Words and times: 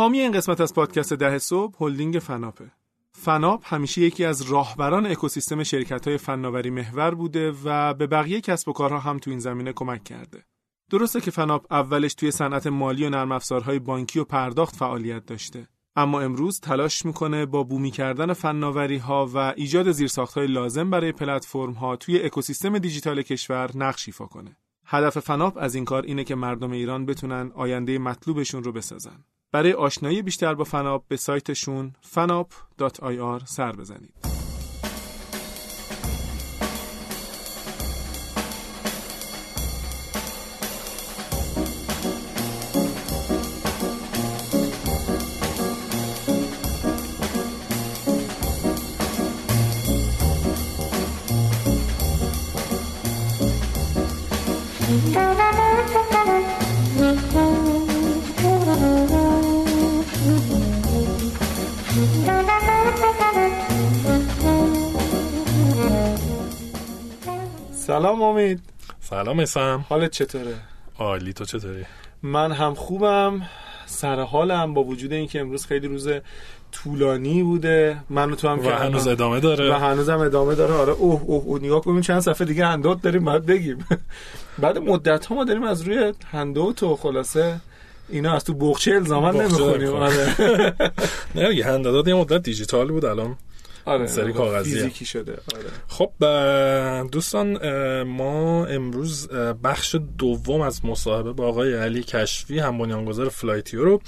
حامی 0.00 0.20
این 0.20 0.32
قسمت 0.32 0.60
از 0.60 0.74
پادکست 0.74 1.12
ده 1.12 1.38
صبح 1.38 1.76
هلدینگ 1.80 2.18
فناپه. 2.18 2.70
فناپ 3.12 3.74
همیشه 3.74 4.00
یکی 4.00 4.24
از 4.24 4.42
راهبران 4.42 5.06
اکوسیستم 5.06 5.62
شرکت 5.62 6.08
های 6.08 6.18
فناوری 6.18 6.70
محور 6.70 7.14
بوده 7.14 7.52
و 7.64 7.94
به 7.94 8.06
بقیه 8.06 8.40
کسب 8.40 8.68
و 8.68 8.72
کارها 8.72 8.98
هم 8.98 9.18
تو 9.18 9.30
این 9.30 9.38
زمینه 9.38 9.72
کمک 9.72 10.04
کرده. 10.04 10.44
درسته 10.90 11.20
که 11.20 11.30
فناپ 11.30 11.72
اولش 11.72 12.14
توی 12.14 12.30
صنعت 12.30 12.66
مالی 12.66 13.04
و 13.04 13.10
نرم 13.10 13.32
افزارهای 13.32 13.78
بانکی 13.78 14.18
و 14.18 14.24
پرداخت 14.24 14.76
فعالیت 14.76 15.26
داشته. 15.26 15.68
اما 15.96 16.20
امروز 16.20 16.60
تلاش 16.60 17.06
می‌کنه 17.06 17.46
با 17.46 17.62
بومی 17.62 17.90
کردن 17.90 18.32
فناوری 18.32 18.98
ها 18.98 19.26
و 19.34 19.38
ایجاد 19.56 19.90
زیرساخت 19.90 20.34
های 20.34 20.46
لازم 20.46 20.90
برای 20.90 21.12
پلتفرم 21.12 21.72
ها 21.72 21.96
توی 21.96 22.22
اکوسیستم 22.22 22.78
دیجیتال 22.78 23.22
کشور 23.22 23.70
نقش 23.74 24.08
ایفا 24.08 24.26
کنه. 24.26 24.56
هدف 24.86 25.18
فناپ 25.18 25.56
از 25.60 25.74
این 25.74 25.84
کار 25.84 26.02
اینه 26.02 26.24
که 26.24 26.34
مردم 26.34 26.70
ایران 26.70 27.06
بتونن 27.06 27.52
آینده 27.54 27.98
مطلوبشون 27.98 28.64
رو 28.64 28.72
بسازن. 28.72 29.24
برای 29.52 29.72
آشنایی 29.72 30.22
بیشتر 30.22 30.54
با 30.54 30.64
فناپ 30.64 31.08
به 31.08 31.16
سایتشون 31.16 31.92
fanap.ir 32.14 33.44
سر 33.44 33.72
بزنید. 33.72 34.39
سلام 67.90 68.22
امید. 68.22 68.60
سلام 69.00 69.40
اسم 69.40 69.84
حالت 69.88 70.10
چطوره؟ 70.10 70.54
عالی 70.98 71.32
تو 71.32 71.44
چطوری؟ 71.44 71.84
من 72.22 72.52
هم 72.52 72.74
خوبم. 72.74 73.42
سر 73.86 74.20
حالم 74.20 74.74
با 74.74 74.84
وجود 74.84 75.12
اینکه 75.12 75.40
امروز 75.40 75.66
خیلی 75.66 75.88
روز 75.88 76.08
طولانی 76.72 77.42
بوده. 77.42 77.96
من 78.10 78.30
و 78.30 78.34
تو 78.34 78.48
هم 78.48 78.58
و 78.66 78.70
هنوز 78.70 79.06
ادامه 79.06 79.40
داره. 79.40 79.70
و 79.70 79.74
هنوز 79.74 80.08
هم 80.08 80.18
ادامه 80.18 80.54
داره. 80.54 80.74
آره 80.74 80.92
اوه 80.92 81.22
اوه, 81.22 81.44
اوه. 81.44 81.60
نگاه 81.62 81.80
کنیم 81.80 82.00
چند 82.00 82.20
صفحه 82.20 82.46
دیگه 82.46 82.66
هندوت 82.66 83.02
داریم 83.02 83.24
باید 83.24 83.46
بگیم. 83.46 83.86
بعد 84.62 84.78
مدت 84.78 85.26
ها 85.26 85.34
ما 85.34 85.44
داریم 85.44 85.62
از 85.62 85.82
روی 85.82 86.12
هندوت 86.30 86.82
و 86.82 86.96
خلاصه 86.96 87.60
اینا 88.08 88.34
از 88.34 88.44
تو 88.44 88.54
بخچه 88.54 88.92
الزاما 88.94 89.30
نمی‌خونیم. 89.30 89.92
آره. 89.92 90.34
نه 91.34 91.48
دیگه 91.48 91.64
هندادات 91.64 92.08
یه 92.08 92.14
مدت 92.14 92.42
دیجیتال 92.42 92.88
بود 92.88 93.04
الان 93.04 93.36
آره 93.84 94.06
سری 94.06 94.32
کاغذی 94.32 94.74
فیزیکی 94.74 95.04
شده. 95.04 95.32
آره. 95.32 95.64
خب 95.88 96.12
دوستان 97.12 97.58
ما 98.02 98.66
امروز 98.66 99.28
بخش 99.64 99.96
دوم 100.18 100.60
از 100.60 100.84
مصاحبه 100.84 101.32
با 101.32 101.46
آقای 101.46 101.74
علی 101.74 102.02
کشفی 102.02 102.58
هم 102.58 102.78
بنیانگذار 102.78 103.28
فلایتیو 103.28 103.84
رو 103.84 104.00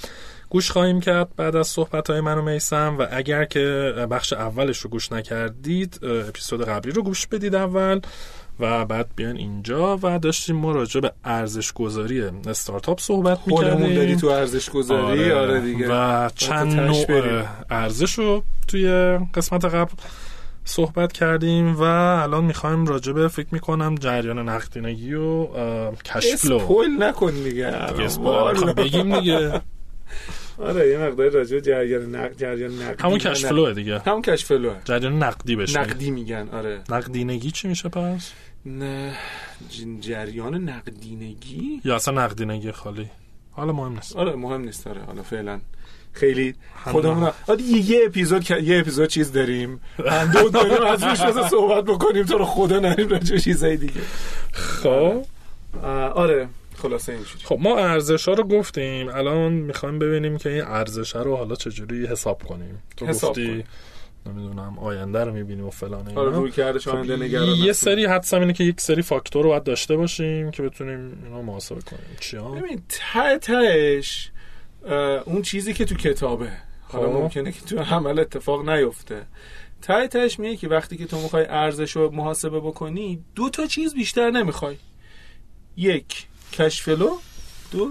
گوش 0.48 0.70
خواهیم 0.70 1.00
کرد 1.00 1.36
بعد 1.36 1.56
از 1.56 1.66
صحبت 1.68 2.10
های 2.10 2.20
من 2.20 2.38
و 2.38 2.42
میسم 2.42 2.96
و 2.98 3.06
اگر 3.10 3.44
که 3.44 3.94
بخش 4.10 4.32
اولش 4.32 4.78
رو 4.78 4.90
گوش 4.90 5.12
نکردید 5.12 5.98
اپیزود 6.02 6.64
قبلی 6.64 6.92
رو 6.92 7.02
گوش 7.02 7.26
بدید 7.26 7.54
اول. 7.54 8.00
و 8.62 8.84
بعد 8.84 9.08
بیان 9.16 9.36
اینجا 9.36 9.98
و 10.02 10.18
داشتیم 10.18 10.56
ما 10.56 10.72
راجع 10.72 11.00
به 11.00 11.12
ارزش 11.24 11.72
گذاری 11.72 12.22
استارتاپ 12.46 13.00
صحبت 13.00 13.38
می‌کردیم. 13.46 13.94
داری 13.94 14.16
تو 14.16 14.26
ارزش 14.26 14.70
گذاری 14.70 15.32
آره, 15.32 15.34
آره 15.34 15.60
دیگه. 15.60 15.88
و 15.90 16.28
چند 16.34 16.80
نوع 16.80 17.44
ارزش 17.70 18.12
رو 18.12 18.42
توی 18.68 18.88
قسمت 19.34 19.64
قبل 19.64 19.92
صحبت 20.64 21.12
کردیم 21.12 21.76
و 21.76 21.82
الان 21.82 22.44
می‌خوایم 22.44 22.86
راجع 22.86 23.12
به 23.12 23.28
فکر 23.28 23.48
می‌کنم 23.52 23.94
جریان 23.94 24.48
نقدینگی 24.48 25.14
و 25.14 25.46
cash 25.92 26.34
flow 26.34 26.56
spoil 26.56 27.02
نکن 27.02 27.30
دیگه. 27.30 27.70
بگیم 28.76 29.20
دیگه. 29.20 29.60
آره 30.58 30.88
یه 30.88 30.98
مقدار 30.98 31.28
راجع 31.28 31.60
جریان 31.60 32.14
نقد 32.14 32.36
جریان 32.36 32.82
نقدی 32.82 33.02
همون 33.02 33.18
cash 33.18 33.44
flow 33.44 33.72
دیگه. 33.72 33.98
همون 33.98 34.22
cash 34.22 34.44
flow 34.44 34.74
جریان 34.84 35.22
نقدی 35.22 35.56
بشه. 35.56 35.80
نقدی 35.80 36.10
میگن 36.10 36.48
آره. 36.52 36.80
نقدینگی 36.88 37.50
چی 37.50 37.68
میشه 37.68 37.88
پس؟ 37.88 38.32
نه 38.66 39.14
جریان 40.00 40.54
نقدینگی؟ 40.54 41.80
یا 41.84 41.96
اصلا 41.96 42.24
نقدینگی 42.24 42.72
خالی. 42.72 43.10
حالا 43.50 43.72
مهم 43.72 43.92
نیست. 43.92 44.16
آره 44.16 44.34
مهم 44.34 44.60
نیست 44.60 44.86
آره. 44.86 45.02
حالا 45.02 45.22
فعلا. 45.22 45.60
خیلی 46.12 46.54
خودمون 46.84 47.32
آره 47.46 47.62
یه 47.62 48.00
اپیزود 48.06 48.50
یه 48.50 48.78
اپیزود 48.78 49.08
چیز 49.08 49.32
داریم. 49.32 49.80
دو 50.32 50.48
داریم 50.48 50.82
از 50.82 51.02
روش 51.02 51.48
صحبت 51.50 51.84
بکنیم 51.84 52.24
تو 52.24 52.38
رو 52.38 52.44
خدا 52.44 52.78
نریم 52.78 53.08
راجع 53.08 53.36
چیزای 53.36 53.76
دیگه. 53.76 54.00
خب. 54.52 55.24
آره 56.14 56.48
خلاصه 56.76 57.12
اینجوری 57.12 57.44
خب 57.44 57.58
ما 57.60 57.78
ارزش 57.78 58.28
ها 58.28 58.34
رو 58.34 58.44
گفتیم. 58.44 59.08
الان 59.08 59.52
می‌خوایم 59.52 59.98
ببینیم 59.98 60.38
که 60.38 60.48
این 60.48 60.62
ارزش 60.62 61.16
ها 61.16 61.22
رو 61.22 61.36
حالا 61.36 61.54
چجوری 61.54 62.06
حساب 62.06 62.42
کنیم. 62.42 62.82
تو 62.96 63.06
حساب 63.06 63.30
گفتی 63.30 63.46
کنیم. 63.46 63.64
نمی‌دونم 64.26 64.78
آینده 64.78 65.24
رو 65.24 65.32
می‌بینیم 65.32 65.66
و 65.66 65.70
فلان 65.70 66.08
اینا. 66.08 66.20
آره 66.20 66.30
روی 66.30 66.50
کردش 66.50 66.88
خب 66.88 66.94
آینده 66.94 67.16
نگران 67.16 67.48
یه. 67.48 67.72
سری 67.72 68.06
حدسم 68.06 68.40
اینه 68.40 68.52
که 68.52 68.64
یک 68.64 68.80
سری 68.80 69.02
فاکتور 69.02 69.42
رو 69.42 69.48
باید 69.48 69.64
داشته 69.64 69.96
باشیم 69.96 70.50
که 70.50 70.62
بتونیم 70.62 71.22
اینا 71.24 71.42
محاسبه 71.42 71.80
کنیم 71.80 72.16
چیا 72.20 72.48
ببین 72.48 72.82
ته 72.88 73.38
تهش 73.38 74.30
اون 75.24 75.42
چیزی 75.42 75.74
که 75.74 75.84
تو 75.84 75.94
کتابه 75.94 76.50
حالا 76.88 77.06
خب. 77.06 77.12
ممکنه 77.12 77.52
که 77.52 77.60
تو 77.60 77.78
عمل 77.78 78.18
اتفاق 78.18 78.68
نیفته 78.68 79.26
ته 79.82 80.08
تهش 80.08 80.38
میگه 80.38 80.56
که 80.56 80.68
وقتی 80.68 80.96
که 80.96 81.06
تو 81.06 81.20
می‌خوای 81.20 81.46
ارزش 81.48 81.96
رو 81.96 82.10
محاسبه 82.10 82.60
بکنی 82.60 83.24
دو 83.34 83.50
تا 83.50 83.66
چیز 83.66 83.94
بیشتر 83.94 84.30
نمی‌خوای 84.30 84.76
یک 85.76 86.26
cash 86.52 86.82
flow 86.82 87.10
دو 87.70 87.90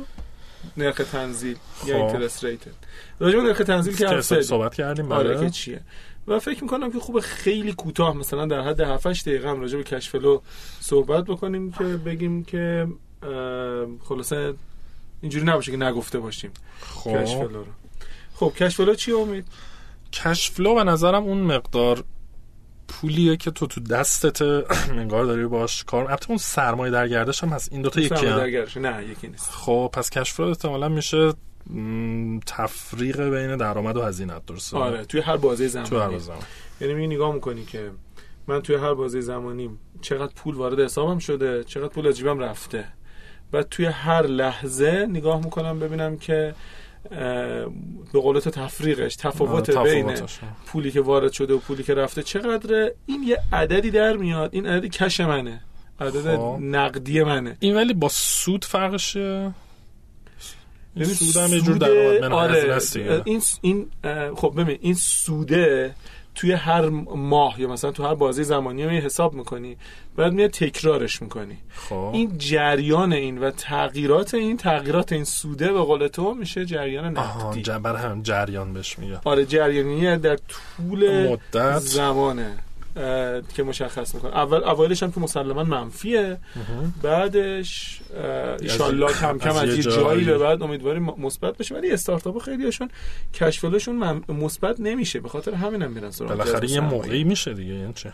نرخ 0.77 1.01
تنزیل 1.11 1.57
یا 1.85 1.97
خب. 1.97 2.03
interest 2.03 2.45
rate 2.45 2.71
راجع 3.19 3.37
به 3.37 3.43
نرخ 3.43 3.57
تنزیل 3.57 3.95
که. 3.95 4.21
صحبت 4.21 4.75
کردیم 4.75 5.11
آره 5.11 5.33
بله 5.33 5.45
که 5.45 5.49
چیه 5.49 5.81
و 6.31 6.39
فکر 6.39 6.63
می‌کنم 6.63 6.91
که 6.91 6.99
خوب 6.99 7.19
خیلی 7.19 7.73
کوتاه 7.73 8.17
مثلا 8.17 8.45
در 8.45 8.61
حد 8.61 8.81
7 8.81 9.07
8 9.07 9.25
دقیقه 9.25 9.49
هم 9.49 9.61
راجع 9.61 9.77
به 9.77 9.83
cash 9.83 10.12
flow 10.12 10.41
صحبت 10.79 11.25
بکنیم 11.25 11.71
که 11.71 11.83
بگیم 11.83 12.43
که 12.43 12.87
خلاصه 14.03 14.53
اینجوری 15.21 15.45
نباشه 15.45 15.71
که 15.71 15.77
نگفته 15.77 16.19
باشیم 16.19 16.51
خب. 16.81 17.23
cash 17.23 17.35
flow 17.35 17.47
رو. 17.47 17.65
خب 18.35 18.53
cash 18.55 18.75
flow 18.75 18.95
چی 18.95 19.11
امید؟ 19.11 19.45
cash 20.13 20.51
flow 20.51 20.75
به 20.75 20.83
نظرم 20.83 21.23
اون 21.23 21.41
مقدار 21.41 22.03
پولیه 22.87 23.37
که 23.37 23.51
تو 23.51 23.67
تو 23.67 23.81
دستت 23.81 24.41
انگار 25.01 25.25
داری 25.25 25.45
باش 25.45 25.83
کار 25.83 26.05
البته 26.05 26.29
اون 26.29 26.37
سرمایه 26.37 26.91
در 26.91 27.07
گردش 27.07 27.43
هم 27.43 27.49
هست. 27.49 27.71
این 27.71 27.81
دوتا 27.81 28.01
یکی 28.01 28.09
هم. 28.09 28.21
سرمایه 28.21 28.45
در 28.45 28.54
گردش 28.54 28.77
نه 28.77 29.05
یکی 29.05 29.27
نیست. 29.27 29.49
خب 29.51 29.89
پس 29.93 30.09
cash 30.09 30.33
flow 30.33 30.47
احتمالا 30.47 30.89
میشه 30.89 31.33
تفریق 32.45 33.21
بین 33.21 33.57
درآمد 33.57 33.97
و 33.97 34.01
هزینه 34.01 34.33
درسته؟ 34.47 34.77
آره 34.77 35.05
توی 35.05 35.21
هر 35.21 35.37
بازه 35.37 35.67
زمانی. 35.67 35.89
تو 35.89 35.99
هر 35.99 36.17
زمان 36.17 36.39
یعنی 36.81 36.93
می 36.93 37.07
نگاه 37.07 37.33
می‌کنی 37.33 37.65
که 37.65 37.91
من 38.47 38.61
توی 38.61 38.75
هر 38.75 38.93
بازه 38.93 39.21
زمانی 39.21 39.69
چقدر 40.01 40.33
پول 40.35 40.55
وارد 40.55 40.79
حسابم 40.79 41.19
شده 41.19 41.63
چقدر 41.63 41.87
پول 41.87 42.07
از 42.07 42.17
جیبم 42.17 42.39
رفته. 42.39 42.85
و 43.53 43.63
توی 43.63 43.85
هر 43.85 44.27
لحظه 44.27 45.07
نگاه 45.09 45.43
می‌کنم 45.43 45.79
ببینم 45.79 46.17
که 46.17 46.55
به 48.13 48.19
قول 48.21 48.39
تو 48.39 48.49
تفریقش 48.49 49.15
تفاوت 49.15 49.69
آره، 49.69 50.03
بین. 50.03 50.17
پولی 50.65 50.91
که 50.91 51.01
وارد 51.01 51.31
شده 51.31 51.53
و 51.53 51.57
پولی 51.57 51.83
که 51.83 51.93
رفته 51.93 52.23
چقدره 52.23 52.95
این 53.05 53.23
یه 53.23 53.37
عددی 53.53 53.91
در 53.91 54.17
میاد 54.17 54.49
این 54.53 54.65
عددی 54.67 54.89
کش 54.89 55.19
منه. 55.19 55.61
عدد 55.99 56.35
خب. 56.37 56.57
نقدی 56.61 57.23
منه. 57.23 57.57
این 57.59 57.75
ولی 57.75 57.93
با 57.93 58.09
سود 58.11 58.65
فرقش 58.65 59.17
ببین 60.95 61.05
سود 61.13 61.37
هم 61.43 61.53
یه 61.53 61.61
جور 61.61 61.77
درآمد 61.77 62.21
من 62.21 62.31
آره. 62.33 62.81
این 63.25 63.41
این 63.61 63.87
خب 64.35 64.53
ببین 64.57 64.77
این 64.81 64.93
سوده 64.93 65.95
توی 66.35 66.51
هر 66.51 66.89
ماه 67.15 67.61
یا 67.61 67.67
مثلا 67.67 67.91
تو 67.91 68.03
هر 68.03 68.15
بازی 68.15 68.43
زمانی 68.43 68.83
رو 68.83 68.89
حساب 68.89 69.33
می‌کنی 69.33 69.77
بعد 70.15 70.33
میاد 70.33 70.49
تکرارش 70.49 71.21
می‌کنی. 71.21 71.57
خب. 71.75 71.95
این 72.13 72.37
جریان 72.37 73.13
این 73.13 73.37
و 73.37 73.51
تغییرات 73.51 74.33
این 74.33 74.57
تغییرات 74.57 75.11
این 75.11 75.23
سوده 75.23 75.73
به 75.73 75.79
قول 75.79 76.07
تو 76.07 76.33
میشه 76.33 76.65
جریان 76.65 77.17
نقدی 77.17 77.63
ج- 77.63 77.69
برای 77.69 78.01
هم 78.01 78.21
جریان 78.21 78.73
بهش 78.73 78.99
میگه 78.99 79.19
آره 79.25 79.45
جریانی 79.45 80.17
در 80.17 80.37
طول 80.47 81.27
مدت. 81.27 81.79
زمانه. 81.79 82.57
که 83.55 83.63
مشخص 83.63 84.15
می‌کنه. 84.15 84.35
اول 84.37 84.63
اولش 84.63 85.03
هم 85.03 85.11
که 85.11 85.19
مسلما 85.19 85.63
منفیه. 85.63 86.37
بعدش 87.01 88.01
ایشالله 88.61 89.13
کم 89.13 89.37
کم 89.37 89.49
از 89.49 89.57
از 89.57 89.69
یه 89.69 89.75
یه 89.75 89.81
جایی. 89.81 89.97
جایی 89.97 90.23
به 90.25 90.37
بعد 90.37 90.63
امیدواریم 90.63 91.03
مثبت 91.03 91.57
بشه. 91.57 91.75
ولی 91.75 91.91
استارتاپ 91.91 92.37
خیلی 92.41 92.65
هاشون 92.65 92.89
cash 93.33 93.63
flow 93.63 93.93
شون 93.93 94.23
مثبت 94.29 94.79
نمیشه. 94.79 95.19
به 95.19 95.29
خاطر 95.29 95.53
همین 95.53 95.81
هم 95.81 95.91
میرن 95.91 96.11
سراغ 96.11 96.29
بالاخره 96.29 96.71
یه. 96.71 96.79
موقعی 96.79 97.23
میشه 97.23 97.53
دیگه 97.53 97.73
یعنی 97.73 97.93
چه؟ 97.93 98.13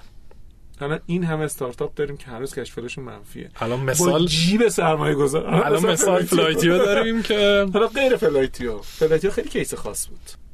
الان 0.81 0.99
این 1.05 1.23
همه 1.23 1.43
استارتاپ 1.43 1.95
داریم 1.95 2.17
که 2.17 2.25
هنوز 2.25 2.55
cash 2.55 2.71
flow 2.71 2.87
شون 2.87 3.03
منفیه. 3.03 3.49
الان 3.55 3.79
با 3.79 3.85
مثال 3.85 4.25
جیب 4.25 4.67
سرمایه 4.67 5.15
گذار 5.15 5.45
الان 5.45 5.85
مثال 5.85 6.23
فلایتیو 6.31 6.77
داریم 6.77 7.21
که 7.23 7.65
حالا 7.73 7.87
غیر 7.87 8.15
فلایتیو. 8.15 8.77
فلایتیو 8.77 9.31
خیلی 9.31 9.49
case 9.49 9.73
خاص 9.73 10.07
بود. 10.07 10.46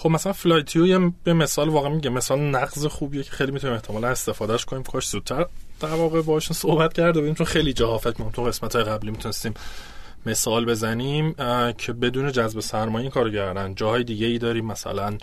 خب 0.00 0.10
مثلا 0.10 0.32
فلایتیو 0.32 0.86
یه 0.86 1.12
به 1.24 1.32
مثال 1.32 1.68
واقعا 1.68 1.90
میگه 1.90 2.10
مثال 2.10 2.40
نقض 2.40 2.86
خوبیه 2.86 3.22
که 3.22 3.30
خیلی 3.30 3.52
می‌تونیم 3.52 3.76
احتمالا 3.76 4.08
استفادهش 4.08 4.64
کنیم 4.64 4.82
کاش 4.82 5.08
زودتر 5.08 5.46
در 5.80 5.94
واقع 5.94 6.22
باشون 6.22 6.56
صحبت 6.56 6.92
کرده 6.92 7.20
بودیم 7.20 7.34
چون 7.34 7.46
خیلی 7.46 7.72
جاها 7.72 7.98
فکر 7.98 8.12
کنم 8.12 8.30
تو 8.30 8.44
قسمت 8.44 8.76
های 8.76 8.84
قبلی 8.84 9.10
می‌تونستیم 9.10 9.54
مثال 10.26 10.64
بزنیم 10.64 11.34
که 11.78 11.92
بدون 11.92 12.32
جذب 12.32 12.60
سرمایه 12.60 13.02
این 13.02 13.10
کارو 13.10 13.30
کردن. 13.30 13.74
جاهای 13.74 14.04
دیگه 14.04 14.26
ای 14.26 14.38
داریم 14.38 14.66
مثلا 14.66 15.18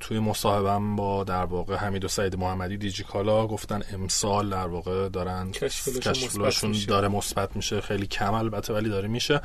توی 0.00 0.18
مصاحبم 0.18 0.96
با 0.96 1.24
در 1.24 1.44
واقع 1.44 1.76
حمید 1.76 2.04
و 2.04 2.08
سعید 2.08 2.36
محمدی 2.36 2.76
دیجیکالا 2.76 3.46
گفتن 3.46 3.82
امسال 3.92 4.50
در 4.50 4.66
واقع 4.66 5.08
دارن 5.08 5.50
کشفلوشون 5.50 6.76
داره 6.88 7.08
مثبت 7.08 7.56
میشه 7.56 7.80
خیلی 7.80 8.06
کم 8.06 8.34
البته 8.34 8.74
ولی 8.74 8.88
داره 8.88 9.08
میشه. 9.08 9.40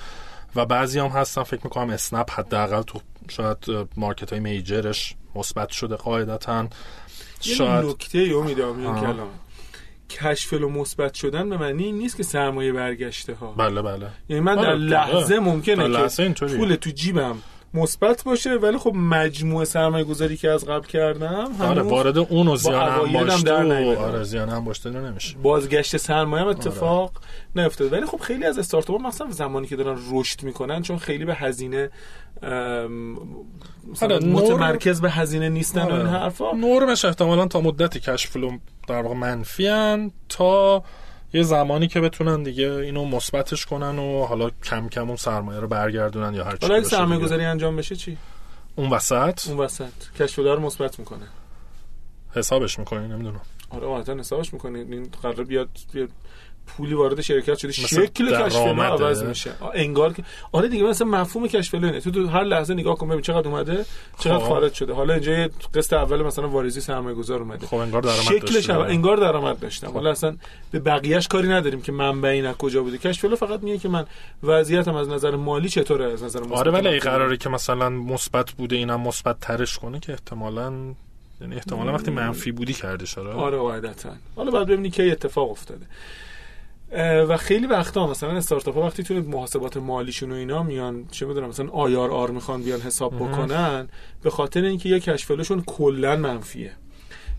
و 0.55 0.65
بعضی 0.65 0.99
هم 0.99 1.07
هستن 1.07 1.43
فکر 1.43 1.61
می‌کنم 1.63 1.89
اسنپ 1.89 2.31
حداقل 2.31 2.81
تو 2.81 2.99
شاید 3.29 3.57
مارکت 3.97 4.29
های 4.31 4.39
میجرش 4.39 5.15
مثبت 5.35 5.69
شده 5.69 5.95
قاعدتا. 5.95 6.67
شاید 7.41 7.85
نکته 7.85 8.31
امیدوارم 8.35 9.01
کلام 9.01 9.29
کشفل 10.09 10.63
و 10.63 10.69
مثبت 10.69 11.13
شدن 11.13 11.49
به 11.49 11.57
معنی 11.57 11.83
این 11.83 11.97
نیست 11.97 12.17
که 12.17 12.23
سرمایه 12.23 12.73
برگشته 12.73 13.33
ها. 13.33 13.51
بله 13.51 13.81
بله. 13.81 14.07
یعنی 14.29 14.41
من 14.41 14.55
در 14.55 14.61
بله، 14.61 14.75
لحظه 14.75 15.39
بله. 15.39 15.39
ممکنه 15.39 15.87
لحظه 15.87 16.33
که 16.33 16.45
پول 16.45 16.75
تو 16.75 16.89
جیبم 16.89 17.37
مثبت 17.73 18.23
باشه 18.23 18.53
ولی 18.53 18.77
خب 18.77 18.93
مجموعه 18.95 19.65
سرمایه 19.65 20.03
گذاری 20.03 20.37
که 20.37 20.49
از 20.49 20.65
قبل 20.65 20.87
کردم 20.87 21.51
آره 21.61 21.81
وارد 21.81 22.17
اون 22.17 22.47
و 22.47 22.55
زیان 22.55 22.89
هم 22.89 23.13
باشته 23.13 23.53
و 23.53 23.99
آره 23.99 24.23
زیان 24.23 24.49
هم 24.49 24.65
باشته 24.65 24.89
نمیشه 24.89 25.37
بازگشت 25.43 25.97
سرمایه 25.97 26.43
هم 26.43 26.49
اتفاق 26.49 27.11
آره. 27.11 27.65
نیفتاد 27.65 27.93
ولی 27.93 28.05
خب 28.05 28.17
خیلی 28.17 28.45
از 28.45 28.59
استارتاپ 28.59 29.01
مثلا 29.01 29.31
زمانی 29.31 29.67
که 29.67 29.75
دارن 29.75 29.97
رشد 30.11 30.43
می‌کنن 30.43 30.81
چون 30.81 30.97
خیلی 30.97 31.25
به 31.25 31.35
هزینه 31.35 31.89
آره 34.01 34.19
متمرکز 34.19 35.01
به 35.01 35.11
هزینه 35.11 35.49
نیستن 35.49 35.81
آره. 35.81 35.93
و 35.93 35.97
این 35.97 36.07
حرفا 36.07 36.51
نرمش 36.51 37.05
احتمالا 37.05 37.47
تا 37.47 37.61
مدتی 37.61 37.99
کشف 37.99 38.37
در 38.87 39.01
واقع 39.01 39.15
منفی 39.15 39.67
تا 40.29 40.83
یه 41.33 41.43
زمانی 41.43 41.87
که 41.87 42.01
بتونن 42.01 42.43
دیگه 42.43 42.71
اینو 42.71 43.05
مثبتش 43.05 43.65
کنن 43.65 43.99
و 43.99 44.25
حالا 44.25 44.49
کم 44.63 44.89
کم 44.89 45.07
اون 45.07 45.15
سرمایه 45.15 45.59
رو 45.59 45.67
برگردونن 45.67 46.33
یا 46.33 46.43
هر 46.43 46.55
چی 46.55 46.67
حالا 46.67 46.83
سرمایه 46.83 47.21
گذاری 47.21 47.43
انجام 47.43 47.75
بشه 47.75 47.95
چی؟ 47.95 48.17
اون 48.75 48.89
وسط؟ 48.89 49.47
اون 49.47 49.57
وسط. 49.57 49.91
کشف 50.19 50.37
رو 50.37 50.59
مثبت 50.59 50.99
می‌کنه. 50.99 51.27
حسابش 52.35 52.79
می‌کنی؟ 52.79 53.07
نمی‌دونم. 53.07 53.41
آره 53.69 53.87
واقعا 53.87 54.19
حسابش 54.19 54.53
می‌کنه. 54.53 54.79
این 54.79 55.09
قرار 55.21 55.43
بیاد 55.43 55.69
بیاد 55.93 56.09
پولی 56.67 56.93
وارد 56.93 57.21
شرکت 57.21 57.57
شده 57.57 57.71
شکل 57.71 58.45
کشف 58.45 58.55
عوض 58.55 59.23
میشه. 59.23 59.51
انگار 59.73 60.13
که 60.13 60.23
آره 60.51 60.67
دیگه 60.67 60.83
مثلا 60.83 61.07
مفهوم 61.07 61.47
کشف 61.47 61.75
نه 61.75 62.01
تو, 62.01 62.11
تو 62.11 62.27
هر 62.27 62.43
لحظه 62.43 62.73
نگاه 62.73 62.95
کن 62.95 63.07
ببین 63.07 63.21
چقدر 63.21 63.47
اومده 63.47 63.85
چقدر 64.19 64.39
خب. 64.39 64.47
خارج 64.47 64.73
شده. 64.73 64.93
حالا 64.93 65.13
اینجا 65.13 65.49
قسط 65.73 65.93
اول 65.93 66.23
مثلا 66.23 66.49
واریزی 66.49 66.81
سرمایه 66.81 67.15
گذار 67.15 67.39
اومده. 67.39 67.67
خب 67.67 67.75
انگار 67.75 68.01
درآمد 68.01 68.21
شکلش 68.21 68.69
انگار 68.69 69.17
درآمد 69.17 69.59
داشتم 69.59 69.91
حالا 69.91 70.11
اصلا 70.11 70.37
به 70.71 70.79
بقیه‌اش 70.79 71.27
کاری 71.27 71.47
نداریم 71.47 71.81
که 71.81 71.91
منبع 71.91 72.29
این 72.29 72.45
از 72.45 72.55
کجا 72.55 72.83
بوده. 72.83 72.97
کشف 72.97 73.35
فقط 73.35 73.63
میگه 73.63 73.77
که 73.77 73.89
من 73.89 74.05
وضعیتم 74.43 74.95
از 74.95 75.09
نظر 75.09 75.35
مالی 75.35 75.69
چطوره؟ 75.69 76.13
از 76.13 76.23
نظر 76.23 76.39
آره 76.51 76.71
ولی 76.71 76.99
قراره 76.99 77.37
که 77.37 77.49
مثلا 77.49 77.89
مثبت 77.89 78.51
بوده 78.51 78.75
اینم 78.75 79.01
مثبت 79.01 79.39
ترش 79.39 79.77
کنه 79.77 79.99
که 79.99 80.11
احتمالاً 80.11 80.73
یعنی 81.41 81.55
احتمالا 81.55 81.93
وقتی 81.93 82.11
منفی 82.11 82.51
بودی 82.51 82.73
کرده 82.73 83.05
شده 83.05 83.29
آره 83.29 83.57
قاعدتا. 83.57 84.09
حالا 84.35 84.51
بعد 84.51 84.67
ببینی 84.67 84.89
که 84.89 85.11
اتفاق 85.11 85.51
افتاده. 85.51 85.85
و 87.29 87.37
خیلی 87.37 87.67
وقتا 87.67 88.07
مثلا 88.07 88.37
استارتاپ 88.37 88.75
ها 88.75 88.81
وقتی 88.81 89.03
توی 89.03 89.19
محاسبات 89.19 89.77
مالیشون 89.77 90.31
و 90.31 90.35
اینا 90.35 90.63
میان 90.63 91.05
چه 91.11 91.25
می‌دونم 91.25 91.49
مثلا 91.49 91.69
آیار 91.69 92.11
آر 92.11 92.31
می‌خوان 92.31 92.63
بیان 92.63 92.81
حساب 92.81 93.15
بکنن 93.15 93.87
به 94.23 94.29
خاطر 94.29 94.63
اینکه 94.63 94.89
یه 94.89 94.99
کشفلوشون 94.99 95.63
کلا 95.65 96.15
منفیه 96.15 96.71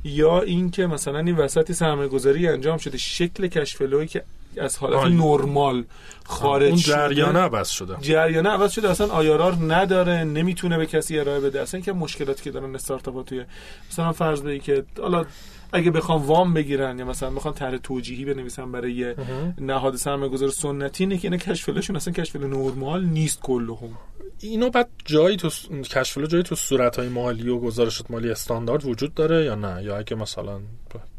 یا 0.05 0.41
اینکه 0.41 0.87
مثلا 0.87 1.19
این 1.19 1.37
وسطی 1.37 1.73
سرمایه 1.73 2.09
گذاری 2.09 2.49
انجام 2.49 2.79
شده 2.79 2.99
شکل 2.99 3.47
کشفلوی 3.47 4.06
که 4.06 4.25
از 4.56 4.79
حالت 4.79 5.12
نرمال 5.12 5.85
خارج 6.25 6.69
اون 6.69 6.77
جریانه 6.77 7.39
عوض 7.39 7.69
شده. 7.69 7.97
جریانه 8.00 8.49
عوض 8.49 8.73
شده 8.73 8.91
اصلا 8.91 9.06
آیارار 9.06 9.56
نداره 9.69 10.25
نمی‌تونه 10.25 10.79
به 10.79 10.87
کسی 10.87 11.19
ارائه 11.19 11.41
بده 11.41 11.61
اصلا 11.61 11.81
که 11.81 11.93
مشکلاتی 11.93 12.43
که 12.43 12.50
دارن 12.50 12.75
استارتاپ 12.75 13.25
توی 13.25 13.45
مثلا 13.91 14.12
فرض 14.12 14.43
بگی 14.43 14.61
که 14.61 14.85
حالا 15.00 15.25
اگه 15.73 15.91
بخوام 15.91 16.26
وام 16.26 16.55
بگیرن 16.55 16.99
یا 16.99 17.05
مثلا 17.05 17.31
بخوام 17.31 17.55
طرح 17.55 17.76
توجیهی 17.76 18.25
بنویسن 18.25 18.73
برای 18.73 18.93
یه 18.93 19.17
نهاد 19.59 19.97
سرمایه‌گذار 19.97 20.49
سنتی 20.49 21.05
اینه 21.05 21.19
که 21.19 21.29
اینا 21.29 21.37
کشفلشون 21.37 21.97
اصلا 21.97 22.15
کشفل 22.15 22.47
نرمال 22.47 23.05
نیست 23.05 23.41
کلهم 23.43 23.99
اینو 24.41 24.70
بعد 24.70 24.88
جایی 25.05 25.37
تو 25.37 25.49
کشفل 25.82 26.26
جایی 26.26 26.43
تو 26.43 26.55
صورت‌های 26.55 27.09
مالی 27.09 27.49
و 27.49 27.59
گزارشات 27.59 28.11
مالی 28.11 28.31
استاندارد 28.31 28.85
وجود 28.85 29.15
داره 29.15 29.44
یا 29.44 29.55
نه؟ 29.55 29.82
یا 29.82 29.99
اگه 29.99 30.17
مثلا 30.17 30.61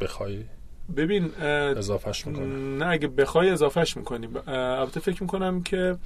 بخوای 0.01 0.43
ببین 0.97 1.31
اضافهش 1.77 2.27
می‌کنی 2.27 2.77
نه 2.77 2.87
اگه 2.87 3.07
بخوای 3.07 3.49
اضافهش 3.49 3.97
می‌کنی. 3.97 4.27
البته 4.47 4.99
فکر 4.99 5.23
می‌کنم 5.23 5.63
که 5.63 5.97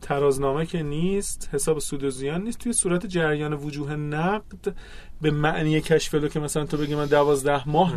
ترازنامه 0.00 0.66
که 0.66 0.82
نیست 0.82 1.48
حساب 1.52 1.78
سود 1.78 2.04
و 2.04 2.10
زیان 2.10 2.42
نیست. 2.42 2.58
توی 2.58 2.72
صورت 2.72 3.06
جریان 3.06 3.52
وجوه 3.52 3.96
نقد 3.96 4.74
به 5.20 5.30
معنی 5.30 5.80
کشفلو 5.80 6.28
که 6.28 6.40
مثلا 6.40 6.64
تو 6.64 6.76
بگی 6.76 6.94
من 6.94 7.06
دوازده 7.06 7.68
ماه 7.68 7.94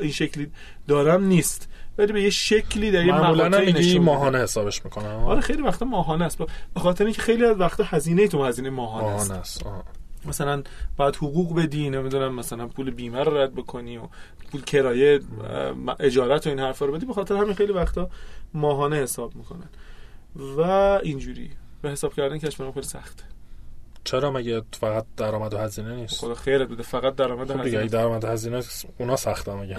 این 0.00 0.10
شکلی 0.10 0.50
دارم 0.88 1.24
نیست. 1.24 1.68
ولی 1.98 2.12
به 2.12 2.22
یه 2.22 2.30
شکلی 2.30 2.90
در 2.90 3.04
یه 3.04 3.12
معمولا 3.12 4.00
ماهانه 4.00 4.38
حسابش 4.38 4.84
می‌کنه 4.84 5.08
آره 5.08 5.40
خیلی 5.40 5.62
وقتا 5.62 5.86
ماهانه 5.86 6.24
است. 6.24 6.38
به 6.74 6.80
خاطر 6.80 7.04
اینکه 7.04 7.22
خیلی 7.22 7.44
از 7.44 7.60
وقتا 7.60 7.84
هزینه 7.86 8.28
تو 8.28 8.44
هزینه 8.44 8.70
ماهانه, 8.70 9.06
ماهانه 9.06 9.34
است, 9.34 9.64
مثلا 10.24 10.62
باید 10.96 11.16
حقوق 11.16 11.56
بدی 11.56 11.90
نمی‌دونم 11.90 12.34
مثلا 12.34 12.66
پول 12.66 12.90
بیمه 12.90 13.24
رو 13.24 13.36
رد 13.36 13.54
بکنی 13.54 13.96
و 13.98 14.02
پول 14.52 14.62
کرایه 14.62 15.20
اجارت 16.00 16.46
و 16.46 16.50
این 16.50 16.58
حرفا 16.58 16.86
رو 16.86 16.92
بدی 16.92 17.06
به 17.06 17.12
خاطر 17.14 17.36
همین 17.36 17.54
خیلی 17.54 17.72
وقتا 17.72 18.10
ماهانه 18.54 18.96
حساب 18.96 19.36
می‌کنن. 19.36 19.68
و 20.56 20.60
اینجوری. 21.02 21.50
به 21.82 21.90
حساب 21.90 22.14
کردن 22.14 22.38
کشور 22.38 22.72
خیلی 22.72 22.86
سخته. 22.86 23.24
چرا 24.04 24.30
مگه 24.30 24.62
فقط 24.72 25.04
درآمد 25.16 25.54
و 25.54 25.58
هزینه 25.58 25.94
نیست؟ 25.94 26.20
خدا 26.20 26.34
خیرت 26.34 26.68
بده 26.68 26.82
فقط 26.82 27.14
درآمد 27.14 27.50
و 27.50 27.54
خب 27.54 27.60
هزینه. 27.60 27.86
درآمد 27.86 28.24
و 28.24 28.26
هزینه 28.26 28.62
اونا 28.98 29.16
سخته 29.16 29.54
مگه؟ 29.54 29.76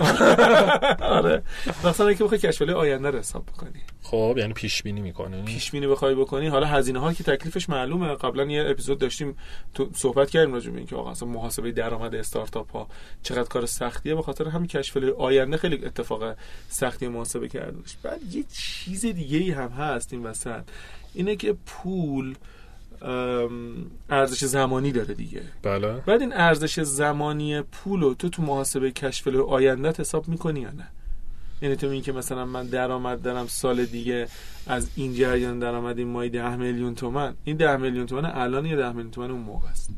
آره. 1.18 1.44
مثلا 1.83 2.07
اینکه 2.07 2.23
بخوای 2.23 2.39
کشف 2.39 2.62
آینده 2.62 3.09
رو 3.09 3.19
حساب 3.19 3.45
بکنی. 3.45 3.81
خب 4.03 4.35
یعنی 4.38 4.53
پیش 4.53 4.83
بینی 4.83 5.01
می‌کنی. 5.01 5.44
پیش 5.44 5.71
بینی 5.71 5.88
بخوای 5.88 6.15
بکنی. 6.15 6.47
حالا 6.47 6.68
هزینه 6.68 7.00
ها 7.00 7.13
که 7.13 7.23
تکلیفش 7.23 7.69
معلومه. 7.69 8.15
قبلا 8.15 8.44
یه 8.44 8.65
اپیزود 8.69 9.00
داشتیم 9.00 9.38
تو 9.73 9.89
صحبت 9.95 10.29
کردیم 10.29 10.53
راجع 10.53 10.71
به 10.71 10.77
اینکه 10.77 10.95
آقا 10.95 11.12
اصلا 11.12 11.27
محاسبه 11.27 11.71
درآمد 11.71 12.16
استارتاپ 12.16 12.71
ها 12.71 12.87
چقدر 13.23 13.49
کار 13.49 13.66
سختیه. 13.66 14.16
به 14.16 14.21
خاطر 14.21 14.47
همین 14.47 14.68
کشف 14.68 14.97
آینده 15.18 15.57
خیلی 15.57 15.85
اتفاق 15.85 16.35
سختی 16.69 17.07
محاسبه 17.07 17.47
کردنش 17.47 17.97
بعد 18.04 18.35
یه 18.35 18.44
چیز 18.54 19.06
دیگه 19.06 19.37
ای 19.37 19.51
هم 19.51 19.69
هست 19.69 20.13
این 20.13 20.23
وسط. 20.23 20.63
اینه 21.13 21.35
که 21.35 21.56
پول 21.66 22.35
ارزش 24.10 24.46
زمانی 24.46 24.92
داره 24.92 25.14
دیگه. 25.14 25.42
بله. 25.64 25.94
بعد 25.94 26.22
این 26.22 26.34
ارزش 26.34 26.80
زمانی 26.80 27.62
پول 27.62 28.02
رو 28.02 28.14
تو 28.14 28.30
تو 28.30 28.42
محاسبه 28.42 28.92
کشف 28.92 29.28
آینده 29.28 29.94
حساب 29.98 30.28
می‌کنی 30.28 30.60
یا 30.60 30.72
نه؟ 30.72 30.88
یعنی 31.62 31.76
تو 31.76 31.88
این 31.88 32.02
که 32.02 32.12
مثلا 32.12 32.46
من 32.46 32.66
درآمد 32.66 33.22
دارم 33.22 33.48
سال 33.48 33.86
دیگه 33.86 34.28
از 34.68 34.90
این 34.96 35.14
جریان 35.14 35.60
درآمد 35.60 35.98
این 35.98 36.08
مای 36.08 36.30
ده 36.30 36.56
میلیون 36.56 36.96
تومن. 36.96 37.34
این 37.44 37.58
ده 37.58 37.78
میلیون 37.78 38.06
تومن 38.06 38.26
الان 38.26 38.66
یه 38.66 38.76
ده 38.76 38.92
میلیون 38.92 39.12
تومن 39.12 39.31
اون 39.31 39.42
موقع 39.42 39.70
است. 39.70 39.90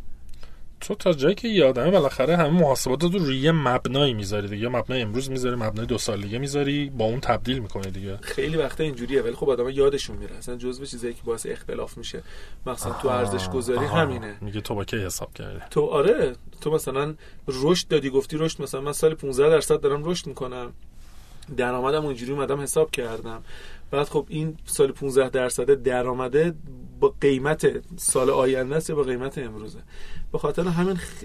تو 0.83 0.95
تا 0.95 1.13
جایی 1.13 1.35
که 1.35 1.47
یادمه 1.47 1.91
بالاخره 1.91 2.37
همه 2.37 2.49
محاسبات 2.49 3.03
رو 3.03 3.09
روی 3.09 3.37
یه 3.37 3.51
مبنایی 3.51 4.13
می‌ذاری 4.13 4.47
دیگه. 4.47 4.67
مبنای 4.67 5.01
امروز 5.01 5.31
می‌ذاری 5.31 5.55
مبنای 5.55 5.85
دو 5.85 5.97
سال 5.97 6.21
دیگه 6.21 6.39
می‌ذاری 6.39 6.89
با 6.89 7.05
اون 7.05 7.19
تبدیل 7.19 7.59
می‌کنه 7.59 7.91
دیگه. 7.91 8.17
خیلی 8.17 8.57
وقتا 8.57 8.83
اینجوریه 8.83 9.21
ولی 9.21 9.33
خب 9.33 9.49
آدم 9.49 9.69
یادشون 9.69 10.17
میره. 10.17 10.35
اصلا 10.35 10.55
جزء 10.55 10.85
چیزایی 10.85 11.13
که 11.13 11.21
باعث 11.25 11.45
اختلاف 11.49 11.97
میشه. 11.97 12.23
مثلا 12.65 12.93
تو 12.93 13.07
ارزش 13.07 13.49
گذاری 13.49 13.85
همینه. 13.85 14.37
میگه 14.41 14.61
تو 14.61 14.75
با 14.75 14.85
کی 14.85 14.97
حساب 14.97 15.33
کردی؟ 15.33 15.59
تو 15.71 15.85
آره. 15.85 16.35
تو 16.61 16.71
مثلا 16.71 17.13
رشد 17.47 17.87
دادی 17.87 18.09
گفتی 18.09 18.37
رشد. 18.37 18.61
مثلا 18.61 18.81
من 18.81 18.93
سال 18.93 19.15
15 19.15 19.49
درصد 19.49 19.81
دارم 19.81 20.05
رشد 20.05 20.27
می‌کنم. 20.27 20.73
درآمدم 21.57 22.05
اونجوری 22.05 22.31
اومدم 22.31 22.61
حساب 22.61 22.91
کردم. 22.91 23.43
بعد 23.91 24.07
خب 24.07 24.25
این 24.29 24.57
سال 24.65 24.91
15 24.91 25.29
درصد 25.29 25.83
درآمده 25.83 26.53
با 26.99 27.13
قیمت 27.21 27.67
سال 27.97 28.29
آینده 28.29 28.75
است 28.75 28.89
یا 28.89 28.95
با 28.95 29.03
قیمت 29.03 29.37
امروزه؟ 29.37 29.79
به 30.31 30.37
خاطر 30.37 30.67
همین 30.67 30.95
خ... 30.95 31.23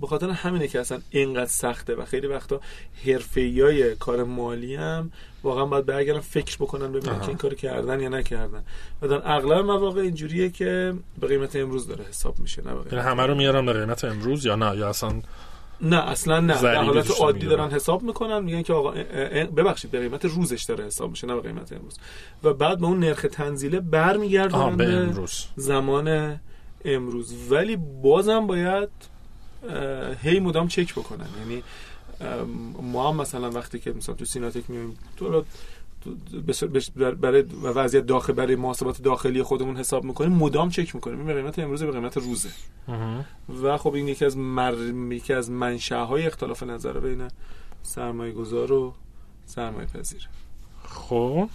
به 0.00 0.06
خاطر 0.06 0.30
همینه 0.30 0.68
که 0.68 0.80
اصلا 0.80 0.98
اینقدر 1.10 1.50
سخته 1.50 1.94
و 1.94 2.04
خیلی 2.04 2.26
وقتا 2.26 2.60
حرفه‌ای 3.06 3.94
کار 3.94 4.24
مالی 4.24 4.74
هم 4.74 5.12
واقعا 5.42 5.66
باید 5.66 5.86
برگردن 5.86 6.20
فکر 6.20 6.56
بکنن 6.56 6.92
ببینن 6.92 7.20
که 7.20 7.28
این 7.28 7.36
کار 7.36 7.54
کردن 7.54 8.00
یا 8.00 8.08
نکردن. 8.08 8.64
و 9.02 9.08
در 9.08 9.22
اغلب 9.24 9.64
مواقع 9.64 10.00
اینجوریه 10.00 10.50
که 10.50 10.94
به 11.20 11.26
قیمت 11.26 11.56
امروز 11.56 11.86
داره 11.86 12.04
حساب 12.04 12.38
میشه 12.38 12.62
نه 12.62 12.70
یعنی 12.92 13.08
همه 13.08 13.26
رو 13.26 13.34
میارن 13.34 13.66
به 13.66 13.72
قیمت 13.72 14.04
امروز 14.04 14.46
یا 14.46 14.56
نه؟ 14.56 14.76
یا 14.76 14.88
اصلا 14.88 15.22
نه 15.80 15.96
اصلا 15.96 16.40
نه. 16.40 16.62
در 16.62 16.74
حالت 16.74 17.20
عادی. 17.20 17.46
دارن 17.46 17.70
حساب 17.70 18.02
می‌کنن 18.02 18.38
میگن 18.44 18.62
که 18.62 18.72
آقا 18.72 18.90
ببخشید 19.56 19.90
به 19.90 20.00
قیمت 20.00 20.24
روزش 20.24 20.64
داره 20.64 20.84
حساب 20.84 21.10
میشه 21.10 21.26
نه 21.26 21.34
به 21.34 21.40
قیمت 21.40 21.72
امروز. 21.72 21.98
و 22.42 22.54
بعد 22.54 22.78
به 22.78 22.86
اون 22.86 22.98
نرخ 23.00 23.26
تنزیله 23.32 23.80
برمیگردن 23.80 24.76
به 24.76 24.84
امروز. 24.84 25.44
زمان 25.56 26.40
امروز. 26.84 27.52
ولی 27.52 27.76
بازم 27.76 28.46
باید 28.46 28.88
هی 30.22 30.40
مدام 30.40 30.68
چک 30.68 30.92
بکنن. 30.92 31.26
یعنی 31.38 31.62
ما 32.82 33.10
هم 33.10 33.16
مثلا 33.16 33.50
وقتی 33.50 33.78
که 33.78 33.92
مثلا 33.92 34.14
تو 34.14 34.24
سیناتک 34.24 34.70
میایم 34.70 34.98
تو 35.16 35.44
برای 37.20 37.42
وضعیت 37.62 38.06
داخل 38.06 38.32
برای 38.32 38.56
محاسبات 38.56 39.02
داخلی 39.02 39.42
خودمون 39.42 39.76
حساب 39.76 40.04
می‌کنیم 40.04 40.32
مدام 40.32 40.68
چک 40.68 40.94
می‌کنیم. 40.94 41.18
این 41.18 41.26
به 41.26 41.34
قیمت 41.34 41.58
امروز 41.58 41.82
به 41.82 41.92
قیمت 41.92 42.16
روزه. 42.16 42.50
و 43.62 43.78
خب 43.78 43.94
این 43.94 44.08
یکی 44.08 44.24
از 44.24 44.36
مر... 44.36 44.74
یکی 45.10 45.32
از 45.32 45.50
منشأهای 45.50 46.26
اختلاف 46.26 46.62
نظر 46.62 47.00
بین 47.00 47.28
سرمایه 47.82 48.32
گذار 48.32 48.72
و 48.72 48.94
سرمایه 49.46 49.86
پذیر 49.86 50.28
خب. 50.84 51.48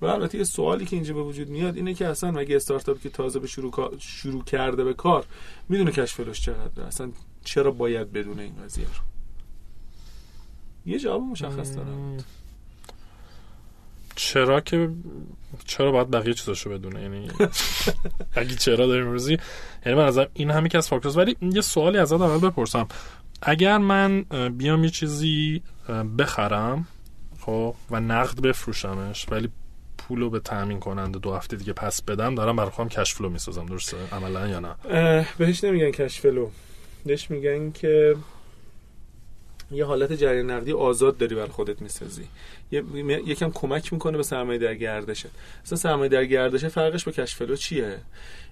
و 0.00 0.06
البته 0.06 0.38
یه 0.38 0.44
سوالی 0.44 0.86
که 0.86 0.96
اینجا 0.96 1.14
به 1.14 1.22
وجود 1.22 1.48
میاد 1.48 1.76
اینه 1.76 1.94
که 1.94 2.06
اصلا 2.06 2.30
مگه 2.30 2.56
استارتاپی 2.56 3.00
که 3.00 3.08
تازه 3.08 3.38
به 3.38 3.46
شروع, 3.46 3.96
شروع 3.98 4.44
کرده 4.44 4.84
به 4.84 4.94
کار 4.94 5.26
می‌دونه 5.68 5.90
cash 5.90 6.14
flow 6.14 6.31
ش 6.31 6.40
چقدره؟ 6.40 6.86
اصلا 6.86 7.10
چرا 7.44 7.70
باید 7.70 8.12
بدونه 8.12 8.42
این 8.42 8.54
قضیه 8.64 8.84
رو؟ 8.84 9.02
یه 10.86 10.98
جواب 10.98 11.22
مشخص 11.22 11.76
داره 11.76 11.88
چرا 14.18 14.60
که 14.60 14.90
چرا 15.64 15.92
باید 15.92 16.10
بقیه 16.10 16.34
چیزاشو 16.34 16.70
بدونه؟ 16.70 17.02
یعنی 17.02 17.28
اگه 18.40 18.54
چرا 18.54 18.86
داریم 18.86 19.06
روزی 19.06 19.38
یعنی 19.86 19.98
من 19.98 20.04
از 20.04 20.18
این 20.34 20.50
همه 20.50 20.68
که 20.68 20.78
از 20.78 20.88
factors. 20.88 21.16
ولی 21.16 21.36
یه 21.42 21.60
سوالی 21.60 21.98
ازت 21.98 22.20
اول 22.20 22.50
بپرسم. 22.50 22.88
اگر 23.42 23.78
من 23.78 24.22
بیام 24.58 24.84
یه 24.84 24.90
چیزی 24.90 25.62
بخرم 26.18 26.86
خب 27.40 27.74
و 27.90 28.00
نقد 28.00 28.40
بفروشمش 28.40 29.26
ولی 29.30 29.48
پولو 29.98 30.30
به 30.30 30.40
تامین 30.40 30.80
کننده 30.80 31.18
دو 31.18 31.34
هفته 31.34 31.56
دیگه 31.56 31.72
پس 31.72 32.02
بدم 32.02 32.34
دارم 32.34 32.56
برای 32.56 32.70
خودم 32.70 32.88
cash 32.88 33.14
flow 33.14 33.28
می‌سازم. 33.28 33.66
درسته؟ 33.66 33.96
عملا 34.12 34.48
یا 34.48 34.60
نه؟ 34.60 35.26
بهش 35.38 35.64
نمیگن 35.64 35.90
cash 35.90 36.20
flow 36.20 36.50
بهش 37.06 37.30
میگن 37.30 37.70
که 37.70 38.16
یه 39.70 39.84
حالت 39.84 40.12
جریان 40.12 40.50
نقدی 40.50 40.72
آزاد 40.72 41.18
داری 41.18 41.34
برای 41.34 41.48
خودت 41.48 41.82
می‌سازی. 41.82 42.24
یه 42.72 42.82
یکم 43.26 43.50
کمک 43.50 43.92
می‌کنه 43.92 44.16
به 44.16 44.22
سرمایه 44.22 44.58
در 44.58 44.74
گردشت. 44.74 45.26
اصلا 45.64 45.78
سرمایه 45.78 46.08
در 46.08 46.24
گردشه 46.24 46.68
فرقش 46.68 47.04
با 47.04 47.12
cash 47.12 47.34
flow 47.34 47.56
چیه؟ 47.56 47.98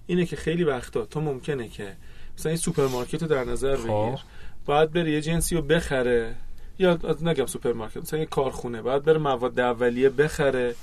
اینه 0.06 0.26
که 0.26 0.36
خیلی 0.36 0.64
وقتا 0.64 1.04
تو 1.04 1.20
ممکنه 1.20 1.68
که 1.68 1.92
مثلا 2.38 2.52
یه 2.52 2.58
سوپرمارکت 2.58 3.22
رو 3.22 3.28
در 3.28 3.44
نظر 3.44 3.76
خب. 3.76 3.82
بگیر. 3.82 4.18
باید 4.66 4.92
بره 4.92 5.10
یه 5.10 5.20
جنسی 5.20 5.54
رو 5.54 5.62
بخره. 5.62 6.34
یا 6.78 6.98
نگم 7.22 7.46
سوپرمارکت 7.46 7.96
مثلا 7.96 8.18
یه 8.18 8.26
کارخونه. 8.26 8.82
باید 8.82 9.02
بره 9.02 9.18
مواد 9.18 9.60
اولیه 9.60 10.08
بخره. 10.08 10.74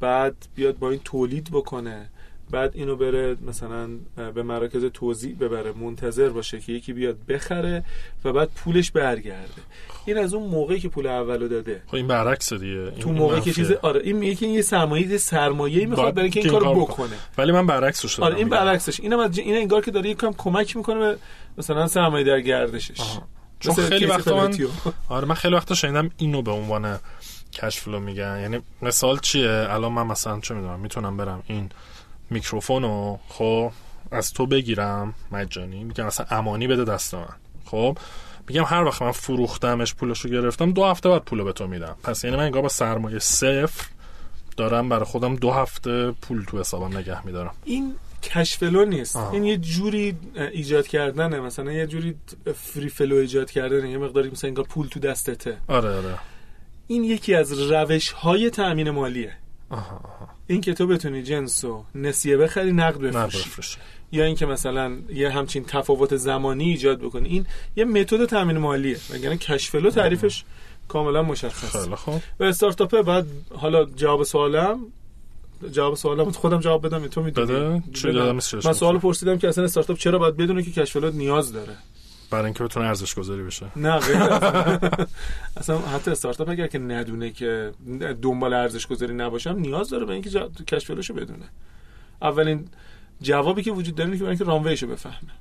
بعد 0.00 0.34
بیاد 0.54 0.78
با 0.78 0.90
این 0.90 1.00
تولید 1.04 1.48
بکنه. 1.52 2.08
بعد 2.52 2.70
اینو 2.74 2.96
بره 2.96 3.36
مثلا 3.46 3.88
به 4.34 4.42
مراکز 4.42 4.84
توزیع 4.84 5.34
ببره 5.34 5.72
منتظر 5.72 6.28
باشه 6.28 6.60
که 6.60 6.72
یکی 6.72 6.92
بیاد 6.92 7.26
بخره 7.28 7.84
و 8.24 8.32
بعد 8.32 8.50
پولش 8.56 8.90
برگرده. 8.90 9.62
این 10.06 10.18
از 10.18 10.34
اون 10.34 10.50
موقعی 10.50 10.80
که 10.80 10.88
پول 10.88 11.06
اولو 11.06 11.48
داده. 11.48 11.82
خب 11.86 11.94
این 11.94 12.06
برعکس 12.06 12.52
دیگه. 12.52 12.64
این- 12.66 12.90
تو 12.90 13.12
موقعی 13.12 13.40
که. 13.40 13.52
چیز 13.52 13.72
آره 13.72 14.00
این 14.04 14.16
میگه 14.16 14.34
که 14.34 14.46
این 14.46 14.54
یه 14.54 14.62
سرمایه 14.62 15.06
یه 15.06 15.18
سرمایه 15.18 15.86
می‌خواد 15.86 16.14
برای 16.14 16.24
اینکه 16.24 16.40
این 16.40 16.48
که 16.48 16.54
این 16.54 16.64
کارو 16.64 16.74
کار 16.74 16.84
بکنه. 16.84 17.16
ولی 17.38 17.52
من 17.52 17.66
برعکسش 17.66 18.20
آره 18.20 18.36
این. 18.36 18.48
برعکسش. 18.48 19.00
اینم 19.00 19.18
از 19.18 19.38
این 19.38 19.56
انگار 19.56 19.80
که 19.82 19.90
داره 19.90 20.10
یکم 20.10 20.32
کمک 20.38 20.76
می‌کنه 20.76 20.98
به 20.98 21.16
مثلا 21.58 21.86
سرمایه 21.86 22.24
در 22.24 22.40
گردشش. 22.40 23.00
چون 23.60 23.74
خیلی 23.74 24.06
وقتا 24.06 24.36
من. 24.36 24.56
آره 25.08 25.26
من 25.26 25.34
خیلی 25.34 25.54
وقتا 25.54 25.74
شنیدم 25.74 26.10
اینو 26.16 26.42
به 26.42 26.50
عنوان 26.50 26.98
کش 27.52 27.80
فلو 27.80 28.00
میگن. 28.00 28.38
یعنی 28.40 28.60
مثال 28.82 29.18
چیه؟ 29.18 29.66
الان 29.68 29.92
من 29.92 30.06
مثلا 30.06 30.40
چه 30.40 30.54
می‌دونم 30.54 30.80
می‌تونم 30.80 31.16
برم 31.16 31.42
این 31.46 31.70
میکروفون 32.32 32.82
رو 32.82 33.18
خب 33.28 33.72
از 34.10 34.32
تو 34.32 34.46
بگیرم 34.46 35.14
مجانی. 35.32 35.84
میگم 35.84 36.06
مثلا 36.06 36.26
امانی 36.30 36.66
بده 36.66 36.84
دست 36.84 37.14
من. 37.14 37.28
خب 37.64 37.98
میگم 38.48 38.64
هر 38.64 38.84
وقت 38.84 39.02
من 39.02 39.12
فروختمش 39.12 39.94
پولش 39.94 40.20
رو 40.20 40.30
گرفتم 40.30 40.72
دو 40.72 40.84
هفته 40.84 41.08
بعد 41.08 41.22
پولو 41.22 41.44
به 41.44 41.52
تو 41.52 41.66
میدم. 41.66 41.96
پس 42.02 42.24
یعنی 42.24 42.36
من 42.36 42.42
انگار 42.42 42.62
با 42.62 42.68
سرمایه 42.68 43.18
صفر 43.18 43.86
دارم 44.56 44.88
برای 44.88 45.04
خودم 45.04 45.36
دو 45.36 45.50
هفته 45.50 46.10
پول 46.10 46.44
تو 46.44 46.60
حسابم 46.60 46.96
نگه 46.96 47.26
میدارم. 47.26 47.54
این 47.64 47.94
cash 48.22 48.56
flow 48.56 48.84
نیست. 48.84 49.16
آه. 49.16 49.32
این 49.32 49.44
یه 49.44 49.56
جوری 49.56 50.16
ایجاد 50.52 50.86
کردنه. 50.86 51.40
مثلا 51.40 51.72
یه 51.72 51.86
جوری 51.86 52.14
free 52.54 52.88
flow 52.88 53.16
ایجاد 53.16 53.50
کردنه. 53.50 53.90
یه 53.90 53.98
مقداری 53.98 54.30
مثلا 54.30 54.48
انگار 54.48 54.64
پول 54.64 54.86
تو 54.86 55.00
دستته. 55.00 55.58
آره 55.68 55.96
آره. 55.96 56.18
این 56.86 57.04
یکی 57.04 57.34
از 57.34 57.52
روش 57.52 58.10
های 58.10 58.50
تأمین 58.50 58.90
مالیه. 58.90 59.32
آها 59.72 59.96
آها. 59.96 60.28
این 60.46 60.60
که 60.60 60.74
تو 60.74 60.86
بتونی 60.86 61.22
جنس 61.22 61.64
و 61.64 61.84
نسیه 61.94 62.36
بخری 62.36 62.72
نقد 62.72 62.98
بفروشی. 62.98 63.76
یا 64.12 64.24
اینکه 64.24 64.46
مثلا 64.46 64.96
یه 65.14 65.30
همچین 65.30 65.64
تفاوت 65.64 66.16
زمانی 66.16 66.64
ایجاد 66.64 67.00
بکنی. 67.00 67.28
این 67.28 67.46
یه 67.76 67.84
متد 67.84 68.26
تأمین 68.26 68.58
مالیه. 68.58 68.96
وگرنه 69.10 69.36
cash 69.36 69.70
flow 69.70 69.90
تعریفش 69.90 70.44
کاملا 70.88 71.22
مشخص 71.22 71.88
خوب. 71.88 72.22
و 72.40 72.44
استارتاپه 72.44 73.02
بعد 73.02 73.26
حالا 73.54 73.84
جواب 73.84 74.22
سوالم 74.22 74.80
جواب 75.72 75.94
سوالم 75.94 76.30
خودم 76.30 76.60
جواب 76.60 76.86
بدم 76.86 77.06
تو 77.06 77.22
می‌دونی. 77.22 77.82
من 78.64 78.72
سوال 78.72 78.98
پرسیدم 78.98 79.38
که 79.38 79.48
اصلا 79.48 79.64
استارتاپ 79.64 79.98
چرا 79.98 80.18
باید 80.18 80.36
بدونه 80.36 80.62
که 80.62 80.70
cash 80.70 80.92
flow 80.92 81.10
نیاز 81.10 81.52
داره؟ 81.52 81.76
برای 82.32 82.44
اینکه 82.44 82.64
بتونه 82.64 82.86
ارزش 82.86 83.14
گذاری 83.14 83.42
بشه. 83.42 83.66
نه. 83.76 84.00
اصلا. 85.56 85.78
حتی 85.78 86.10
استارتاپ 86.10 86.48
اگر 86.48 86.66
که 86.66 86.78
ندونه 86.78 87.30
که 87.30 87.72
دنبال 88.22 88.54
ارزش 88.54 88.86
گذاری 88.86 89.14
نباشم 89.14 89.58
نیاز 89.58 89.90
داره 89.90 90.04
به 90.04 90.12
اینکه 90.12 90.30
جا... 90.30 90.50
فلوشو 90.86 91.14
بدونه. 91.14 91.44
اولین 92.22 92.68
جوابی 93.22 93.62
که 93.62 93.72
وجود 93.72 93.94
داره 93.94 94.06
اینه 94.06 94.18
که 94.18 94.24
برای 94.24 94.36
اینکه 94.36 94.44
رانویشو 94.44 94.86
بفهمه. 94.86 95.32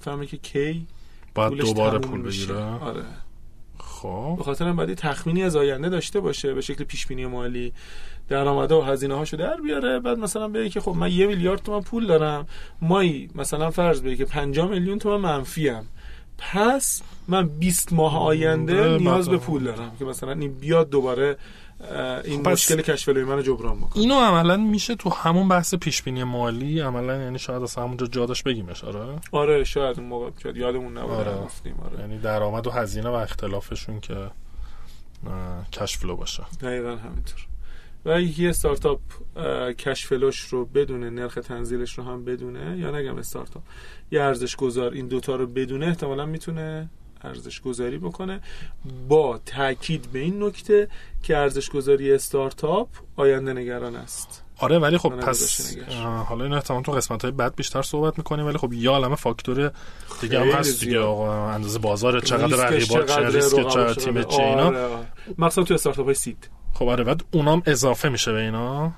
فهمه 0.00 0.26
که 0.26 0.36
کی 0.36 0.86
باید 1.34 1.52
دوباره 1.52 1.98
پول. 1.98 2.22
بگیره. 2.22 2.56
آره. 2.56 3.02
خب. 3.78 4.34
به 4.38 4.44
خاطر 4.44 4.68
هم 4.68 4.76
باید 4.76 4.94
تخمینی 4.94 5.42
از 5.42 5.56
آینده 5.56 5.88
داشته 5.88 6.20
باشه 6.20 6.54
به 6.54 6.60
شکل 6.60 6.84
پیش 6.84 7.06
بینی 7.06 7.26
مالی 7.26 7.72
درآمده 8.28 8.74
و 8.74 8.80
هزینه 8.80 9.14
هاشو 9.14 9.36
در 9.36 9.56
بیاره. 9.60 10.00
بعد 10.00 10.18
مثلا 10.18 10.48
بگه 10.48 10.68
که 10.68 10.80
خب 10.80 10.94
من 10.94 11.10
یه 11.10 11.26
میلیارد 11.26 11.62
تومن 11.62 11.80
پول 11.80 12.06
دارم. 12.06 12.46
مایی 12.80 13.30
مثلا 13.34 13.70
فرض 13.70 14.02
بگه 14.02 14.16
که 14.16 14.24
5 14.24 14.60
میلیون 14.60 14.98
تومن 14.98 15.20
منفی 15.20 15.68
ام. 15.68 15.86
پس 16.38 17.02
من 17.28 17.48
20 17.48 17.92
ماه 17.92 18.18
آینده 18.18 18.74
بعد- 18.88 19.00
نیاز 19.00 19.28
به 19.28 19.36
پول 19.38 19.64
دارم 19.64 19.96
که 19.98 20.04
مثلا 20.04 20.32
این 20.32 20.52
بیاد 20.52 20.90
دوباره 20.90 21.36
این 22.24 22.42
خب 22.42 22.48
مشکل 22.48 22.80
cash 22.82 23.01
flow 23.01 23.19
ی 23.19 23.24
منو 23.24 23.42
جبران 23.42 23.78
بکنه. 23.80 24.02
اینو 24.02 24.14
عملا 24.14 24.56
میشه 24.56 24.94
تو 24.94 25.10
همون 25.10 25.48
بحث 25.48 25.74
پیش 25.74 26.02
بینی 26.02 26.24
مالی 26.24 26.80
عملا 26.80 27.16
یعنی 27.22 27.38
شاید 27.38 27.62
از 27.62 27.74
همونجا 27.74 28.06
جادش 28.06 28.42
بگیمش 28.42 28.84
آره؟ 28.84 29.16
آره 29.32 29.64
شاید 29.64 29.98
اون 30.00 30.08
موقع 30.08 30.30
شاید 30.42 30.56
یادمون 30.56 30.98
نبوده 30.98 31.14
آره. 31.16 31.30
آره. 31.30 32.00
یعنی 32.00 32.18
درآمد 32.18 32.66
و 32.66 32.70
هزینه 32.70 33.08
و 33.08 33.12
اختلافشون 33.12 34.00
که 34.00 34.30
cash 35.72 35.98
flow 35.98 36.16
باشه. 36.16 36.42
دقیقا 36.62 36.88
همینطور. 36.96 37.46
و 38.06 38.20
یه 38.20 38.48
استارتاپ 38.48 39.00
اه، 39.36 39.72
cash 39.72 40.06
flow 40.06 40.29
ش 40.29 40.40
رو 40.40 40.64
بدونه 40.64 41.10
نرخ 41.10 41.34
تنزیلش 41.34 41.98
رو 41.98 42.04
هم 42.04 42.24
بدونه 42.24 42.78
یا 42.78 42.98
نگم 42.98 43.18
استارتاپ 43.18 43.62
یه 44.10 44.22
ارزش 44.22 44.56
گذار 44.56 44.92
این 44.92 45.08
دوتا 45.08 45.36
رو 45.36 45.46
بدونه 45.46 45.86
احتمالا 45.86 46.26
می‌تونه 46.26 46.90
ارزش 47.22 47.60
گذاری 47.60 47.98
بکنه 47.98 48.40
با 49.08 49.40
تاکید 49.46 50.08
به 50.12 50.18
این 50.18 50.42
نکته 50.42 50.88
که 51.22 51.36
ارزش 51.36 51.70
گذاری 51.70 52.12
استارتاپ 52.12 52.88
آینده 53.16 53.52
نگران 53.52 53.96
است 53.96 54.42
آره 54.58 54.78
ولی 54.78 54.98
خب 54.98 55.08
پس 55.08 55.76
حالا 56.28 56.44
این 56.44 56.52
احتمال 56.52 56.82
تو 56.82 56.92
قسمت 56.92 57.22
های 57.22 57.30
بعد 57.30 57.56
بیشتر 57.56 57.82
صحبت 57.82 58.18
می‌کنیم 58.18 58.46
ولی 58.46 58.58
خب 58.58 58.72
یه 58.72 58.90
عالمه 58.90 59.16
فاکتور 59.16 59.72
دیگه 60.20 60.40
هم 60.40 60.48
هست 60.48 60.80
دیگه. 60.80 61.00
آقا 61.00 61.48
اندازه 61.48 61.78
بازار 61.78 62.20
چقدر 62.20 62.66
رقیبات 62.66 63.14
چه 63.14 63.28
ریسک 63.28 63.68
چه. 63.68 63.94
تیم 63.94 64.22
چه 64.22 64.42
اینا 64.42 64.66
آره، 64.66 64.84
آره. 64.84 65.06
مخصوصا 65.38 65.62
تو 65.62 65.74
استارتاپ 65.74 66.04
های 66.04 66.14
سید 66.14 66.48
خب 66.78 66.88
آره 66.88 67.04
بعد 67.04 67.24
اونام 67.30 67.62
اضافه 67.66 68.08
میشه 68.08 68.32
به 68.32 68.38
اینا. 68.38 68.92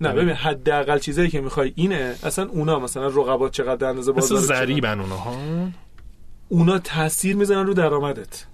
نه 0.00 0.12
ببین 0.12 0.34
حداقل 0.34 0.98
چیزایی 0.98 1.30
که 1.30 1.40
می‌خوای 1.40 1.72
اینه 1.76 2.16
اصلا 2.22 2.48
اونا 2.48 2.78
مثلا 2.78 3.06
رقبات 3.06 3.52
چقدر 3.52 3.86
اندازه 3.86 4.12
مثل 4.12 4.34
بازار 4.34 4.56
ضریبن 4.56 5.00
اونها 5.00 5.16
ها؟ 5.16 5.36
اونا 6.48 6.78
تاثیر 6.78 7.36
می‌زنن 7.36 7.66
رو 7.66 7.74
درآمدت. 7.74 8.44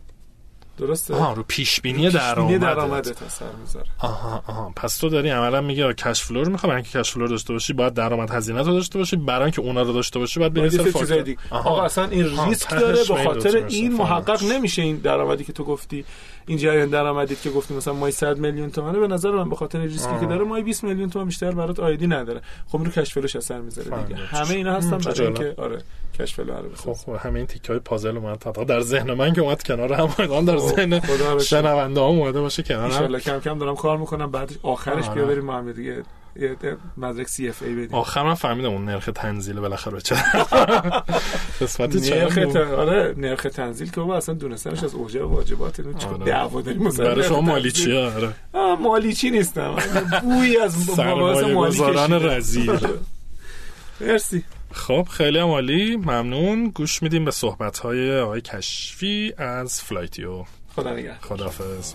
درسته؟ 0.79 1.15
آها 1.15 1.33
رو 1.33 1.45
پیش 1.49 1.81
بینی 1.81 2.11
پیش 2.11 2.21
بینی 2.37 2.59
درآمد 2.59 2.61
درآمدت 2.61 3.23
اثر 3.23 3.45
می‌ذاره. 3.61 3.87
آها 3.99 4.45
آها. 4.47 4.73
پس 4.77 4.97
تو 4.99 5.09
داری 5.09 5.31
عملا 5.31 5.61
میگه 5.61 5.93
کش 5.93 6.23
فلو 6.23 6.45
رو 6.45 6.53
می‌خوای 6.53 6.69
برای 6.71 6.83
اینکه 6.83 6.99
کش 6.99 7.11
فلو 7.11 7.29
داشته 7.29 7.53
باشی 7.53 7.73
باید 7.73 7.95
درآمد 7.95 8.31
هزینه 8.31 8.63
رو 8.63 8.73
داشته 8.73 8.99
باشی 8.99 9.17
برای 9.17 9.43
اینکه 9.43 9.61
اونا 9.61 9.83
رو 9.83 9.93
داشته 9.93 10.19
باشی 10.19 10.41
باید 10.41 10.57
یه 10.57 10.69
سر 10.69 10.83
فاکتور. 10.83 11.37
آقا 11.51 11.83
اصلا 11.83 12.05
این 12.05 12.41
ریسک 12.47 12.71
داره 12.71 13.05
به 13.09 13.25
خاطر. 13.25 13.57
این. 13.57 13.93
محقق 13.93 14.45
نمیشه 14.45 14.83
این 14.83 14.97
درآمدی 14.97 15.45
که 15.45 15.53
تو 15.53 15.65
گفتی. 15.65 16.05
این 16.47 16.59
جریان 16.59 16.89
درآمدی 16.89 17.37
که 17.37 17.51
گفتی 17.51 17.75
مثلا 17.75 17.95
مای 17.95 18.13
100 18.13 18.39
میلیون 18.39 18.71
تومنه 18.71 18.99
به 18.99 19.09
نظر 19.09 19.31
من 19.31 19.49
به 19.49 19.57
خاطر 19.57 19.81
ریسکی. 19.81 20.21
که 20.21 20.27
داره 20.27 20.45
مای 20.45 20.63
20 20.63 20.85
میلیون 20.85 21.11
تومن 21.11 21.25
بیشتر 21.25 21.51
برات 21.51 21.81
آیدی 21.81 22.07
نداره. 22.07 22.41
خب 22.67 22.77
این 22.77 22.87
رو 22.87 22.93
کش 22.93 23.15
فلوش 23.15 23.37
اثر 23.37 23.61
می‌ذاره 23.61 24.03
دیگه. 24.03 24.21
همه 24.21 24.51
اینا 24.51 24.73
هستن 24.73 24.99
برای. 24.99 25.23
اینکه 25.23 25.55
آره 25.57 25.79
کشف 26.19 26.39
رو 26.39 26.45
خب, 26.75 26.93
خب 26.93 27.13
همه 27.13 27.39
این 27.39 27.47
تیکه 27.47 27.69
های 27.69 27.79
پازل 27.79 28.17
اومد 28.17 28.39
تا 28.39 28.65
در 28.65 28.81
ذهن 28.81 29.13
من 29.13 29.33
که 29.33 29.41
اومد 29.41 29.63
کنار 29.63 29.93
هم 29.93 30.45
در 30.45 30.57
خب، 30.57 30.77
ذهن 30.77 31.01
شنونده 31.39 32.01
ها 32.01 32.07
اومده 32.07 32.41
باشه 32.41 32.63
کنار 32.63 32.91
هم. 32.91 33.19
کم 33.19 33.41
کم 33.41 33.59
دارم 33.59 33.77
کار 33.77 33.99
می‌کنم. 33.99 34.31
بعد 34.31 34.53
آخرش 34.63 35.09
بیا 35.09 35.25
بریم 35.25 35.45
ما 35.45 35.55
هم 35.55 35.73
دیگه 35.73 36.03
مدرک 36.97 37.29
سی 37.29 37.49
اف 37.49 37.63
ای 37.63 37.75
بدیم. 37.75 37.95
آخر 37.95 38.23
من 38.23 38.35
فهمیدم 38.35 38.69
اون 38.69 38.85
نرخ 38.85 39.11
تنزیل 39.15 39.61
بالاخره 39.61 40.01
چه. 40.01 40.15
قسمت 41.61 41.97
نرخ 41.97 42.39
آره 42.57 43.15
نرخ 43.17 43.43
تنزیل 43.43 43.91
که 43.91 44.01
بابا 44.01 44.17
اصلا 44.17 44.35
دونستنش 44.35 44.85
از 44.85 44.95
اوجه 44.95 45.23
واجبات 45.23 45.81
اینو 45.81 45.99
چون 45.99 46.15
آره. 46.15 46.25
دعوا 46.25 46.61
داریم 46.61 46.91
برای 46.91 47.25
شما 47.25 47.41
مالیچی 47.41 47.97
آره. 47.97 48.35
مالیچی 48.81 49.31
نیستم. 49.31 49.77
بوی 50.23 50.57
از 50.57 50.91
مباحث 51.01 51.79
مالی 51.79 52.27
رزیل. 52.27 52.79
مرسی. 54.01 54.45
خب 54.73 55.09
خیلی 55.11 55.39
عالی. 55.39 55.97
ممنون. 55.97 56.69
گوش 56.69 57.03
میدیم 57.03 57.25
به 57.25 57.31
صحبت 57.31 57.79
های 57.79 58.19
آقای 58.19 58.41
کشفی 58.41 59.33
از 59.39 59.83
فلایتیو. 59.83 60.45
خدا 60.77 60.93
نگهدار. 60.93 61.19
خدافظ 61.21 61.95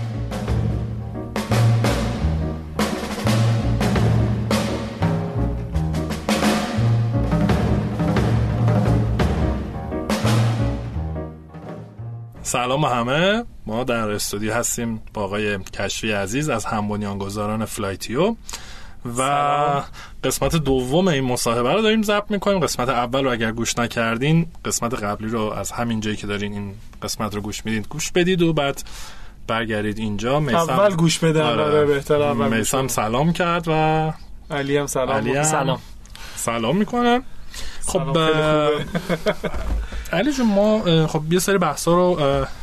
سلام 12.51 12.85
همه. 12.85 13.43
ما 13.65 13.83
در 13.83 14.09
استودیو 14.09 14.53
هستیم 14.53 15.01
با 15.13 15.23
آقای 15.23 15.59
کشفی 15.59 16.11
عزیز 16.11 16.49
از 16.49 16.65
هم 16.65 16.87
بنیانگذاران 16.87 17.65
فلایتیو. 17.65 18.35
و 19.17 19.21
قسمت 20.23 20.55
دوم 20.55 21.07
این 21.07 21.23
مصاحبه 21.23 21.73
رو 21.73 21.81
داریم 21.81 22.03
ضبط 22.03 22.31
می‌کنیم. 22.31 22.59
قسمت 22.59 22.89
اول 22.89 23.23
رو 23.23 23.31
اگر 23.31 23.51
گوش 23.51 23.77
نکردین 23.77 24.47
قسمت 24.65 24.93
قبلی 24.93 25.27
رو 25.27 25.41
از 25.41 25.71
همین 25.71 25.99
جایی 25.99 26.15
که 26.15 26.27
دارین 26.27 26.53
این 26.53 26.73
قسمت 27.03 27.35
رو 27.35 27.41
گوش 27.41 27.65
می‌دید 27.65 27.87
گوش 27.87 28.11
بدید 28.11 28.41
و 28.41 28.53
بعد 28.53 28.83
برگردید 29.47 29.97
اینجا. 29.97 30.39
میسم 30.39 30.57
اول 30.57 30.95
گوش 30.95 31.19
بده 31.19 31.43
آره, 31.43 31.63
آره، 31.63 31.85
بهتر 31.85 32.33
میسم 32.33 32.87
سلام 32.87 33.33
کرد 33.33 33.67
و 33.67 34.13
علی 34.51 34.77
هم 34.77 34.87
سلام 34.87 35.09
علی 35.09 35.35
هم 35.35 35.43
سلام. 35.43 35.79
سلام 36.35 36.77
می‌کنم 36.77 37.23
خب 37.85 38.17
علی 40.13 40.33
جون 40.33 40.47
ما 40.47 41.07
خب 41.07 41.33
یه 41.33 41.39
سری 41.39 41.57
بحثا 41.57 41.93
رو 41.93 42.17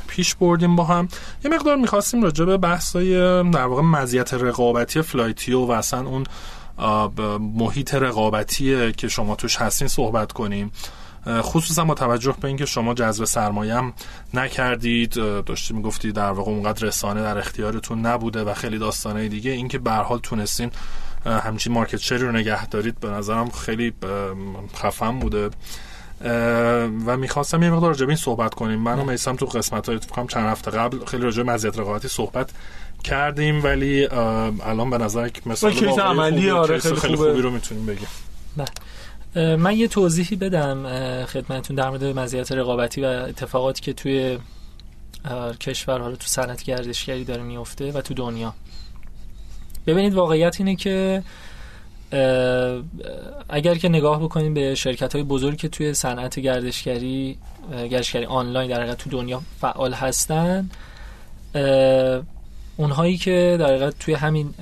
پیش 0.08 0.34
بردیم 0.34 0.76
با 0.76 0.84
هم. 0.84 1.08
یه 1.44 1.50
مقدار 1.50 1.76
می‌خواستیم 1.76 2.22
راجع 2.22 2.44
به 2.44 2.56
بحثای 2.56 3.14
در 3.50 3.66
واقع 3.66 3.82
مزیت 3.82 4.34
رقابتی 4.34 5.02
فلایتیو 5.02 5.60
و 5.60 5.70
اصلا 5.70 6.08
اون 6.08 6.24
محیط 7.38 7.94
رقابتی 7.94 8.92
که 8.92 9.08
شما 9.08 9.34
توش 9.34 9.56
هستین 9.56 9.88
صحبت 9.88 10.32
کنیم. 10.32 10.72
خصوصا 11.26 11.84
با 11.84 11.94
توجه 11.94 12.34
به 12.40 12.48
اینکه 12.48 12.66
شما 12.66 12.94
جذب 12.94 13.24
سرمایه 13.24 13.74
هم 13.74 13.92
نکردید 14.34 15.14
داشتی 15.44 15.74
می‌گفتی 15.74 16.12
در 16.12 16.30
واقع 16.30 16.50
اونقدر 16.50 16.86
رسانه 16.86 17.22
در 17.22 17.38
اختیارتون 17.38 18.06
نبوده 18.06 18.44
و 18.44 18.54
خیلی 18.54 18.78
داستانه 18.78 19.28
دیگه. 19.28 19.50
اینکه 19.50 19.78
به 19.78 19.92
حال 19.92 20.18
تونستین 20.18 20.70
همچین 21.24 21.72
مارکت 21.72 21.98
شری 21.98 22.18
رو 22.18 22.32
نگه 22.32 22.66
دارید 22.66 23.00
به 23.00 23.08
نظرم 23.08 23.50
خیلی 23.50 23.92
خفن 24.76 25.18
بوده. 25.18 25.50
و 27.06 27.16
می‌خواستم 27.16 27.62
یه 27.62 27.70
مقدار 27.70 27.90
راجع 27.90 28.06
این 28.06 28.16
صحبت 28.16 28.54
کنیم. 28.54 28.78
من 28.78 28.98
و 28.98 29.04
میسم 29.04 29.36
تو 29.36 29.46
قسمت 29.46 29.88
های 29.88 29.98
چند 30.28 30.46
هفته 30.46 30.70
قبل 30.70 31.04
خیلی 31.04 31.22
راجع 31.22 31.42
مزیت 31.42 31.78
رقابتی 31.78 32.08
صحبت 32.08 32.50
کردیم 33.04 33.64
ولی 33.64 34.06
الان 34.06 34.90
به 34.90 34.98
نظر 34.98 35.30
مثلا 35.46 35.70
عملی 35.70 36.50
آره 36.50 36.78
خیلی, 36.78 36.96
خیلی 36.96 37.16
خوبی 37.16 37.40
رو 37.40 37.50
می‌تونیم 37.50 37.86
بگیم. 37.86 38.08
بله. 38.56 39.56
من 39.56 39.76
یه 39.76 39.88
توضیحی 39.88 40.36
بدم 40.36 40.84
خدمتتون 41.24 41.76
در 41.76 41.88
مورد 41.88 42.04
مزیت 42.04 42.52
رقابتی 42.52 43.00
و 43.00 43.04
اتفاقاتی 43.04 43.80
که 43.80 43.92
توی 43.92 44.38
کشور 45.60 46.00
حالا 46.00 46.16
تو 46.16 46.26
صنعت 46.26 46.62
گردشگری 46.62 47.24
داره 47.24 47.42
میفته 47.42 47.92
و 47.92 48.00
تو 48.00 48.14
دنیا. 48.14 48.54
ببینید 49.86 50.14
واقعیت 50.14 50.56
اینه 50.60 50.76
که 50.76 51.22
اگر 53.48 53.74
که 53.74 53.88
نگاه 53.88 54.22
بکنیم 54.22 54.54
به 54.54 54.74
شرکت 54.74 55.12
های 55.12 55.22
بزرگی 55.24 55.56
که 55.56 55.68
توی 55.68 55.94
صنعت 55.94 56.40
گردشگری 56.40 57.38
گردشگری 57.90 58.24
آنلاین 58.24 58.70
در 58.70 58.94
تو 58.94 59.10
دنیا 59.10 59.42
فعال 59.60 59.92
هستن 59.92 60.70
اونهایی 62.76 63.16
که 63.16 63.56
در 63.60 63.90
توی 63.90 64.14
همین 64.14 64.54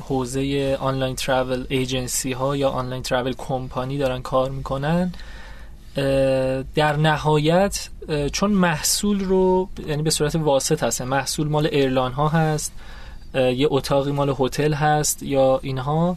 حوزه 0.00 0.76
آنلاین 0.80 1.16
ترافل 1.16 1.64
ایجنسی 1.68 2.32
ها 2.32 2.56
یا 2.56 2.70
آنلاین 2.70 3.02
ترافل 3.02 3.32
کمپانی 3.38 3.98
دارن 3.98 4.22
کار 4.22 4.50
می‌کنن 4.50 5.12
در 6.74 6.96
نهایت 6.96 7.88
چون 8.32 8.50
محصول 8.50 9.20
رو 9.20 9.68
یعنی 9.86 10.02
به 10.02 10.10
صورت 10.10 10.36
واسط 10.36 10.82
هست 10.82 11.02
محصول 11.02 11.48
مال 11.48 11.66
ایرلان 11.66 12.12
ها 12.12 12.28
هست 12.28 12.72
یه 13.34 13.66
اتاقی 13.70 14.12
مال 14.12 14.34
هتل 14.38 14.72
هست 14.72 15.22
یا 15.22 15.60
اینها 15.62 16.16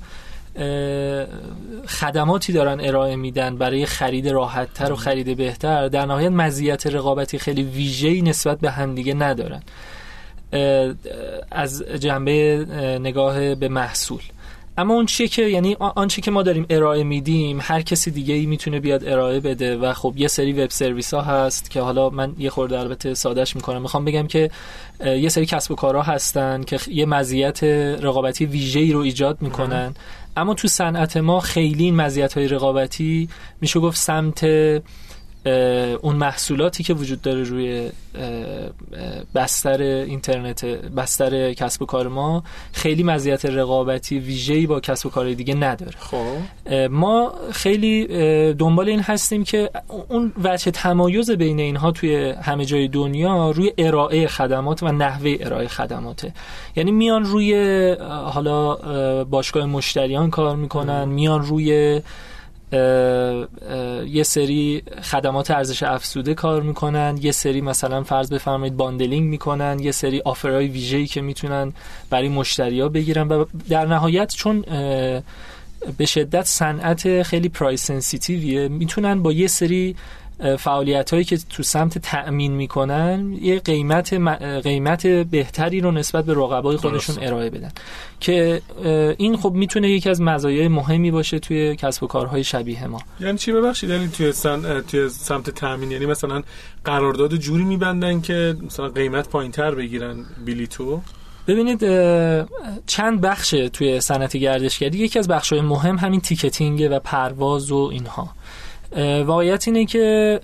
خدماتی 1.88 2.54
دارن 2.54 2.80
ارائه 2.82 3.16
میدن 3.16 3.58
برای 3.58 3.86
خرید 3.86 4.30
راحتتر 4.30 4.92
و 4.92 4.96
خرید 4.96 5.38
بهتر. 5.38 5.88
در 5.88 6.06
نهایت 6.06 6.32
مزیت 6.32 6.88
رقابتی 6.88 7.40
خیلی 7.40 7.64
ویژه‌ای 7.64 8.22
نسبت 8.22 8.60
به 8.60 8.72
همدیگه 8.72 9.14
ندارن. 9.14 9.62
از 11.52 11.84
جنبه 11.84 12.66
نگاه 13.02 13.56
به 13.56 13.68
محصول. 13.68 14.22
اما 14.78 14.94
اون 14.94 15.06
چیه 15.06 15.28
که 15.28 15.42
یعنی 15.42 15.76
آنچه 15.80 16.22
که 16.22 16.32
ما 16.32 16.44
داریم 16.44 16.66
ارائه 16.70 17.04
میدیم 17.04 17.60
هر 17.62 17.82
کسی 17.82 18.12
دیگه 18.12 18.34
ای 18.34 18.46
می‌تونه 18.46 18.80
بیاد 18.80 19.08
ارائه 19.08 19.40
بده 19.40 19.78
و 19.78 19.94
خب 19.94 20.14
یه 20.18 20.28
سری 20.28 20.54
وب 20.54 20.70
سرویس 20.70 21.14
ها 21.14 21.22
هست 21.22 21.70
که 21.70 21.82
حالا 21.82 22.10
من 22.10 22.34
یه 22.38 22.50
خورده 22.50 22.80
البته 22.80 23.14
سادهش 23.14 23.56
می‌کنم. 23.56 23.82
می‌خوام 23.82 24.06
بگم 24.06 24.28
که 24.28 24.52
یه 25.06 25.30
سری 25.30 25.46
کسب 25.46 25.72
و 25.72 25.76
کارها 25.76 26.02
هستن 26.02 26.64
که 26.64 26.80
یه 26.88 27.06
مزیت 27.06 27.64
رقابتی 27.64 28.46
ویژه‌ای 28.46 28.92
رو 28.92 29.00
ایجاد 29.00 29.42
می‌کنن. 29.42 29.96
اما 30.38 30.54
تو 30.54 30.68
صنعت 30.68 31.18
ما 31.18 31.40
خیلی 31.40 31.84
این 31.84 31.96
مزیت 31.96 32.34
های 32.34 32.48
رقابتی 32.48 33.30
میشه 33.62 33.80
گفت 33.80 33.98
سمت 33.98 34.46
اون 36.02 36.16
محصولاتی 36.16 36.84
که 36.84 36.94
وجود 36.94 37.22
داره 37.22 37.44
روی 37.44 37.90
بستر 39.36 39.82
اینترنت 39.82 40.66
بستر 40.66 41.54
کسب 41.54 41.82
و 41.82 41.86
کار 41.86 42.08
ما 42.08 42.44
خیلی 42.74 43.04
مزیت 43.04 43.46
رقابتی 43.46 44.20
ویژه‌ای 44.20 44.68
با 44.68 44.80
کسب 44.80 45.06
و 45.06 45.10
کار 45.10 45.34
دیگه 45.34 45.54
نداره. 45.54 45.92
خب. 46.00 46.26
ما 46.92 47.34
خیلی 47.52 48.08
دنبال 48.54 48.90
این 48.90 49.00
هستیم 49.00 49.44
که 49.44 49.70
اون 50.10 50.34
وجه 50.44 50.72
تمایز 50.72 51.32
بین 51.32 51.60
اینها 51.60 51.92
توی 51.92 52.30
همه 52.30 52.66
جای 52.66 52.88
دنیا 52.88 53.52
روی 53.52 53.74
ارائه 53.78 54.28
خدمات 54.28 54.84
و 54.84 54.92
نحوه 54.92 55.38
ارائه 55.40 55.68
خدماته. 55.68 56.34
یعنی 56.76 56.92
میان 56.92 57.24
روی 57.24 57.94
حالا 58.26 58.76
باشگاه 59.24 59.66
مشتریان 59.66 60.30
کار 60.30 60.56
می‌کنن 60.56 61.06
میان 61.06 61.42
روی 61.42 62.02
یه 62.74 64.24
سری 64.24 64.84
خدمات 65.02 65.52
ارزش 65.52 65.84
افزوده 65.84 66.34
کار 66.34 66.62
می‌کنن 66.62 67.20
یه 67.22 67.32
سری 67.32 67.62
مثلا 67.62 68.04
فرض 68.04 68.34
بفرمایید 68.34 68.78
باندلینگ 68.78 69.30
می‌کنن 69.30 69.80
یه 69.80 69.92
سری 69.92 70.22
آفرهای 70.26 70.68
ویژه‌ای 70.68 71.08
که 71.08 71.22
می‌تونن 71.22 71.74
برای 72.10 72.30
مشتریا 72.30 72.90
بگیرن 72.90 73.28
و 73.28 73.46
در 73.70 73.86
نهایت 73.86 74.34
چون 74.36 74.62
به 75.98 76.06
شدت 76.06 76.46
صنعت 76.46 77.24
خیلی 77.24 77.50
پرایس 77.50 77.84
سنسیتیویه 77.86 78.68
می‌تونن 78.68 79.24
با 79.24 79.32
یه 79.32 79.48
سری 79.48 79.96
فعالیت 80.60 81.12
هایی 81.12 81.24
که 81.24 81.38
تو 81.38 81.64
سمت 81.64 81.98
تأمین 81.98 82.52
می‌کنن 82.52 83.38
یه 83.42 83.60
قیمت 83.60 84.14
قیمت 84.64 85.08
بهتری 85.08 85.82
رو 85.82 85.92
نسبت 85.92 86.26
به 86.26 86.34
رقبای 86.34 86.78
خودشون 86.78 87.16
ارائه 87.22 87.50
بدن. 87.50 87.72
که 88.20 88.62
این 89.18 89.38
خب 89.38 89.54
می‌تونه 89.54 89.90
یکی 89.90 90.10
از 90.10 90.22
مزایای 90.22 90.68
مهمی 90.68 91.12
باشه 91.12 91.40
توی 91.40 91.76
کسب 91.76 92.04
و 92.04 92.08
کارهای 92.08 92.44
شبیه 92.44 92.88
ما. 92.88 93.00
یعنی 93.20 93.38
چی 93.38 93.52
ببخشید؟ 93.52 93.90
یعنی 93.90 94.08
توی 94.08 94.32
سن... 94.32 94.82
توی 94.82 95.10
سمت 95.10 95.50
تامین 95.50 95.92
یعنی 95.92 96.06
مثلا 96.06 96.44
قرارداد 96.86 97.36
جوری 97.36 97.64
میبندن 97.64 98.22
که 98.22 98.56
مثلا 98.66 98.90
قیمت 98.90 99.30
پایینتر 99.30 99.76
بگیرن 99.76 100.26
بلیتو؟ 100.46 101.02
ببینید 101.48 101.80
چند 102.88 103.22
بخش 103.22 103.50
توی 103.50 104.02
صنعت 104.02 104.38
گردشگری 104.38 104.98
یکی 104.98 105.20
از 105.20 105.28
بخش‌های 105.28 105.62
مهم 105.62 105.96
همین 105.96 106.22
ticketing 106.22 106.88
و 106.92 107.00
پرواز 107.00 107.72
و 107.72 107.90
اینها. 107.92 108.30
واقعیت 109.26 109.68
اینه 109.68 109.86
که 109.86 110.40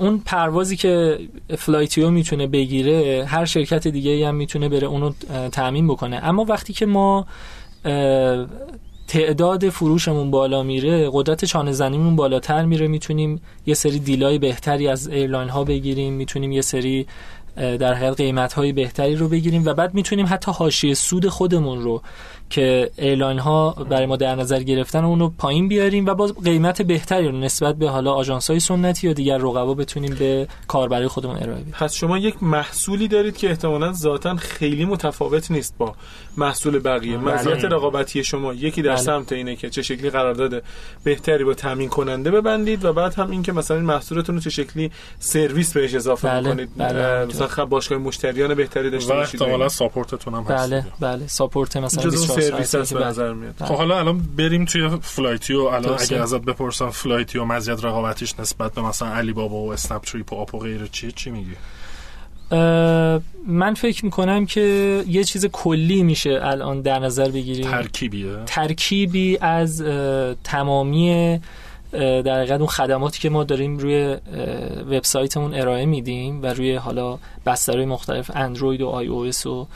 اون 0.00 0.22
پروازی 0.26 0.76
که 0.76 1.18
فلایتیو 1.58 2.10
می‌تونه 2.10 2.46
بگیره 2.46 3.24
هر 3.28 3.44
شرکت 3.44 3.88
دیگه 3.88 4.28
هم 4.28 4.34
می‌تونه 4.34 4.68
بره 4.68 4.86
اونو 4.86 5.12
تأمین 5.52 5.88
بکنه. 5.88 6.20
اما 6.24 6.44
وقتی 6.44 6.72
که 6.72 6.86
ما 6.86 7.26
تعداد 9.08 9.68
فروشمون 9.68 10.30
بالا 10.30 10.62
میره 10.62 11.10
قدرت 11.12 11.44
چانه 11.44 11.72
زنیمون 11.72 12.16
بالاتر 12.16 12.64
میره 12.64 12.88
می‌تونیم 12.88 13.40
یه 13.66 13.74
سری 13.74 13.98
deal 13.98 14.25
های 14.25 14.38
بهتری 14.38 14.88
از 14.88 15.08
airline 15.08 15.48
ها 15.48 15.64
بگیریم 15.64 16.12
می‌تونیم 16.12 16.52
یه 16.52 16.62
سری 16.62 17.06
در 17.56 17.94
حقیقت 17.94 18.16
قیمت 18.16 18.52
های 18.52 18.72
بهتری 18.72 19.16
رو 19.16 19.28
بگیریم 19.28 19.62
و 19.64 19.74
بعد 19.74 19.94
می‌تونیم 19.94 20.26
حتی 20.28 20.52
حاشیه 20.52 20.94
سود 20.94 21.28
خودمون 21.28 21.82
رو 21.82 22.02
که 22.50 22.90
airline 22.98 23.38
ها 23.38 23.70
برای 23.90 24.06
ما 24.06 24.16
در 24.16 24.34
نظر 24.34 24.62
گرفتن 24.62 25.04
اون 25.04 25.20
رو 25.20 25.32
پایین 25.38 25.68
بیاریم 25.68 26.06
و 26.06 26.14
باز 26.14 26.34
قیمت 26.44 26.82
بهتری 26.82 27.28
رو 27.28 27.38
نسبت 27.38 27.74
به 27.74 27.88
حالا 27.88 28.12
آژانس 28.12 28.50
های 28.50 28.60
سنتی 28.60 29.06
یا 29.06 29.12
دیگر 29.12 29.38
رقبا 29.38 29.74
بتونیم 29.74 30.14
به 30.14 30.48
کاربرای 30.68 31.06
خودمون 31.06 31.36
ارائه 31.36 31.60
بدیم 31.60 31.74
پس 31.78 31.94
شما 31.94 32.18
یک 32.18 32.42
محصولی 32.42 33.08
دارید 33.08 33.36
که 33.36 33.50
احتمالا 33.50 33.92
ذاتا 33.92 34.36
خیلی 34.36 34.84
متفاوت 34.84 35.50
نیست 35.50 35.74
با 35.78 35.94
محصول 36.36 36.78
بقیه 36.78 37.18
بله. 37.18 37.34
مزیت 37.34 37.64
رقابتی 37.64 38.24
شما 38.24 38.54
یکی 38.54 38.82
در 38.82 38.90
بله. 38.90 39.00
سمت 39.00 39.32
اینه 39.32 39.56
که 39.56 39.70
چه 39.70 39.82
شکلی 39.82 40.10
قرارداد 40.10 40.62
بهتری 41.04 41.44
با 41.44 41.54
تامین 41.54 41.88
کننده 41.88 42.30
ببندید 42.30 42.84
و 42.84 42.92
بعد 42.92 43.14
هم 43.14 43.30
اینکه 43.30 43.52
مثلا 43.52 43.76
این 43.76 43.86
محصولتون 43.86 44.34
رو 44.34 44.40
چه 44.40 44.50
شکلی 44.50 44.90
سرویس 45.18 45.72
بهش 45.72 45.94
اضافه 45.94 46.28
بله. 46.28 46.50
کنید 46.50 46.68
بله. 46.76 47.24
مثلا 47.24 47.46
خب 47.46 47.64
باشگاه 47.64 47.98
مشتریان 47.98 48.54
بهتری 48.54 48.90
داشته 48.90 49.14
باشید 49.14 49.40
و 49.40 49.44
احتمالا 49.44 49.68
ساپورتتون 49.68 50.34
هم 50.34 50.42
هست 50.42 50.70
بله 50.70 50.86
بله 51.00 51.26
support 51.26 51.76
مثلا 51.76 52.10
سرویس 52.40 52.74
هست 52.74 52.94
به 52.94 53.04
نظر 53.04 53.32
میاد. 53.32 53.54
خب 53.58 53.74
حالا 53.74 53.98
الان 53.98 54.22
بریم 54.36 54.64
توی 54.64 54.88
فلایتیو 55.02 55.60
الان 55.60 55.98
اگر 56.00 56.22
ازت 56.22 56.40
بپرسم 56.40 56.90
فلایتیو 56.90 57.44
مزیت 57.44 57.84
رقابتیش 57.84 58.40
نسبت 58.40 58.74
به 58.74 58.82
مثلا 58.82 59.08
علی 59.08 59.32
بابا 59.32 59.56
و 59.56 59.72
اسنپ 59.72 60.02
تریپ 60.02 60.32
و 60.32 60.36
آپ 60.36 60.54
و 60.54 60.58
غیره 60.58 60.88
چی 60.88 61.12
چی 61.12 61.30
میگی؟ 61.30 61.54
من 63.46 63.74
فکر 63.76 64.04
می‌کنم 64.04 64.46
که 64.46 64.60
یه 65.08 65.24
چیز 65.24 65.46
کلی 65.46 66.02
میشه 66.02 66.38
الان 66.42 66.80
در 66.80 66.98
نظر 66.98 67.28
بگیریم. 67.28 67.70
ترکیبیه؟ 67.70 68.36
ترکیبی 68.46 69.38
از 69.40 69.82
تمامی 70.44 71.40
در 71.92 72.38
حقیقت 72.38 72.60
اون 72.60 72.66
خدماتی 72.66 73.20
که 73.20 73.30
ما 73.30 73.44
داریم 73.44 73.78
روی 73.78 74.16
وبسایتمون 74.90 75.54
ارائه 75.54 75.86
میدیم 75.86 76.42
و 76.42 76.46
روی 76.46 76.74
حالا 76.74 77.18
بسترهای 77.46 77.84
مختلف 77.84 78.30
اندروید 78.34 78.80
و 78.80 78.86
آی 78.86 79.06
او 79.06 79.24
اس 79.24 79.46
و 79.46 79.66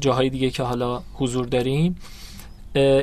جاهای 0.00 0.30
دیگه 0.30 0.50
که 0.50 0.62
حالا 0.62 1.02
حضور 1.14 1.46
داریم 1.46 1.96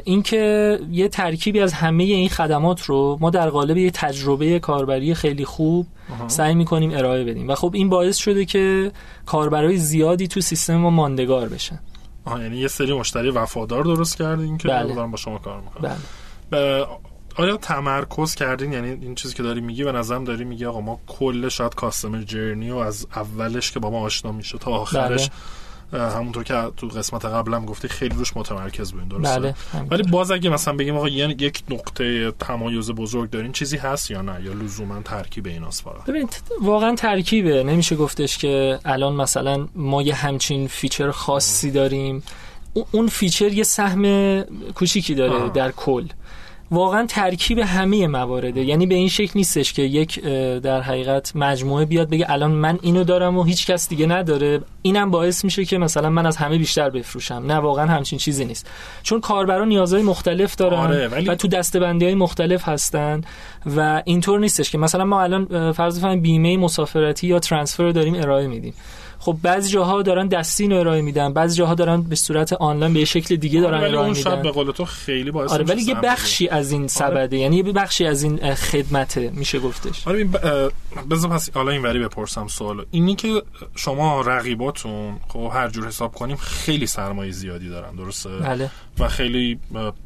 اینکه 0.04 0.80
یه 0.92 1.08
ترکیبی 1.08 1.60
از 1.60 1.74
همه 1.74 2.04
این 2.04 2.30
خدمات 2.30 2.82
رو 2.82 3.18
ما 3.22 3.30
در 3.30 3.50
قالب 3.50 3.78
یه 3.78 3.92
تجربه 3.92 4.60
کاربری 4.60 5.14
خیلی 5.14 5.46
خوب 5.46 5.88
سعی 6.28 6.56
می‌کنیم 6.56 6.92
ارائه 6.92 7.24
بدیم 7.24 7.50
و 7.50 7.56
خب 7.56 7.72
این 7.74 7.90
باعث 7.90 8.18
شده 8.18 8.46
که 8.46 8.92
کاربرای 9.26 9.78
زیادی 9.78 10.28
تو 10.28 10.42
سیستم 10.42 10.76
ما 10.76 10.90
ماندگار 10.90 11.50
بشن 11.50 11.80
آها 12.26 12.42
یعنی 12.42 12.58
یه 12.58 12.68
سری 12.68 12.94
مشتری 12.94 13.30
وفادار 13.30 13.84
درست 13.84 14.18
کردین 14.18 14.58
که 14.58 14.68
بله. 14.68 14.94
با 14.94 15.18
شما 15.18 15.38
کار 15.38 15.62
می‌کنن 15.62 15.96
بله. 16.52 16.86
آیا 17.36 17.58
تمرکز 17.58 18.36
کردین 18.36 18.74
یعنی 18.74 18.90
این 18.90 19.16
چیزی 19.16 19.34
که 19.34 19.44
داری 19.44 19.62
میگی 19.62 19.84
و 19.84 19.92
نظرم 19.92 20.24
داری 20.24 20.44
میگی 20.44 20.66
آقا 20.66 20.82
ما 20.82 21.00
کل 21.08 21.50
شاید 21.50 21.76
customer 21.76 22.22
journey 22.22 22.72
و 22.72 22.76
از 22.76 23.08
اولش 23.16 23.72
که 23.72 23.80
با 23.80 23.90
ما 23.90 24.00
آشنا 24.00 24.32
میشه 24.32 24.58
تا 24.58 24.72
آخرش 24.72 25.22
بله. 25.22 25.38
همونطور 25.94 26.44
که 26.44 26.72
تو 26.78 26.88
قسمت 26.88 27.26
قبلم 27.26 27.66
گفتی 27.66 27.88
خیلی 27.88 28.16
روش 28.16 28.38
متمرکز 28.38 28.92
بودین 28.92 29.08
درسته؟ 29.08 29.40
بله 29.40 29.56
ولی 29.92 30.04
باز 30.04 30.32
اگه 30.32 30.50
مثلا 30.50 30.74
بگیم 30.74 30.98
آقا 30.98 31.10
یعنی 31.10 31.36
یک 31.40 31.64
نقطه 31.70 32.32
تمایز 32.32 32.92
بزرگ 32.92 33.30
دارین 33.30 33.52
چیزی 33.52 33.78
هست 33.78 34.12
یا 34.12 34.22
نه؟ 34.22 34.44
یا 34.44 34.54
لزوما 34.54 35.02
ترکیب 35.02 35.48
ایناست 35.48 35.84
فقط 35.84 36.06
ببینید 36.06 36.42
واقعا 36.62 36.96
ترکیبه. 36.96 37.64
نمیشه 37.64 37.96
گفتش 37.96 38.38
که 38.38 38.80
الان 38.86 39.16
مثلا 39.16 39.68
ما 39.76 40.02
یه 40.02 40.16
همچین 40.16 40.68
feature 40.68 41.12
خاصی 41.12 41.72
داریم. 41.72 42.24
اون 42.92 43.08
feature 43.08 43.54
یه 43.54 43.64
سهم 43.64 44.42
کوچیکی 44.76 45.16
داره 45.16 45.50
در 45.50 45.72
کل. 45.72 46.08
واقعا 46.72 47.06
ترکیب 47.06 47.60
همه 47.60 48.08
موارده 48.08 48.64
یعنی 48.64 48.86
به 48.86 48.96
این 48.96 49.10
شکل 49.10 49.32
نیستش 49.36 49.74
که 49.74 49.82
یک 49.82 50.20
در 50.60 50.82
حقیقت 50.82 51.36
مجموعه 51.36 51.86
بیاد 51.86 52.10
بگه 52.10 52.26
الان 52.30 52.52
من 52.52 52.80
اینو 52.82 53.04
دارم 53.04 53.38
و 53.38 53.44
هیچ 53.44 53.68
کس 53.68 53.90
دیگه 53.90 54.06
نداره. 54.06 54.62
اینم 54.82 55.12
باعث 55.12 55.44
میشه 55.44 55.66
که 55.66 55.78
مثلا 55.78 56.10
من 56.10 56.26
از 56.26 56.38
همه 56.38 56.58
بیشتر 56.58 56.90
بفروشم. 56.90 57.44
نه 57.48 57.56
واقعا 57.56 57.86
همچین 57.86 58.20
چیزی 58.20 58.46
نیست. 58.46 58.70
چون 59.04 59.22
کاربران 59.22 59.68
نیازهای 59.68 60.04
مختلف 60.04 60.56
دارن 60.56 60.78
آره، 60.78 61.08
ولی... 61.08 61.30
و 61.30 61.36
تو 61.36 61.48
دسته‌بندی 61.48 62.06
های 62.06 62.16
مختلف 62.16 62.70
هستن 62.70 63.22
و 63.76 64.02
اینطور 64.06 64.40
نیستش 64.40 64.72
که 64.72 64.78
مثلا 64.78 65.06
ما 65.06 65.22
الان 65.22 65.72
فرض 65.72 66.06
بیمه 66.06 66.58
مسافرتی 66.58 67.28
یا 67.28 67.40
ترانسفر 67.40 67.90
داریم 67.90 68.16
ارائه 68.16 68.48
میدیم. 68.48 68.74
خب 69.20 69.38
بعضی 69.44 69.70
جاها 69.70 70.02
دارن 70.02 70.28
دستی 70.28 70.74
ارائه 70.74 71.02
میدن 71.02 71.34
بعضی 71.34 71.58
جاها 71.58 71.76
دارن 71.76 72.02
به 72.02 72.16
صورت 72.16 72.54
آنلاین 72.54 72.94
به 72.94 73.06
شکل 73.06 73.36
دیگه 73.36 73.62
دارن 73.62 73.78
آره 73.78 73.90
ارائه 73.90 74.14
میدن 74.14 74.42
به 74.42 74.52
قول 74.52 74.72
تو 74.72 74.86
خیلی 74.86 75.32
باعث 75.32 75.52
آره 75.52 75.66
ولی 75.66 75.82
یه 75.82 75.94
بخشی 75.94 76.48
از 76.48 76.72
این 76.72 76.82
آره. 76.82 76.88
سبده 76.88 77.20
آره. 77.20 77.38
یعنی 77.38 77.56
یه 77.56 77.64
بخشی 77.64 78.06
از 78.06 78.24
این 78.24 78.54
خدمته 78.54 79.32
میشه 79.36 79.60
گفتش 79.60 80.08
آره 80.08 80.30
بذار 81.12 81.32
پس 81.32 81.50
حالا 81.50 81.72
این 81.72 81.82
وری 81.82 82.00
بپرسم 82.00 82.48
سوالو 82.48 82.84
اینی 82.92 83.16
که 83.16 83.44
شما 83.76 84.22
رقیباتون 84.22 85.20
خب 85.28 85.52
هر 85.54 85.70
جور 85.70 85.88
حساب 85.88 86.16
کنیم 86.16 86.36
خیلی 86.36 86.88
سرمایه 86.88 87.32
زیادی 87.32 87.70
دارن 87.70 87.96
درسته 87.96 88.30
بله. 88.30 88.70
و 89.00 89.08
خیلی 89.08 89.60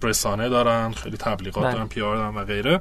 رسانه 0.03 0.49
دارن 0.49 0.91
خیلی 0.91 1.17
تبلیغات 1.17 1.63
بله. 1.63 1.73
دارن 1.73 1.87
پیار 1.87 2.15
دارن 2.15 2.35
و 2.35 2.43
غیره 2.43 2.79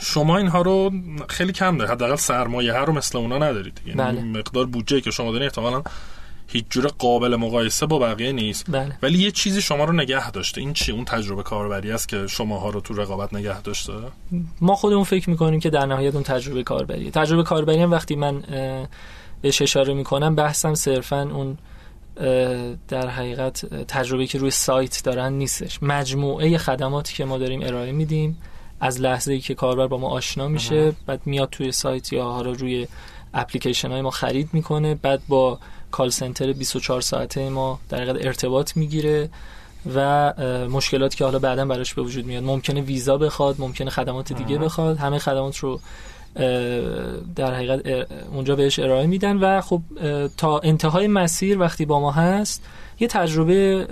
شما 0.00 0.36
اینها 0.36 0.62
رو 0.62 0.90
خیلی 1.28 1.52
کم 1.52 1.76
دارید. 1.76 1.92
حداقل 1.92 2.16
سرمایه 2.16 2.72
ها 2.72 2.84
رو 2.84 2.92
مثل 2.92 3.18
اونا 3.18 3.38
ندارید 3.38 3.80
یعنی 3.86 3.98
بله. 3.98 4.22
مقدار 4.22 4.66
بودجه 4.66 5.00
که 5.00 5.10
شما 5.10 5.32
دارید 5.32 5.44
احتمالاً 5.44 5.82
هیچ 6.48 6.64
جور 6.70 6.86
قابل 6.86 7.36
مقایسه 7.36 7.86
با 7.86 7.98
بقیه 7.98 8.32
نیست. 8.32 8.64
بله. 8.68 8.98
ولی 9.02 9.18
یه 9.18 9.30
چیزی 9.30 9.62
شما 9.62 9.84
رو 9.84 9.92
نگه 9.92 10.30
داشته. 10.30 10.60
این 10.60 10.72
چی؟ 10.72 10.92
اون 10.92 11.04
تجربه 11.04 11.42
کاربری 11.42 11.92
است 11.92 12.08
که 12.08 12.26
شماها 12.26 12.70
رو 12.70 12.80
تو 12.80 12.94
رقابت 12.94 13.34
نگه 13.34 13.62
داشته؟ 13.62 13.92
ما 14.60 14.74
خودمون 14.74 15.04
فکر 15.04 15.30
می‌کنیم 15.30 15.60
که 15.60 15.70
در 15.70 15.86
نهایت 15.86 16.14
اون 16.14 16.22
تجربه 16.22 16.62
کاربری 16.62 17.10
تجربه 17.10 17.42
کاربری 17.42 17.78
هم 17.78 17.90
وقتی 17.90 18.16
من 18.16 18.42
بهش 19.42 19.62
اشاره 19.62 19.94
می‌کنم 19.94 20.34
بحثم 20.34 20.74
صرفا 20.74 21.22
اون 21.22 21.58
در 22.88 23.08
حقیقت 23.08 23.66
تجربه 23.84 24.26
که 24.26 24.38
روی 24.38 24.50
سایت 24.50 25.04
دارن 25.04 25.32
نیستش. 25.32 25.82
مجموعه 25.82 26.58
خدماتی 26.58 27.14
که 27.14 27.24
ما 27.24 27.38
داریم 27.38 27.62
ارائه 27.62 27.92
میدیم. 27.92 28.38
از 28.82 29.00
لحظه 29.00 29.32
ای 29.32 29.40
که 29.40 29.54
کاربر 29.54 29.86
با 29.86 29.98
ما 29.98 30.08
آشنا 30.08 30.48
میشه 30.48 30.92
بعد 31.06 31.20
میاد 31.24 31.48
توی 31.50 31.72
سایت 31.72 32.12
یا 32.12 32.24
حالا 32.24 32.52
روی 32.52 32.86
اپلیکیشن 33.34 33.90
های 33.90 34.00
ما 34.00 34.10
خرید 34.10 34.48
می‌کنه 34.52 34.94
بعد 34.94 35.22
با 35.28 35.58
کال 35.90 36.10
سنتر 36.10 36.52
24 36.52 37.00
ساعته 37.00 37.48
ما 37.48 37.80
در 37.88 38.26
ارتباط 38.26 38.76
می‌گیره 38.76 39.28
و 39.94 40.32
مشکلاتی 40.70 41.16
که 41.16 41.24
حالا 41.24 41.38
بعدا 41.38 41.64
براش 41.64 41.94
به 41.94 42.02
وجود 42.02 42.26
میاد. 42.26 42.44
ممکنه 42.44 42.80
ویزا 42.80 43.18
بخواد 43.18 43.56
ممکنه 43.58 43.90
خدمات 43.90 44.32
دیگه 44.32 44.58
بخواد. 44.58 44.96
همه 44.96 45.18
خدمات 45.18 45.56
رو 45.56 45.80
در 47.36 47.54
حقیقت 47.54 48.08
اونجا 48.32 48.56
بهش 48.56 48.78
ارائه 48.78 49.06
میدن 49.06 49.36
و 49.36 49.60
خب 49.60 49.80
تا 50.36 50.58
انتهای 50.58 51.06
مسیر 51.06 51.58
وقتی 51.58 51.84
با 51.84 52.00
ما 52.00 52.10
هست 52.10 52.62
یه 53.00 53.08
تجربه 53.08 53.86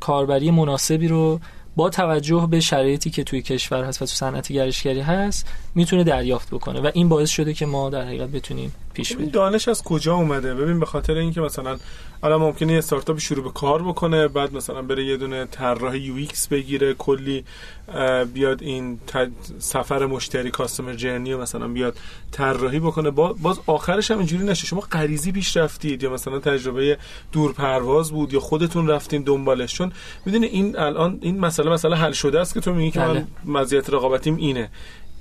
کاربری 0.00 0.50
مناسبی 0.50 1.08
رو 1.08 1.40
با 1.76 1.90
توجه 1.90 2.48
به 2.50 2.60
شرایطی 2.60 3.10
که 3.10 3.24
توی 3.24 3.42
کشور 3.42 3.84
هست 3.84 4.02
و 4.02 4.06
تو 4.06 4.12
صنعت 4.12 4.52
گردشگری 4.52 5.00
هست 5.00 5.48
می‌تونه 5.74 6.04
دریافت 6.04 6.50
بکنه 6.50 6.80
و 6.80 6.90
این 6.94 7.08
باعث 7.08 7.30
شده 7.30 7.54
که 7.54 7.66
ما 7.66 7.90
در 7.90 8.04
حقیقت 8.04 8.28
بتونیم 8.28 8.72
پیش 8.94 9.16
بریم 9.16 9.28
دانش 9.28 9.68
از 9.68 9.82
کجا 9.82 10.14
اومده؟ 10.14 10.54
ببین 10.54 10.80
به 10.80 10.86
خاطر 10.86 11.14
اینکه 11.14 11.40
مثلا 11.40 11.76
الان 12.22 12.40
ممکنه 12.40 12.72
یه 12.72 12.78
استارتاپ 12.78 13.18
شروع 13.18 13.44
به 13.44 13.50
کار 13.50 13.82
بکنه 13.82 14.28
بعد 14.28 14.54
مثلا 14.54 14.82
بره 14.82 15.04
یه 15.04 15.16
دونه 15.16 15.44
طراح 15.44 15.96
UX 15.96 16.48
بگیره 16.48 16.94
کلی 16.94 17.44
بیاد 18.34 18.62
این 18.62 19.00
سفر 19.58 20.06
مشتری 20.06 20.50
customer 20.50 20.94
journey 20.94 21.32
و 21.32 21.40
مثلا 21.40 21.68
بیاد 21.68 21.96
طراحی 22.32 22.80
بکنه. 22.80 23.10
باز 23.10 23.60
آخرش 23.66 24.10
هم 24.10 24.18
اینجوری 24.18 24.44
نشه. 24.44 24.66
شما 24.66 24.80
غریزی 24.80 25.32
پیش 25.32 25.56
رفتید 25.56 26.02
یا 26.02 26.10
مثلا 26.10 26.38
تجربه 26.38 26.98
دور 27.32 27.52
پرواز 27.52 28.12
بود 28.12 28.32
یا 28.32 28.40
خودتون 28.40 28.88
رفتین 28.88 29.22
دنبالش. 29.22 29.74
چون 29.74 29.92
می‌دونی 30.26 30.46
این 30.46 30.78
الان 30.78 31.18
این 31.22 31.40
مسئله 31.40 31.70
مسئله 31.70 31.96
حل 31.96 32.12
شده 32.12 32.40
است 32.40 32.54
که 32.54 32.60
تو 32.60 32.74
میگی 32.74 32.90
که 32.90 33.00
من 33.00 33.12
بله. 33.14 33.26
مزیت 33.44 33.90
رقابتیم 33.90 34.36
اینه. 34.36 34.70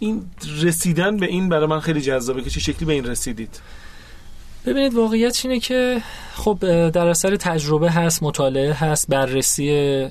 این 0.03 0.25
رسیدن 0.61 1.17
به 1.17 1.25
این 1.25 1.49
برای 1.49 1.67
من 1.67 1.79
خیلی 1.79 2.01
جذابه 2.01 2.41
که 2.41 2.49
چه 2.49 2.59
شکلی 2.59 2.85
به 2.85 2.93
این 2.93 3.05
رسیدید. 3.05 3.59
ببینید 4.65 4.93
واقعیت 4.93 5.41
اینه 5.45 5.59
که 5.59 6.01
خب 6.35 6.57
در 6.89 7.07
اثر 7.07 7.35
تجربه 7.35 7.91
هست 7.91 8.23
مطالعه 8.23 8.73
هست 8.73 9.07
بررسی 9.07 10.07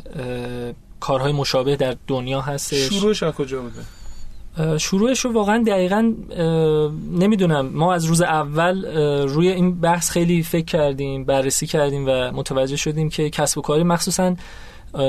کارهای 1.01 1.33
مشابه 1.33 1.77
در 1.77 1.97
دنیا 2.07 2.41
هستش. 2.41 2.79
شروعش 2.79 3.23
از 3.23 3.35
کجا 3.35 3.63
بوده؟ 3.63 4.79
شروعش 4.79 5.21
رو 5.21 5.33
واقعا 5.33 5.65
دقیقا 5.67 6.13
نمی‌دونم. 7.13 7.67
ما 7.67 7.95
از 7.95 8.05
روز 8.05 8.21
اول 8.21 8.85
روی 9.29 9.49
این 9.49 9.81
بحث 9.81 10.11
خیلی 10.11 10.43
فکر 10.43 10.65
کردیم 10.65 11.25
بررسی 11.25 11.67
کردیم 11.67 12.05
و 12.07 12.11
متوجه 12.11 12.77
شدیم 12.77 13.09
که 13.09 13.31
کسب 13.31 13.59
و 13.59 13.61
کاری 13.61 13.83
مخصوصا 13.83 14.37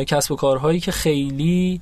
کسب 0.08 0.32
و 0.32 0.36
کارهایی 0.36 0.80
که 0.80 0.92
خیلی 0.92 1.82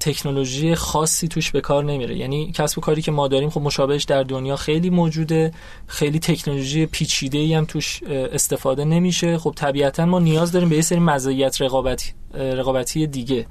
تکنولوژی 0.00 0.74
خاصی 0.74 1.28
توش 1.28 1.50
به 1.50 1.60
کار 1.60 1.84
نمیره. 1.84 2.16
یعنی 2.16 2.52
کسب 2.52 2.78
و 2.78 2.80
کاری 2.80 3.02
که 3.02 3.10
ما 3.10 3.28
داریم 3.28 3.50
خب 3.50 3.60
مشابهش 3.60 4.04
در 4.04 4.22
دنیا 4.22 4.56
خیلی 4.56 4.90
موجوده. 4.90 5.52
خیلی 5.86 6.18
تکنولوژی 6.18 6.86
پیچیده 6.86 7.38
ای 7.38 7.54
هم 7.54 7.64
توش 7.64 8.02
استفاده 8.02 8.84
نمیشه. 8.84 9.38
خب 9.38 9.52
طبیعتا 9.56 10.06
ما 10.06 10.18
نیاز 10.18 10.52
داریم 10.52 10.68
به 10.68 10.76
یه 10.76 10.82
سری 10.82 10.98
مزایت 10.98 11.62
رقابتی 11.62 12.12
رقابتی 12.34 13.06
دیگه 13.06 13.46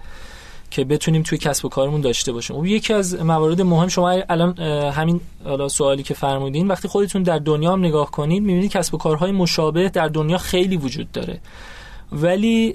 که 0.71 0.83
بتونیم 0.83 1.23
توی 1.23 1.37
کسب 1.37 1.65
و 1.65 1.69
کارمون 1.69 2.01
داشته 2.01 2.31
باشیم. 2.31 2.55
خب 2.55 2.65
یکی 2.65 2.93
از 2.93 3.15
موارد 3.15 3.61
مهم 3.61 3.87
شما 3.87 4.09
الان 4.09 4.59
همین 4.91 5.21
حالا 5.43 5.69
سوالی 5.69 6.03
که 6.03 6.13
فرمودین 6.13 6.67
وقتی 6.67 6.87
خودتون 6.87 7.23
در 7.23 7.39
دنیا 7.39 7.73
هم 7.73 7.85
نگاه 7.85 8.11
کنید 8.11 8.43
می‌بینید 8.43 8.71
کسب 8.71 8.93
و 8.93 8.97
کارهای 8.97 9.31
مشابه 9.31 9.89
در 9.89 10.07
دنیا 10.07 10.37
خیلی 10.37 10.77
وجود 10.77 11.11
داره. 11.11 11.39
ولی 12.11 12.73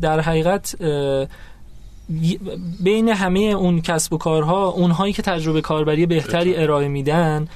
در 0.00 0.20
حقیقت 0.20 0.76
بین 2.80 3.08
همه 3.08 3.40
اون 3.40 3.80
کسب 3.80 4.12
و 4.12 4.18
کارها 4.18 4.66
اونهایی 4.66 5.12
که 5.12 5.22
تجربه 5.22 5.60
کاربری 5.60 6.06
بهتری 6.06 6.56
ارائه 6.56 6.88
میدن 6.88 7.48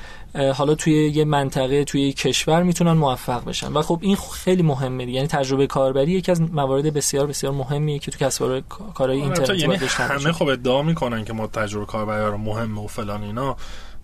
حالا 0.54 0.74
توی 0.74 1.08
یه 1.08 1.24
منطقه 1.24 1.84
توی 1.84 2.02
یه 2.02 2.12
کشور 2.12 2.62
می‌تونن 2.62 2.92
موفق 2.92 3.44
بشن. 3.44 3.72
و 3.72 3.82
خب 3.82 3.98
این 4.02 4.16
خیلی 4.16 4.62
مهمه 4.62 5.10
یعنی 5.10 5.26
تجربه 5.26 5.66
کاربری 5.66 6.12
یکی 6.12 6.30
از 6.30 6.40
موارد 6.40 6.94
بسیار 6.94 7.26
بسیار 7.26 7.52
مهمیه 7.52 7.98
که 7.98 8.10
تو 8.10 8.18
کسب 8.24 8.62
کارهای 8.94 9.20
اینترنتی 9.20 9.58
یعنی 9.58 9.76
همه 9.96 10.32
خب 10.32 10.48
ادعا 10.48 10.82
می‌کنن 10.82 11.24
که 11.24 11.32
ما 11.32 11.46
تجربه 11.46 11.86
کاربری 11.86 12.26
رو 12.26 12.38
مهمه 12.38 12.84
و 12.84 12.86
فلان 12.86 13.22
اینا. 13.22 13.56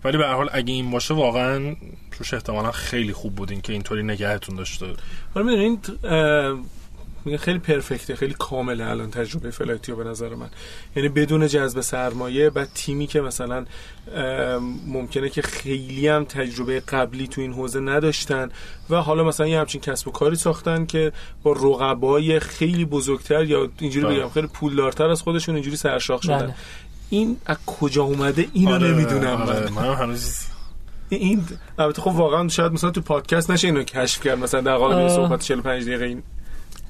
ولی 0.03 0.17
به 0.17 0.25
هر 0.25 0.33
حال 0.33 0.49
اگه 0.53 0.73
این 0.73 0.91
باشه 0.91 1.13
واقعا 1.13 1.75
توش 2.11 2.33
احتمالا 2.33 2.71
خیلی 2.71 3.13
خوب 3.13 3.35
بودین 3.35 3.61
که 3.61 3.73
اینطوری 3.73 4.03
نگهتون 4.03 4.55
داشته. 4.55 4.85
حالا 5.33 5.47
می‌دونید 5.47 5.91
میگه 7.25 7.37
خیلی 7.37 7.59
پرفکته 7.59 8.15
خیلی 8.15 8.35
کامله 8.39 8.85
الان 8.85 9.11
تجربه 9.11 9.51
فلایتیو 9.51 9.95
به 9.95 10.03
نظر 10.03 10.35
من 10.35 10.49
یعنی 10.95 11.09
بدون 11.09 11.47
جذب 11.47 11.81
سرمایه 11.81 12.49
و 12.49 12.65
تیمی 12.65 13.07
که 13.07 13.21
مثلا 13.21 13.65
ممکنه 14.87 15.29
که 15.29 15.41
خیلی 15.41 16.07
هم 16.07 16.25
تجربه 16.25 16.79
قبلی 16.79 17.27
تو 17.27 17.41
این 17.41 17.53
حوزه 17.53 17.79
نداشتن 17.79 18.49
و 18.89 18.95
حالا 18.95 19.23
مثلا 19.23 19.47
یه 19.47 19.59
همچین 19.59 19.81
کسب 19.81 20.07
و 20.07 20.11
کاری 20.11 20.35
ساختن 20.35 20.85
که 20.85 21.11
با 21.43 21.51
رقبای 21.51 22.39
خیلی 22.39 22.85
بزرگتر 22.85 23.43
یا 23.43 23.69
اینجوری 23.79 24.05
بله. 24.05 24.19
بگم 24.19 24.29
خیلی 24.29 24.47
پولدارتر 24.47 25.09
از 25.09 25.21
خودشون 25.21 25.55
اینجوری 25.55 25.77
سرشاخ 25.77 26.21
شدن 26.21 26.37
بله. 26.37 26.55
این 27.09 27.37
از 27.45 27.57
کجا 27.65 28.03
اومده 28.03 28.45
اینو 28.53 28.73
آره، 28.73 28.91
نمی‌دونم 28.91 29.41
آره، 29.41 29.71
من 29.71 29.93
هنوز 29.93 30.39
این 31.09 31.43
البته 31.79 32.01
خب 32.01 32.15
واقعا 32.15 32.47
شاید 32.47 32.71
مثلا 32.71 32.91
تو 32.91 33.01
پادکست 33.01 33.51
نشه 33.51 33.67
اینو 33.67 33.83
کشف 33.83 34.23
کرد 34.23 34.39
مثلا 34.39 34.61
در 34.61 34.77
قالب 34.77 35.07
صحبت 35.07 35.41
45 35.41 35.83
دقیقه 35.83 36.05
این 36.05 36.23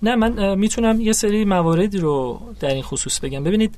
نه 0.07 0.15
من 0.15 0.55
می‌تونم 0.55 1.01
یه 1.01 1.13
سری 1.13 1.45
مواردی 1.45 1.97
رو 1.97 2.41
در 2.59 2.73
این 2.73 2.83
خصوص 2.83 3.19
بگم. 3.19 3.43
ببینید 3.43 3.75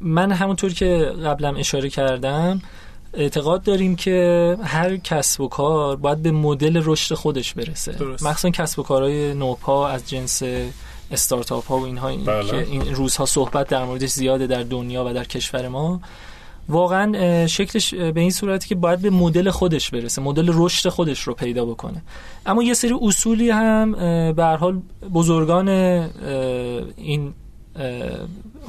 من 0.00 0.32
همونطور 0.32 0.72
که 0.72 1.12
قبلا 1.24 1.56
اشاره 1.56 1.90
کردم 1.90 2.62
اعتقاد 3.14 3.62
داریم 3.62 3.96
که 3.96 4.56
هر 4.62 4.96
کسب 4.96 5.40
و 5.40 5.48
کار 5.48 5.96
باید 5.96 6.22
به 6.22 6.30
مدل 6.30 6.82
رشد 6.84 7.14
خودش 7.14 7.54
برسه. 7.54 7.96
مخصوصا 8.22 8.50
کسب 8.50 8.78
و 8.78 8.82
کارهای 8.82 9.34
نوپا 9.34 9.88
از 9.88 10.08
جنس 10.08 10.42
استارتاپ 11.10 11.66
ها 11.66 11.78
و 11.78 11.84
اینها 11.84 12.08
این 12.08 12.24
بله. 12.24 12.50
که 12.50 12.56
این 12.56 12.94
روزها 12.94 13.26
صحبت 13.26 13.68
در 13.68 13.84
موردش 13.84 14.10
زیاده 14.10 14.46
در 14.46 14.62
دنیا 14.62 15.04
و 15.04 15.12
در 15.12 15.24
کشور 15.24 15.68
ما. 15.68 16.00
واقعا 16.68 17.46
شکلش 17.46 17.94
به 17.94 18.20
این 18.20 18.30
صورتی 18.30 18.68
که 18.68 18.74
باید 18.74 19.00
به 19.00 19.10
مدل 19.10 19.50
خودش 19.50 19.90
برسه 19.90 20.22
مدل 20.22 20.50
رشد 20.54 20.88
خودش 20.88 21.20
رو 21.20 21.34
پیدا 21.34 21.64
بکنه. 21.64 22.02
اما 22.46 22.62
یه 22.62 22.74
سری 22.74 22.94
اصولی 23.02 23.50
هم 23.50 23.92
به 24.32 24.44
حال 24.44 24.80
بزرگان 25.14 25.68
این 26.96 27.34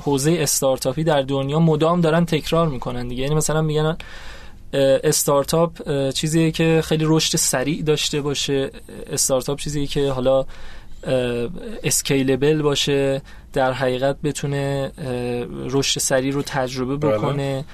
حوزه 0.01 0.37
استارتاپی 0.39 1.03
در 1.03 1.21
دنیا 1.21 1.59
مدام 1.59 2.01
دارن 2.01 2.25
تکرار 2.25 2.67
می‌کنن 2.67 3.07
دیگه. 3.07 3.23
یعنی 3.23 3.35
مثلا 3.35 3.61
میگن 3.61 3.97
استارتاپ 5.03 5.71
چیزیه 6.11 6.51
که 6.51 6.81
خیلی 6.85 7.05
رشد 7.07 7.37
سریع 7.37 7.83
داشته 7.83 8.21
باشه. 8.21 8.71
استارتاپ 9.11 9.59
چیزیه 9.59 9.87
که 9.87 10.11
حالا 10.11 10.45
اسکیلبل 11.83 12.61
باشه 12.61 13.21
در 13.53 13.71
حقیقت 13.71 14.17
بتونه 14.23 14.91
رشد 15.69 15.99
سریع 15.99 16.33
رو 16.33 16.41
تجربه 16.41 16.97
بله. 16.97 17.17
بکنه 17.17 17.65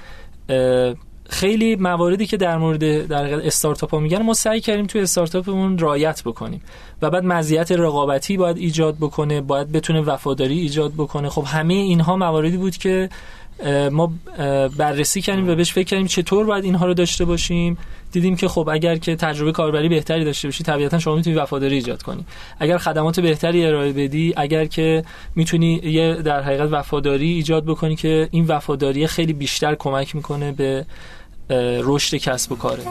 خیلی 1.30 1.76
مواردی 1.76 2.26
که 2.26 2.36
در 2.36 2.58
مورد 2.58 3.06
در 3.06 3.46
استارتاپ 3.46 3.90
ها 3.90 3.98
میگن 3.98 4.22
ما 4.22 4.34
سعی 4.34 4.60
کردیم 4.60 4.86
توی 4.86 5.00
استارتاپمون 5.00 5.78
رایت 5.78 6.22
بکنیم 6.22 6.62
و 7.02 7.10
بعد 7.10 7.24
مزیت 7.24 7.72
رقابتی 7.72 8.36
باید 8.36 8.56
ایجاد 8.56 8.96
بکنه 9.00 9.40
باید 9.40 9.72
بتونه 9.72 10.00
وفاداری 10.00 10.58
ایجاد 10.58 10.92
بکنه 10.92 11.28
خب 11.28 11.44
همه 11.46 11.74
اینها 11.74 12.16
مواردی 12.16 12.56
بود 12.56 12.76
که 12.76 13.08
ما 13.92 14.12
بررسی 14.78 15.20
کردیم 15.20 15.48
و 15.48 15.54
بهش 15.54 15.72
فکر 15.72 15.84
کردیم 15.84 16.06
چطور 16.06 16.46
باید 16.46 16.64
اینها 16.64 16.86
رو 16.86 16.94
داشته 16.94 17.24
باشیم. 17.24 17.78
دیدیم 18.12 18.36
که 18.36 18.48
خب 18.48 18.68
اگر 18.72 18.96
که 18.96 19.16
تجربه 19.16 19.52
کاربری 19.52 19.88
بهتری 19.88 20.24
داشته 20.24 20.48
باشی 20.48 20.64
طبیعتا 20.64 20.98
شما 20.98 21.16
می‌تونی 21.16 21.36
وفاداری 21.36 21.74
ایجاد 21.74 22.02
کنی. 22.02 22.26
اگر 22.60 22.78
خدمات 22.78 23.20
بهتری 23.20 23.66
ارائه 23.66 23.92
بدی 23.92 24.34
اگر 24.36 24.64
که 24.64 25.04
می‌تونی 25.34 25.80
یه 25.84 26.14
در 26.14 26.42
حقیقت 26.42 26.68
وفاداری 26.72 27.32
ایجاد 27.32 27.64
بکنی 27.64 27.96
که 27.96 28.28
این 28.30 28.46
وفاداری 28.46 29.06
خیلی 29.06 29.32
بیشتر 29.32 29.74
کمک 29.74 30.14
می‌کنه 30.16 30.52
به 30.52 30.86
رشد 31.82 32.16
کسب 32.16 32.52
و 32.52 32.56
کاره. 32.56 32.82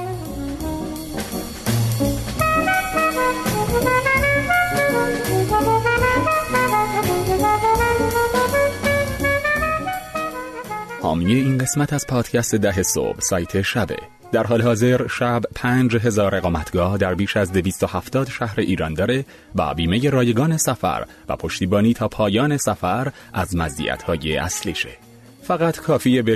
حامی 11.03 11.35
این 11.35 11.57
قسمت 11.57 11.93
از 11.93 12.07
پادکست 12.07 12.55
ده 12.55 12.83
صبح 12.83 13.19
سایت 13.19 13.61
شبه. 13.61 13.95
در 14.31 14.43
حال 14.43 14.61
حاضر 14.61 15.07
شب 15.07 15.41
پنج 15.55 15.95
هزار 15.95 16.35
اقامتگاه 16.35 16.97
در 16.97 17.15
بیش 17.15 17.37
از 17.37 17.51
هفتاد 17.87 18.29
شهر 18.29 18.59
ایران 18.59 18.93
داره 18.93 19.25
و 19.55 19.73
بیمه 19.73 20.09
رایگان 20.09 20.57
سفر 20.57 21.05
و 21.29 21.35
پشتیبانی 21.35 21.93
تا 21.93 22.07
پایان 22.07 22.57
سفر 22.57 23.11
از 23.33 23.55
های 24.07 24.37
اصلیشه. 24.37 24.89
فقط 25.41 25.79
کافیه 25.79 26.21
به 26.21 26.35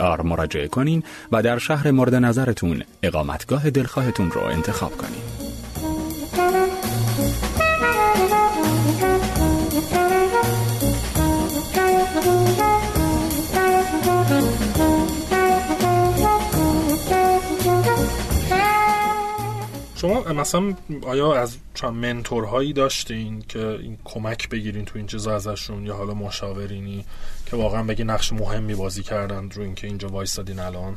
آر 0.00 0.22
مراجعه 0.22 0.68
کنین 0.68 1.02
و 1.32 1.42
در 1.42 1.58
شهر 1.58 1.90
مورد 1.90 2.14
نظرتون 2.14 2.82
اقامتگاه 3.02 3.70
دلخواهتون 3.70 4.30
رو 4.30 4.40
انتخاب 4.40 4.92
کنین. 4.96 5.52
شما 20.02 20.32
مثلا 20.32 20.74
آیا 21.02 21.34
از 21.34 21.56
چند 21.74 21.94
منتورهایی 21.94 22.72
داشتین 22.72 23.42
که 23.48 23.78
این 23.82 23.98
کمک 24.04 24.48
بگیرین 24.48 24.84
تو 24.84 24.98
این 24.98 25.06
چیزا 25.06 25.34
ازشون 25.34 25.86
یا 25.86 25.96
حالا 25.96 26.14
مشاورینی 26.14 27.04
که 27.46 27.56
واقعا 27.56 27.82
بگی 27.82 28.04
نقش 28.04 28.32
مهمی 28.32 28.74
بازی 28.74 29.02
کردن 29.02 29.50
رو 29.50 29.62
اینکه 29.62 29.86
اینجا 29.86 30.08
وایستادین 30.08 30.58
الان؟ 30.58 30.96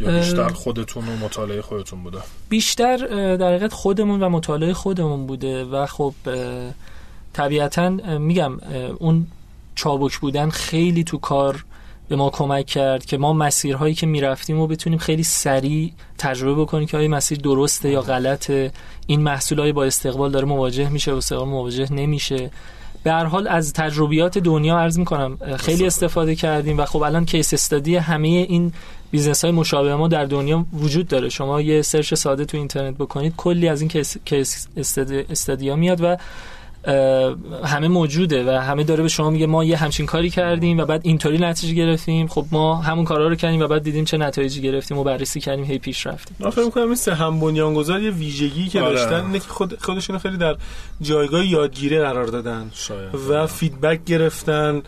یا 0.00 0.18
بیشتر 0.18 0.48
خودتون 0.48 1.08
و 1.08 1.16
مطالعه 1.16 1.62
خودتون 1.62 2.02
بوده؟ 2.02 2.18
بیشتر 2.48 2.96
در 3.36 3.48
حقیقت 3.48 3.72
خودمون 3.72 4.22
و 4.22 4.28
مطالعه 4.28 4.72
خودمون 4.72 5.26
بوده 5.26 5.64
و 5.64 5.86
خب 5.86 6.14
طبیعتا 7.32 7.88
میگم 8.18 8.58
اون 8.98 9.26
چابک 9.74 10.18
بودن 10.18 10.50
خیلی 10.50 11.04
تو 11.04 11.18
کار 11.18 11.64
به 12.08 12.16
ما 12.16 12.30
کمک 12.30 12.66
کرد 12.66 13.04
که 13.04 13.18
ما 13.18 13.32
مسیرهایی 13.32 13.94
که 13.94 14.06
می‌رفتیم 14.06 14.60
و 14.60 14.66
بتونیم 14.66 14.98
خیلی 14.98 15.22
سریع 15.22 15.92
تجربه 16.18 16.62
بکنیم 16.62 16.86
که 16.86 16.96
آیا 16.96 17.08
مسیر 17.08 17.38
درسته 17.38 17.90
یا 17.90 18.02
غلطه. 18.02 18.72
این 19.06 19.20
محصول 19.20 19.72
با 19.72 19.84
استقبال 19.84 20.30
داره 20.30 20.46
مواجه 20.46 20.88
میشه 20.88 21.12
و 21.12 21.16
استقبال 21.16 21.48
مواجه 21.48 21.92
نمیشه. 21.92 22.50
به 23.02 23.12
هر 23.12 23.24
حال 23.24 23.48
از 23.48 23.72
تجربیات 23.72 24.38
دنیا 24.38 24.78
عرض 24.78 24.98
می‌کنم 24.98 25.38
خیلی 25.56 25.86
استفاده 25.86 26.34
کردیم 26.34 26.78
و 26.78 26.84
خب 26.84 27.02
الان 27.02 27.24
case 27.24 27.54
study 27.54 27.96
همه 27.96 28.28
این 28.28 28.72
business 29.10 29.44
های 29.44 29.52
مشابه 29.52 29.96
ما 29.96 30.08
در 30.08 30.24
دنیا 30.24 30.66
وجود 30.72 31.08
داره. 31.08 31.28
شما 31.28 31.60
یه 31.60 31.82
search 31.82 32.14
ساده 32.14 32.44
تو 32.44 32.56
اینترنت 32.56 32.96
بکنید 32.96 33.34
کلی 33.36 33.68
از 33.68 33.80
این 33.80 33.90
case 34.24 34.68
study 35.30 35.74
میاد 35.74 36.00
و 36.02 36.16
همه 37.64 37.88
موجوده 37.88 38.44
و 38.44 38.60
همه 38.60 38.84
داره 38.84 39.02
به 39.02 39.08
شما 39.08 39.30
میگه 39.30 39.46
ما 39.46 39.64
یه 39.64 39.76
همچین 39.76 40.06
کاری 40.06 40.30
کردیم 40.30 40.78
و 40.78 40.84
بعد 40.84 41.00
اینطوری 41.04 41.38
نتیجه 41.38 41.74
گرفتیم. 41.74 42.26
خب 42.28 42.46
ما 42.52 42.76
همون 42.76 43.04
کارا 43.04 43.28
رو 43.28 43.34
کردیم 43.34 43.60
و 43.60 43.66
بعد 43.66 43.82
دیدیم 43.82 44.04
چه 44.04 44.16
نتایجی 44.16 44.62
گرفتیم 44.62 44.98
و 44.98 45.04
بررسی 45.04 45.40
کردیم 45.40 45.64
هی 45.64 45.78
پیش 45.78 46.06
رفتیم. 46.06 46.36
من 46.40 46.50
فکر 46.50 46.64
می‌کنم 46.64 46.88
این 46.88 47.16
هم 47.16 47.40
بنیانگذار 47.40 48.02
یه 48.02 48.10
ویژگی 48.10 48.68
که 48.68 48.80
آره. 48.80 48.94
داشتن 48.94 49.26
اینه 49.26 49.38
که 49.38 49.48
خود 49.48 49.82
خودشون 49.82 50.18
خیلی 50.18 50.36
در 50.36 50.56
جایگاه 51.00 51.46
یادگیری 51.46 51.98
قرار 51.98 52.26
دادن 52.26 52.70
شاید. 52.74 53.14
و 53.28 53.46
فیدبک 53.46 54.04
گرفتن 54.04 54.82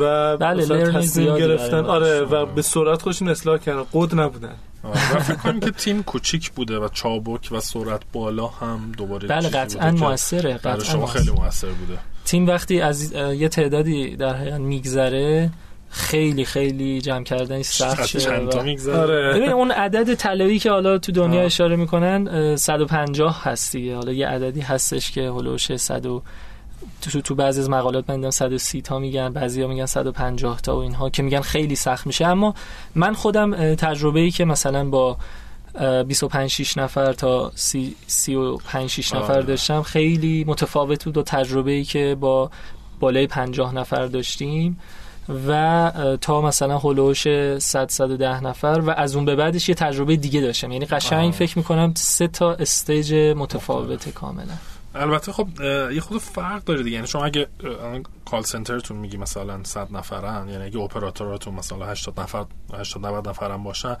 و 0.00 0.36
بله، 0.36 0.92
تصمیم 0.92 1.38
گرفتن. 1.38 1.84
آره 1.84 2.20
و 2.20 2.46
به 2.46 2.62
سرعت 2.62 3.02
خودشون 3.02 3.28
اصلاح 3.28 3.58
کردن. 3.58 3.82
قد 3.92 4.20
نبودن. 4.20 4.54
و 4.90 5.20
فکر 5.20 5.36
کنم 5.36 5.60
که 5.60 5.70
تیم 5.70 6.02
کوچیک 6.02 6.50
بوده 6.50 6.78
و 6.78 6.88
چابک 6.88 7.48
و 7.50 7.60
سرعت 7.60 8.02
بالا 8.12 8.46
هم 8.46 8.92
دوباره 8.98 9.28
بله 9.28 9.48
قطعا 9.48 9.90
موثره 9.90 10.58
برای 10.58 10.76
قطعا 10.76 10.92
شما 10.92 11.06
خیلی. 11.06 11.30
موثر 11.30 11.68
بوده. 11.68 11.98
تیم 12.24 12.46
وقتی 12.46 12.80
از 12.80 13.12
یه 13.12 13.48
تعدادی 13.48 14.16
در 14.16 14.34
حقیقت 14.36 14.60
میگذره 14.60 15.50
خیلی 15.88 16.44
خیلی 16.44 17.00
جمع 17.00 17.24
کردن 17.24 17.62
سخت 17.62 18.16
میگذره. 18.64 18.96
آره. 18.98 19.34
ببین 19.34 19.52
اون 19.52 19.70
عدد 19.70 20.14
طلایی 20.14 20.58
که 20.58 20.70
حالا 20.70 20.98
تو 20.98 21.12
دنیا 21.12 21.40
آه. 21.40 21.46
اشاره 21.46 21.76
می‌کنن 21.76 22.28
اه، 22.28 22.56
150 22.56 23.42
هست 23.44 23.72
دیگه 23.72 23.96
حالا 23.96 24.12
یه 24.12 24.26
عددی 24.28 24.60
هستش 24.60 25.10
که 25.10 25.20
هلوش 25.30 25.76
100 25.76 26.06
و 26.06 26.22
تو 27.02 27.20
تو 27.20 27.34
بعضی 27.34 27.60
از 27.60 27.70
مقالات 27.70 28.10
من 28.10 28.16
دیدم 28.16 28.30
130 28.30 28.82
تا 28.82 28.98
میگن 28.98 29.32
بعضیا 29.32 29.68
میگن 29.68 29.86
150 29.86 30.60
تا 30.60 30.76
و 30.76 30.80
اینها 30.80 31.10
که 31.10 31.22
میگن 31.22 31.40
خیلی 31.40 31.76
سخت 31.76 32.06
میشه 32.06 32.26
اما 32.26 32.54
من 32.94 33.14
خودم 33.14 33.74
تجربه 33.74 34.20
ای 34.20 34.30
که 34.30 34.44
مثلا 34.44 34.84
با 34.84 35.16
اه، 35.74 36.02
25 36.02 36.50
6 36.50 36.78
نفر 36.78 37.12
تا 37.12 37.52
30 37.54 37.96
35 38.06 38.90
6 38.90 39.14
نفر 39.14 39.32
آره. 39.32 39.42
داشتم 39.42 39.82
خیلی 39.82 40.44
متفاوت 40.44 41.04
بود 41.04 41.16
و 41.16 41.22
تجربه 41.22 41.70
ای 41.70 41.84
که 41.84 42.16
با 42.20 42.50
بالای 43.00 43.26
50 43.26 43.74
نفر 43.74 44.06
داشتیم 44.06 44.78
و 45.48 45.92
تا 46.20 46.40
مثلا 46.40 46.78
هلوش 46.78 47.28
100 47.58 47.88
110 47.88 48.44
نفر 48.44 48.82
و 48.86 48.90
از 48.90 49.16
اون 49.16 49.24
به 49.24 49.36
بعدش 49.36 49.68
یه 49.68 49.74
تجربه 49.74 50.16
دیگه 50.16 50.40
داشتم 50.40 50.72
یعنی 50.72 50.86
قشنگ 50.86 51.26
آه. 51.26 51.30
فکر 51.30 51.58
می‌کنم 51.58 51.92
سه 51.96 52.28
تا 52.28 52.52
استیج 52.52 53.14
متفاوته 53.14 54.10
کاملا 54.12 54.54
البته 54.94 55.32
خب 55.32 55.48
یه 55.92 56.00
خود 56.00 56.20
فرق 56.20 56.64
داره 56.64 56.82
دیگه. 56.82 56.94
یعنی 56.94 57.06
شما 57.06 57.24
اگه 57.24 57.48
کال 58.24 58.42
سنترتون 58.42 58.96
میگی 58.96 59.16
مثلا 59.16 59.64
100 59.64 59.92
نفرن 59.92 60.48
یعنی 60.48 60.64
اگه 60.64 60.78
اپراتوراتون 60.78 61.54
مثلا 61.54 61.86
80 61.86 62.20
نفر 62.20 62.46
80 62.74 63.06
90 63.06 63.28
نفرن 63.28 63.62
باشن 63.62 63.96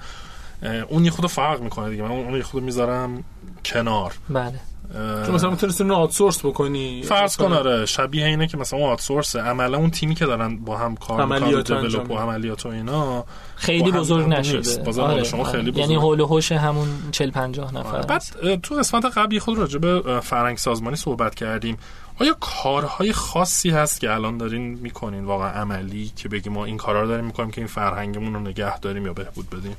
اون 0.88 1.04
یه 1.04 1.10
خود 1.10 1.26
فرق 1.26 1.60
می‌کنه 1.60 1.90
دیگه. 1.90 2.02
من 2.02 2.10
اون 2.10 2.34
یه 2.34 2.42
خود 2.42 2.62
می‌ذارم 2.62 3.24
کنار. 3.64 4.14
بله. 4.28 4.60
چون 4.92 5.34
مثلا 5.34 5.50
می‌تونستی 5.50 5.82
اونو 5.82 5.94
آوتسورس 5.94 6.46
بکنی. 6.46 7.02
فرض 7.02 7.36
کن 7.36 7.52
آره 7.52 7.86
شبیه 7.86 8.26
اینه 8.26 8.46
که 8.46 8.56
مثلا 8.56 8.78
اون 8.78 8.90
آتسورسه 8.90 9.40
عملا 9.40 9.78
اون 9.78 9.90
تیمی 9.90 10.14
که 10.14 10.26
دارن 10.26 10.56
با 10.56 10.76
هم 10.76 10.96
کار 10.96 11.20
عملیات 11.20 11.70
و. 11.70 11.74
عملیات 12.14 12.66
و 12.66 12.68
اینا 12.68 13.24
خیلی 13.56 13.92
بزرگ 13.92 14.28
نشده. 14.28 14.92
مال 14.96 15.22
شما 15.22 15.44
خیلی 15.44 15.70
بزرگ. 15.70 15.78
یعنی 15.78 15.94
هول 15.94 16.20
و 16.20 16.26
هوش 16.26 16.52
همون 16.52 16.88
40 17.10 17.30
50 17.30 17.74
نفر 17.74 17.98
بعد 17.98 18.10
هست. 18.10 18.38
اه، 18.42 18.56
تو 18.56 18.74
قسمت 18.74 19.04
قبلی 19.04 19.40
خود 19.40 19.58
راجع 19.58 19.78
به 19.78 20.08
اه، 20.08 20.20
فرهنگ 20.20 20.58
سازمانی 20.58 20.96
صحبت 20.96 21.34
کردیم. 21.34 21.76
آیا 22.20 22.36
کارهای 22.40 23.12
خاصی 23.12 23.70
هست 23.70 24.00
که 24.00 24.12
الان 24.12 24.38
دارین 24.38 24.78
می‌کنین؟ 24.82 25.24
واقعا 25.24 25.50
عملی 25.50 26.12
که 26.16 26.28
بگیم 26.28 26.52
ما 26.52 26.64
این 26.64 26.76
کارا 26.76 27.02
رو 27.02 27.08
داریم 27.08 27.24
می‌کنیم 27.24 27.50
که 27.50 27.60
این 27.60 27.68
فرهنگمون 27.68 28.34
رو 28.34 28.40
نگه 28.40 28.78
داریم 28.78 29.06
یا 29.06 29.12
بهبود 29.12 29.46
بدیم؟ 29.50 29.76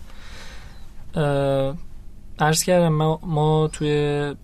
عرض 2.40 2.64
کردم 2.64 2.88
ما, 2.94 3.20
ما 3.24 3.68
توی 3.68 3.90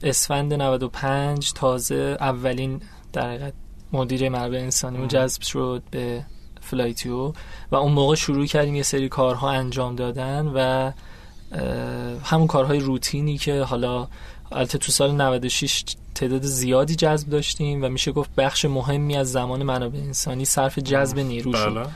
اسفند 0.04 0.54
95 0.54 1.54
تازه 1.54 2.18
اولین 2.20 2.82
در 3.14 3.30
حقیقت 3.30 3.54
مدیر 3.94 4.30
منابع 4.30 4.58
انسانی 4.58 5.08
جذب 5.08 5.42
شد 5.42 5.84
به 5.92 6.24
فلایتیو 6.62 7.34
و 7.72 7.76
اون 7.76 7.92
موقع 7.92 8.16
شروع 8.16 8.46
کردیم 8.46 8.76
یه 8.76 8.84
سری 8.84 9.10
کارها 9.10 9.52
انجام 9.52 9.96
دادن 9.96 10.48
و 10.48 10.92
همون 12.24 12.48
کارهای 12.48 12.80
روتینی 12.80 13.38
که 13.38 13.62
حالا 13.62 14.08
البته 14.52 14.78
تو 14.78 14.92
سال 14.92 15.12
96 15.12 15.84
تعداد 16.16 16.42
زیادی 16.42 16.96
جذب 16.96 17.30
داشتیم 17.30 17.84
و 17.84 17.90
میشه 17.90 18.12
گفت 18.12 18.36
بخش 18.36 18.66
مهمی 18.66 19.18
از 19.18 19.32
زمان 19.32 19.64
منابع 19.64 20.00
انسانی 20.00 20.46
صرف 20.46 20.80
جذب 20.80 21.20
نیرو 21.20 21.54
شد 21.54 21.74
بله. 21.74 21.88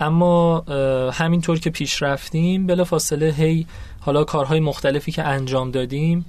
اما 0.00 0.58
همینطور 1.10 1.58
که 1.58 1.70
پیش 1.70 2.02
رفتیم 2.02 2.66
بلا 2.66 2.84
فاصله 2.84 3.32
هی 3.32 3.66
حالا 4.00 4.24
کارهای 4.24 4.60
مختلفی 4.60 5.12
که 5.12 5.22
انجام 5.22 5.70
دادیم 5.70 6.24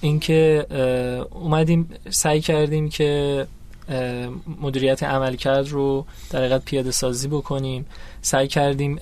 اینکه 0.00 0.66
اومدیم 1.30 1.90
سعی 2.10 2.40
کردیم 2.40 2.88
که 2.88 3.46
مدیریت 4.60 5.02
عملکرد 5.02 5.68
رو 5.68 6.06
در 6.30 6.38
حقیقت 6.38 6.64
پیاده 6.64 6.90
سازی 6.90 7.28
بکنیم. 7.28 7.86
سعی 8.22 8.48
کردیم 8.48 8.98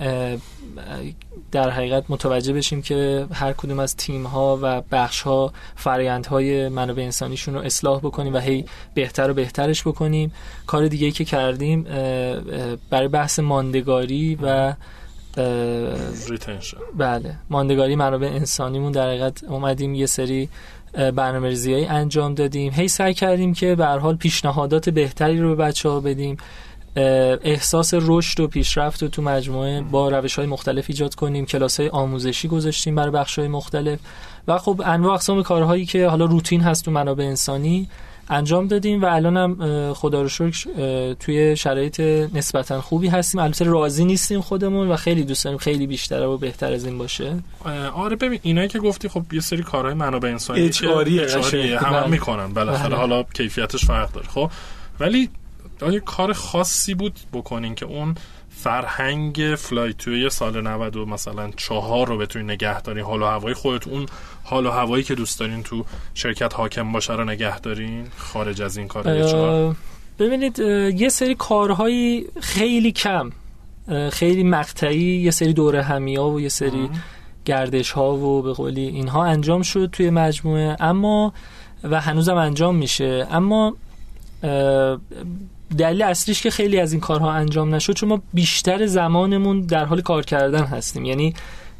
در 1.51 1.69
حقیقت 1.69 2.03
متوجه 2.09 2.53
بشیم 2.53 2.81
که 2.81 3.27
هر 3.33 3.53
کدوم 3.53 3.79
از 3.79 3.95
تیم 3.95 4.23
ها 4.23 4.59
و 4.61 4.81
بخش 4.91 5.21
ها 5.21 5.53
فرایند 5.75 6.25
های 6.25 6.69
منابع 6.69 7.03
انسانیشون 7.03 7.53
رو 7.53 7.61
اصلاح 7.61 7.99
بکنیم 7.99 8.33
و 8.33 8.37
هی 8.37 8.65
بهتر 8.93 9.31
و 9.31 9.33
بهترش 9.33 9.87
بکنیم. 9.87 10.31
کار 10.67 10.87
دیگه 10.87 11.11
که 11.11 11.25
کردیم 11.25 11.83
برای 12.89 13.07
بحث 13.07 13.39
ماندگاری 13.39 14.37
و 14.41 14.73
retention 16.29 16.77
بله. 16.97 17.35
ماندگاری 17.49 17.95
منابع 17.95 18.27
انسانیمون 18.27 18.91
در 18.91 19.07
حقیقت 19.07 19.43
اومدیم 19.43 19.95
یه 19.95 20.05
سری 20.05 20.49
برنامه 20.93 21.55
انجام 21.89 22.33
دادیم. 22.33 22.73
هی 22.73 22.87
سعی 22.87 23.13
کردیم 23.13 23.53
که 23.53 23.75
به 23.75 23.85
هر 23.85 23.97
حال 23.97 24.15
پیشنهادات 24.15 24.89
بهتری 24.89 25.41
رو 25.41 25.55
به 25.55 25.63
بچه 25.63 25.89
ها 25.89 25.99
بدیم 25.99 26.37
احساس 26.95 27.93
رشد 27.93 28.39
و 28.39 28.47
پیشرفت 28.47 29.03
رو 29.03 29.09
تو 29.09 29.21
مجموعه 29.21 29.81
با 29.81 30.09
روش 30.09 30.35
های 30.35 30.47
مختلف 30.47 30.85
ایجاد 30.87 31.15
کنیم. 31.15 31.45
کلاس 31.45 31.79
های 31.79 31.89
آموزشی 31.89 32.47
گذاشتیم 32.47 32.95
برای 32.95 33.11
بخش 33.11 33.39
های 33.39 33.47
مختلف. 33.47 33.99
و 34.47 34.57
خب 34.57 34.81
انواع 34.85 35.13
اقسام 35.13 35.43
کارهایی 35.43 35.85
که 35.85 36.07
حالا 36.07 36.25
روتین 36.25 36.61
هست 36.61 36.85
تو 36.85 36.91
منابع 36.91 37.23
انسانی 37.23 37.89
انجام 38.29 38.67
دادیم 38.67 39.01
و 39.01 39.05
الان 39.05 39.37
هم 39.37 39.93
خدا 39.93 40.21
رو 40.21 40.29
شکر 40.29 40.67
توی 41.13 41.57
شرایط 41.57 41.99
نسبتا 42.33 42.81
خوبی 42.81 43.07
هستیم 43.07 43.41
البته 43.41 43.65
راضی 43.65 44.05
نیستیم 44.05 44.41
خودمون 44.41 44.87
و 44.87 44.95
خیلی 44.95 45.23
دوست 45.23 45.43
داریم 45.43 45.59
خیلی 45.59 45.87
بیشتر 45.87 46.25
و 46.25 46.37
بهتر 46.37 46.73
از 46.73 46.85
این 46.85 46.97
باشه 46.97 47.35
آره 47.93 48.15
ببین 48.15 48.39
اینایی 48.43 48.67
که 48.67 48.79
گفتی 48.79 49.07
خب 49.07 49.33
یه 49.33 49.39
سری 49.39 49.63
کارهای 49.63 49.93
منابع 49.93 50.29
انسانی 50.29 50.69
که 50.69 50.87
HR 50.87 51.07
یه 51.07 51.27
HR 51.27 51.31
قشنگ. 51.31 51.69
هم, 51.69 51.85
هم 51.85 51.91
بله. 51.91 52.07
می‌کنن 52.07 52.53
بالاخره 52.53 52.89
بله. 52.89 52.97
حالا 52.97 53.23
کیفیتش 53.23 53.85
فرق 53.85 54.11
داره 54.11 54.27
خب 54.27 54.51
ولی 54.99 55.29
آیا 55.81 55.99
کار 55.99 56.33
خاصی 56.33 56.93
بود 56.93 57.19
بکنین 57.33 57.75
که 57.75 57.85
اون 57.85 58.15
فرهنگ 58.55 59.55
فلای 59.57 59.93
توی 59.93 60.29
سال 60.29 60.61
90 60.61 60.95
و 60.95 61.05
مثلا 61.05 61.51
چهار 61.57 62.07
رو 62.07 62.17
بتونین 62.17 62.51
نگه 62.51 62.81
دارین 62.81 63.03
حال 63.03 63.21
و 63.21 63.25
هوای 63.25 63.53
خودت 63.53 63.87
اون 63.87 64.05
حال 64.43 64.65
و 64.65 64.71
هوایی 64.71 65.03
که 65.03 65.15
دوست 65.15 65.39
دارین 65.39 65.63
تو 65.63 65.85
شرکت 66.13 66.55
حاکم 66.55 66.91
باشه 66.91 67.13
رو 67.13 67.23
نگه 67.23 67.59
دارین؟ 67.59 68.07
خارج 68.17 68.61
از 68.61 68.77
این 68.77 68.87
کار 68.87 69.07
اه، 69.07 69.75
ببینید 70.19 70.59
یه 70.99 71.09
سری 71.09 71.35
کارهایی 71.35 72.27
خیلی 72.41 72.91
کم 72.91 73.31
خیلی 74.11 74.43
مقطعی 74.43 75.21
یه 75.21 75.31
سری 75.31 75.53
دوره 75.53 75.83
همیا 75.83 76.25
و 76.25 76.41
یه 76.41 76.49
سری 76.49 76.89
گردش 77.45 77.91
ها 77.91 78.15
و 78.15 78.41
به 78.41 78.53
قولی 78.53 78.87
اینها 78.87 79.25
انجام 79.25 79.61
شد 79.61 79.89
توی 79.91 80.09
مجموعه. 80.09 80.77
اما 80.79 81.33
و 81.83 82.01
هنوزم 82.01 82.35
انجام 82.35 82.75
میشه. 82.75 83.27
اما 83.31 83.75
دلیل 85.77 86.01
اصلیش 86.01 86.41
که 86.41 86.49
خیلی 86.49 86.79
از 86.79 86.91
این 86.91 87.01
کارها 87.01 87.31
انجام 87.31 87.75
نشد 87.75 87.93
چون 87.93 88.09
ما 88.09 88.21
بیشتر 88.33 88.85
زمانمون 88.85 89.61
در 89.61 89.85
حال 89.85 90.01
کار 90.01 90.25
کردن 90.25 90.63
هستیم. 90.63 91.05
یعنی 91.05 91.33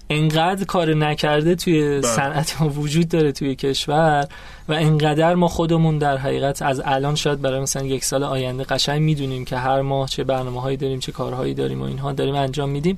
انقدر 0.10 0.65
کار 0.65 0.93
نکرده 0.93 1.56
توی 1.56 2.01
صنعت 2.01 2.62
ما 2.62 2.69
وجود 2.69 3.10
داره 3.10 3.32
توی 3.32 3.56
کشور 3.56 4.27
و 4.69 4.73
انقدر 4.73 5.36
ما 5.36 5.47
خودمون 5.47 5.97
در 5.97 6.17
حقیقت 6.17 6.62
از 6.62 6.82
الان 6.86 7.15
شاید 7.15 7.41
برای 7.41 7.60
مثلا 7.60 7.86
یک 7.86 8.06
سال 8.06 8.23
آینده 8.23 8.63
قشنگ 8.63 9.01
می‌دونیم 9.01 9.45
که 9.45 9.58
هر 9.58 9.82
ماه 9.82 10.10
چه 10.10 10.23
برنامه 10.23 10.62
هایی 10.62 10.77
داریم 10.77 10.99
چه 10.99 11.12
کارهایی 11.12 11.53
داریم 11.53 11.82
و 11.82 11.84
اینها 11.84 12.12
داریم 12.12 12.36
انجام 12.36 12.69
میدیم. 12.69 12.95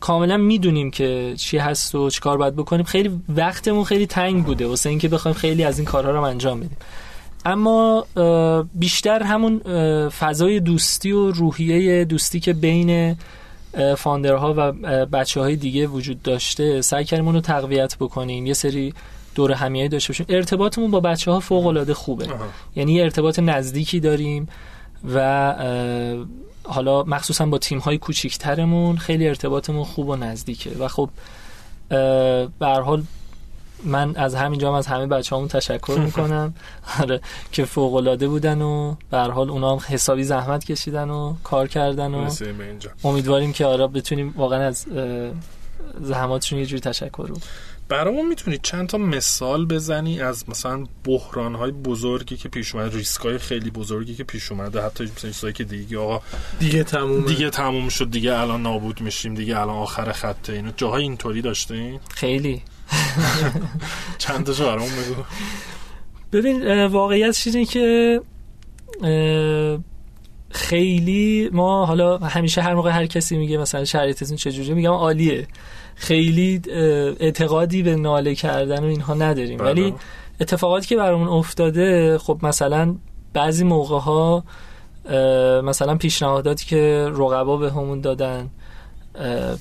کاملا 0.00 0.36
می‌دونیم 0.36 0.90
که 0.90 1.34
چی 1.36 1.58
هست 1.58 1.94
و 1.94 2.10
چی 2.10 2.20
کار 2.20 2.38
باید 2.38 2.56
بکنیم. 2.56 2.84
خیلی 2.84 3.20
وقتمون 3.28 3.84
خیلی 3.84 4.06
تنگ 4.06 4.44
بوده 4.44 4.66
واسه 4.66 4.90
اینکه 4.90 5.08
بخوایم 5.08 5.36
خیلی 5.36 5.64
از 5.64 5.78
این 5.78 5.84
کارها 5.84 6.10
رو 6.10 6.22
انجام 6.22 6.60
بدیم. 6.60 6.76
اما 7.44 8.06
اه، 8.16 8.66
بیشتر 8.74 9.22
همون 9.22 9.60
اه، 9.64 10.08
فضای 10.08 10.60
دوستی 10.60 11.12
و 11.12 11.30
روحیه 11.30 12.04
دوستی 12.04 12.40
که 12.40 12.52
بین 12.52 13.16
اه، 13.74 13.94
فاندرها 13.94 14.54
و 14.56 14.72
بچه 15.06 15.40
های 15.40 15.56
دیگه 15.56 15.86
وجود 15.86 16.22
داشته 16.22 16.82
سعی 16.82 17.04
کردیم 17.04 17.26
اون 17.26 17.34
رو 17.34 17.40
تقویت 17.40 17.96
بکنیم. 17.96 18.46
یه 18.46 18.54
سری 18.54 18.94
دور 19.34 19.52
همیه 19.52 19.88
داشته 19.88 20.12
باشیم. 20.12 20.26
ارتباطمون 20.28 20.90
با 20.90 21.00
بچه 21.00 21.30
ها 21.30 21.40
فوق 21.40 21.66
العاده 21.66 21.94
خوبه. 21.94 22.24
آها. 22.24 22.46
یعنی 22.76 22.92
یه 22.92 23.02
ارتباط 23.02 23.38
نزدیکی 23.38 24.00
داریم 24.00 24.48
و 25.04 25.18
اه، 25.18 26.26
حالا 26.62 27.02
مخصوصا 27.02 27.46
با 27.46 27.58
تیم 27.58 27.78
های 27.78 27.98
کوچیکترمون 27.98 28.96
خیلی 28.96 29.28
ارتباطمون 29.28 29.84
خوب 29.84 30.08
و 30.08 30.16
نزدیکه. 30.16 30.70
و 30.78 30.88
خب 30.88 31.10
اه، 31.90 32.46
به 32.46 32.66
حال 32.66 33.02
من 33.84 34.16
از 34.16 34.34
همینجا 34.34 34.76
از 34.76 34.86
همه 34.86 35.06
بچه 35.06 35.36
همون 35.36 35.48
تشکر 35.48 35.98
می‌کنم. 36.04 36.54
آره 37.00 37.20
که 37.52 37.64
فوق 37.64 37.94
العاده 37.94 38.28
بودن 38.28 38.62
و 38.62 38.94
به 39.10 39.18
حال 39.18 39.50
اونا 39.50 39.72
هم 39.72 39.78
حسابی 39.88 40.24
زحمت 40.24 40.64
کشیدن 40.64 41.10
و 41.10 41.34
کار 41.44 41.68
کردن 41.68 42.14
و 42.14 42.30
امیدواریم 43.04 43.52
که 43.52 43.66
آره 43.66 43.86
بتونیم 43.86 44.34
واقعا 44.36 44.66
از 44.66 44.86
زحماتشون 46.00 46.58
یه 46.58 46.66
جوری 46.66 46.80
تشکر 46.80 47.26
رو 47.28 47.36
برامون 47.88 48.28
می‌تونید 48.28 48.62
چند 48.62 48.88
تا 48.88 48.98
مثال 48.98 49.66
بزنی 49.66 50.20
از 50.20 50.48
مثلا 50.48 50.84
بحران 51.04 51.54
های 51.54 51.70
بزرگی 51.70 52.36
که 52.36 52.48
پیش 52.48 52.74
اومده 52.74 52.96
ریسک 52.96 53.20
های 53.20 53.38
خیلی 53.38 53.70
بزرگی 53.70 54.14
که 54.14 54.24
پیش 54.24 54.52
اومده 54.52 54.82
حتی 54.82 55.04
مثلا 55.04 55.30
چیزایی 55.30 55.52
که 55.52 55.64
دیگه 55.64 55.98
آقا 55.98 56.20
دیگه 56.58 56.84
تموم 56.84 57.24
دیگه 57.26 57.50
تموم 57.50 57.88
شد 57.88 58.10
دیگه 58.10 58.38
الان 58.38 58.62
نابود 58.62 59.00
میشیم 59.00 59.34
دیگه 59.34 59.58
الان 59.60 59.76
آخر 59.76 60.12
خطه 60.12 60.52
اینو. 60.52 60.70
جاهای 60.76 61.02
اینطوری 61.02 61.42
داشتین؟ 61.42 62.00
خیلی. 62.14 62.62
چند 64.18 64.46
تاشو 64.46 64.64
برامون 64.64 64.88
بگو. 64.88 65.22
ببین 66.32 66.86
واقعیت 66.86 67.42
اینه 67.46 67.64
که 67.64 68.20
خیلی 70.50 71.50
ما 71.52 71.86
حالا 71.86 72.18
همیشه 72.18 72.62
هر 72.62 72.74
موقع 72.74 72.90
هر 72.90 73.06
کسی 73.06 73.38
میگه 73.38 73.58
مثلا 73.58 73.84
شرایطتون 73.84 74.36
چجوریه 74.36 74.74
میگم 74.74 74.92
عالیه. 74.92 75.46
خیلی 75.94 76.62
اعتقادی 77.20 77.82
به 77.82 77.96
ناله 77.96 78.34
کردن 78.34 78.84
و 78.84 78.86
اینها 78.86 79.14
نداریم. 79.14 79.58
ولی 79.58 79.90
بله. 79.90 80.00
اتفاقاتی 80.40 80.86
که 80.86 80.96
برامون 80.96 81.28
افتاده 81.28 82.18
خب 82.18 82.38
مثلا 82.42 82.96
بعضی 83.32 83.64
موقع 83.64 83.98
ها 83.98 84.44
مثلا 85.62 85.96
پیشنهاداتی 85.96 86.66
که 86.66 87.10
رقبا 87.14 87.56
به 87.56 87.70
همون 87.70 88.00
دادن 88.00 88.50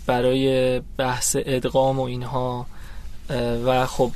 برای 0.08 0.80
بحث 0.98 1.38
ادغام 1.40 2.00
و 2.00 2.04
اینها 2.04 2.66
و 3.66 3.86
خب 3.86 4.12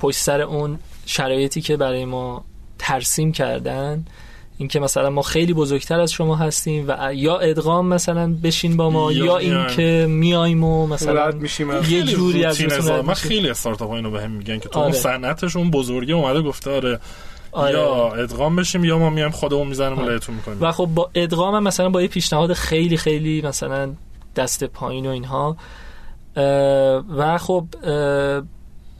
پشت 0.00 0.18
سر 0.18 0.40
اون 0.40 0.78
شرایطی 1.06 1.60
که 1.60 1.76
برای 1.76 2.04
ما 2.04 2.44
ترسیم 2.78 3.32
کردن 3.32 4.04
اینکه 4.58 4.80
مثلا 4.80 5.10
ما 5.10 5.22
خیلی 5.22 5.52
بزرگتر 5.52 6.00
از 6.00 6.12
شما 6.12 6.36
هستیم 6.36 6.84
و 6.88 7.14
یا 7.14 7.38
ادغام 7.38 7.86
مثلا 7.86 8.34
بشین 8.42 8.76
با 8.76 8.90
ما 8.90 9.12
یا, 9.12 9.24
یا 9.24 9.38
اینکه 9.38 10.06
میایم 10.08 10.64
و 10.64 10.86
مثلا 10.86 11.32
یه 11.88 12.02
جوری 12.02 12.44
از 12.44 12.60
من 13.04 13.14
خیلی 13.14 13.50
استارتاپ 13.50 13.90
اینو 13.90 14.10
بهم 14.10 14.30
میگن 14.30 14.58
که 14.58 14.68
تو 14.68 14.78
آره. 14.78 14.88
اون 14.88 14.96
صنعتشون 14.96 15.70
بزرگی 15.70 16.12
اومده 16.12 16.42
گفته 16.42 16.70
آره 16.70 17.00
آره. 17.52 17.72
یا 17.72 18.12
ادغام 18.12 18.56
بشیم 18.56 18.84
یا 18.84 18.98
ما 18.98 19.10
میایم 19.10 19.30
خودمون 19.30 19.66
می‌زنیم 19.66 19.98
آره. 19.98 20.08
لایتون 20.08 20.34
می‌کنیم 20.34 20.58
و 20.60 20.72
خب 20.72 20.86
با 20.94 21.10
ادغام 21.14 21.62
مثلا 21.62 21.88
با 21.88 22.02
یه 22.02 22.08
پیشنهاد 22.08 22.52
خیلی 22.52 22.96
خیلی 22.96 23.42
مثلا 23.42 23.94
دست 24.36 24.64
پایین 24.64 25.06
و 25.06 25.10
اینها 25.10 25.56
و 27.16 27.38
خب 27.38 27.64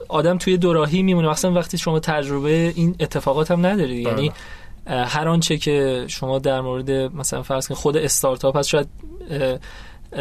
آدم 0.07 0.37
توی 0.37 0.57
دوراهی 0.57 1.01
میمونه. 1.01 1.29
مثلا 1.29 1.51
وقتی 1.51 1.77
شما 1.77 1.99
تجربه 1.99 2.73
این 2.75 2.95
اتفاقات 2.99 3.51
هم 3.51 3.65
ندارید 3.65 4.07
یعنی 4.07 4.31
هر 4.87 5.27
آنچه 5.27 5.57
که 5.57 6.05
شما 6.07 6.39
در 6.39 6.61
مورد 6.61 6.91
مثلا 6.91 7.43
فرض 7.43 7.67
کنید 7.67 7.77
خود 7.77 7.97
استارتاپ 7.97 8.57
هست 8.57 8.69
شاید 8.69 8.87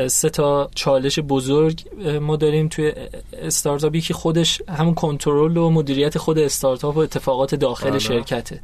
سه 0.07 0.31
تا 0.31 0.71
چالش 0.75 1.19
بزرگ 1.19 1.85
ما 2.21 2.37
داریم 2.37 2.69
توی 2.69 2.93
استارتاپ. 3.33 3.95
یکی 3.95 4.15
خودش 4.15 4.63
همون 4.69 4.95
کنترل 4.95 5.57
و 5.57 5.71
مدیریت 5.71 6.19
خود 6.19 6.39
استارتاپ 6.39 6.97
و 6.97 6.99
اتفاقات 6.99 7.55
داخل 7.55 7.91
بله. 7.91 7.99
شرکته. 7.99 8.61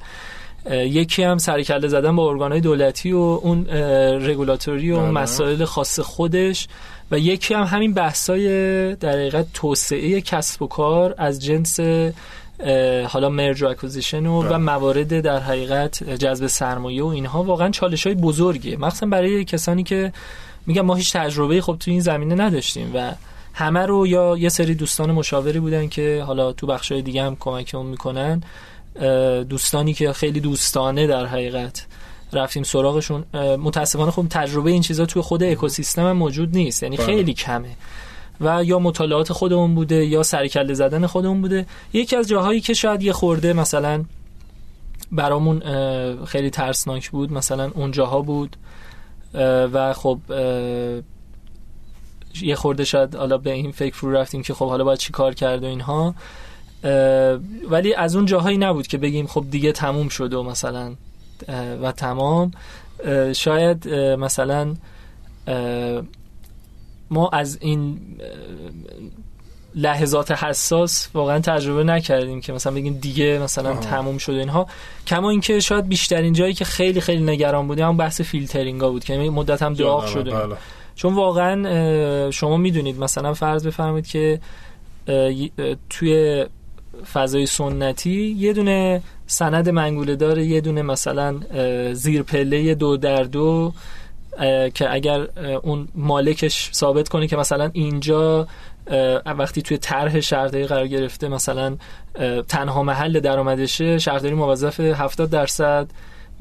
یکی 0.71 1.23
هم 1.23 1.39
سرکله 1.39 1.89
زدن 1.89 2.17
با 2.17 2.31
ارگانهای 2.31 2.61
دولتی 2.61 3.13
و 3.13 3.19
اون 3.19 3.67
رگولاتوری 4.27 4.91
و 4.91 5.01
بله. 5.01 5.11
مسائل 5.11 5.65
خاص 5.65 6.01
خودش. 6.01 6.69
و 7.11 7.19
یکی 7.19 7.55
هم 7.55 7.63
همین 7.63 7.95
بحثای 7.95 8.47
در 8.95 9.13
حقیقت 9.13 9.47
توسعه 9.55 10.21
کسب 10.21 10.63
و 10.63 10.67
کار 10.67 11.15
از 11.19 11.45
جنس 11.45 11.81
حالا 13.09 13.29
merge 13.29 13.63
و 13.63 13.67
acquisition 13.67 14.27
و, 14.27 14.43
و 14.43 14.49
بله. 14.49 14.57
موارد 14.57 15.21
در 15.21 15.41
حقیقت 15.41 16.05
جذب 16.05 16.47
سرمایه 16.47 17.03
و 17.03 17.07
اینها 17.07 17.43
واقعا 17.43 17.71
چالش 17.71 18.07
های 18.07 18.17
بزرگیه 18.17 18.77
مخصوصا 18.77 19.07
برای 19.07 19.45
کسانی 19.45 19.83
که 19.83 20.13
میگم 20.67 20.83
ما 20.83 20.95
هیچ 20.95 21.13
تجربه 21.13 21.61
خب 21.61 21.77
تو 21.81 21.91
این 21.91 22.01
زمینه 22.01 22.35
نداشتیم 22.35 22.91
و 22.95 23.13
همه 23.55 23.87
رو 23.87 24.07
یا 24.07 24.37
یه 24.39 24.49
سری 24.49 24.75
دوستان 24.75 25.13
مشاوری 25.13 25.61
بودن 25.61 25.89
که 25.89 26.25
حالا 26.27 26.53
تو 26.53 26.67
بخشای 26.67 27.03
دیگه 27.03 27.23
هم 27.23 27.37
کمکمون 27.41 27.87
می‌کنن 27.87 28.43
دوستانی 29.49 29.95
که 29.95 30.13
خیلی 30.13 30.41
دوستانه 30.41 31.07
در 31.07 31.27
حقیقت 31.27 31.87
رفتیم 32.33 32.63
سراغشون. 32.63 33.25
متاسفانه 33.59 34.11
خب 34.11 34.27
تجربه 34.31 34.71
این 34.71 34.83
چیزا 34.83 35.07
توی 35.07 35.23
خود 35.23 35.43
اکوسیستم 35.43 36.07
هم 36.07 36.17
موجود 36.17 36.57
نیست. 36.57 36.83
یعنی 36.83 36.97
بله. 36.97 37.07
خیلی 37.07 37.35
کمه. 37.35 37.77
و 38.41 38.65
یا 38.65 38.79
مطالعات 38.79 39.33
خودمون 39.33 39.75
بوده 39.75 40.05
یا 40.05 40.23
سرکله 40.23 40.75
زدن 40.75 41.07
خودمون 41.07 41.41
بوده. 41.41 41.67
یکی 41.93 42.17
از 42.17 42.29
جاهایی 42.29 42.61
که 42.61 42.75
شاید 42.75 43.03
یه 43.03 43.13
خورده 43.13 43.53
مثلا 43.53 44.05
برامون 45.13 45.63
خیلی 46.25 46.51
ترسناک 46.51 47.11
بود 47.11 47.33
مثلا 47.33 47.71
اون 47.75 47.91
جاها 47.91 48.21
بود. 48.21 48.57
و 49.73 49.93
خب 49.93 50.19
یه 52.43 52.55
خورده 52.55 52.85
شاید 52.85 53.15
حالا 53.15 53.39
به 53.39 53.53
این 53.53 53.73
فکر 53.73 53.97
رو 54.01 54.13
رفتیم 54.13 54.43
که 54.43 54.55
خب 54.55 54.69
حالا 54.69 54.85
باید 54.85 54.99
چی 54.99 55.13
کار 55.13 55.35
کرد 55.35 55.65
و 55.65 55.67
اینها. 55.67 56.15
ولی 57.71 57.95
از 57.95 58.17
اون 58.17 58.27
جاهایی 58.27 58.59
نبود 58.59 58.87
که 58.87 58.99
بگیم 58.99 59.27
خب 59.27 59.45
دیگه 59.51 59.73
تموم 59.73 60.09
شد 60.09 60.35
و 60.35 60.43
مثلا 60.43 60.95
و 61.83 61.93
تمام 61.93 62.51
شاید 63.33 63.89
مثلا 63.95 64.75
ما 67.11 67.29
از 67.29 67.59
این 67.61 68.01
لحظات 69.75 70.31
حساس 70.31 71.09
واقعا 71.15 71.39
تجربه 71.39 71.85
نکردیم 71.85 72.41
که 72.41 72.53
مثلا 72.53 72.73
بگیم 72.73 72.99
دیگه 72.99 73.39
مثلا 73.43 73.71
آه. 73.71 73.81
تموم 73.81 74.19
شده 74.19 74.37
اینها 74.37 74.67
کما 75.07 75.31
اینکه 75.31 75.61
شاید 75.61 75.89
بیشترین 75.89 76.33
جایی 76.33 76.55
که 76.55 76.65
خیلی 76.65 77.01
خیلی 77.01 77.23
نگران 77.23 77.67
بودیم 77.67 77.87
هم 77.87 77.97
بحث 77.97 78.21
فیلترینگ 78.21 78.81
ها 78.81 78.91
بود 78.91 79.05
که 79.05 79.17
مدت 79.17 79.63
هم 79.63 79.75
داغ 79.75 80.07
شده 80.07 80.31
بله. 80.31 80.57
چون 80.95 81.15
واقعا 81.15 82.31
شما 82.31 82.57
می‌دونید 82.57 82.99
مثلا 82.99 83.35
فرض 83.35 83.67
بفرمایید 83.67 84.07
که 84.07 84.41
توی 85.91 86.47
فضای 87.13 87.47
سنتی 87.47 88.37
یه 88.39 88.53
دونه 88.53 89.03
سند 89.27 89.69
منگوله 89.69 90.17
داره 90.17 90.45
یه 90.45 90.61
دونه 90.61 90.83
مثلا 90.83 91.41
زیر 91.93 92.23
پله 92.23 92.75
دو 92.75 92.97
در 92.97 93.23
دو 93.23 93.73
که 94.75 94.93
اگر 94.93 95.27
اون 95.63 95.89
مالکش 95.95 96.71
ثابت 96.73 97.09
کنه 97.09 97.27
که 97.27 97.37
مثلا 97.37 97.71
اینجا 97.73 98.47
وقتی 99.27 99.63
توی 99.63 99.79
طرح 99.79 100.21
شهرداری 100.21 100.67
قرار 100.67 100.87
گرفته 100.87 101.29
مثلا 101.29 101.77
تنها 102.49 102.83
محل 102.83 103.21
درآمدشه 103.21 103.99
شهرداری 103.99 104.35
موظف 104.35 104.81
70 104.81 105.31
درصد 105.31 105.87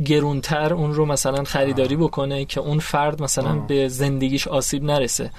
گرونتر 0.06 0.74
اون 0.74 0.94
رو 0.94 1.06
مثلا 1.06 1.44
خریداری 1.44 1.96
بکنه 1.96 2.46
که 2.46 2.60
اون 2.60 2.80
فرد 2.80 3.22
مثلا 3.24 3.54
به 3.54 3.88
زندگیش 3.88 4.48
آسیب 4.48 4.84
نرسه. 4.84 5.32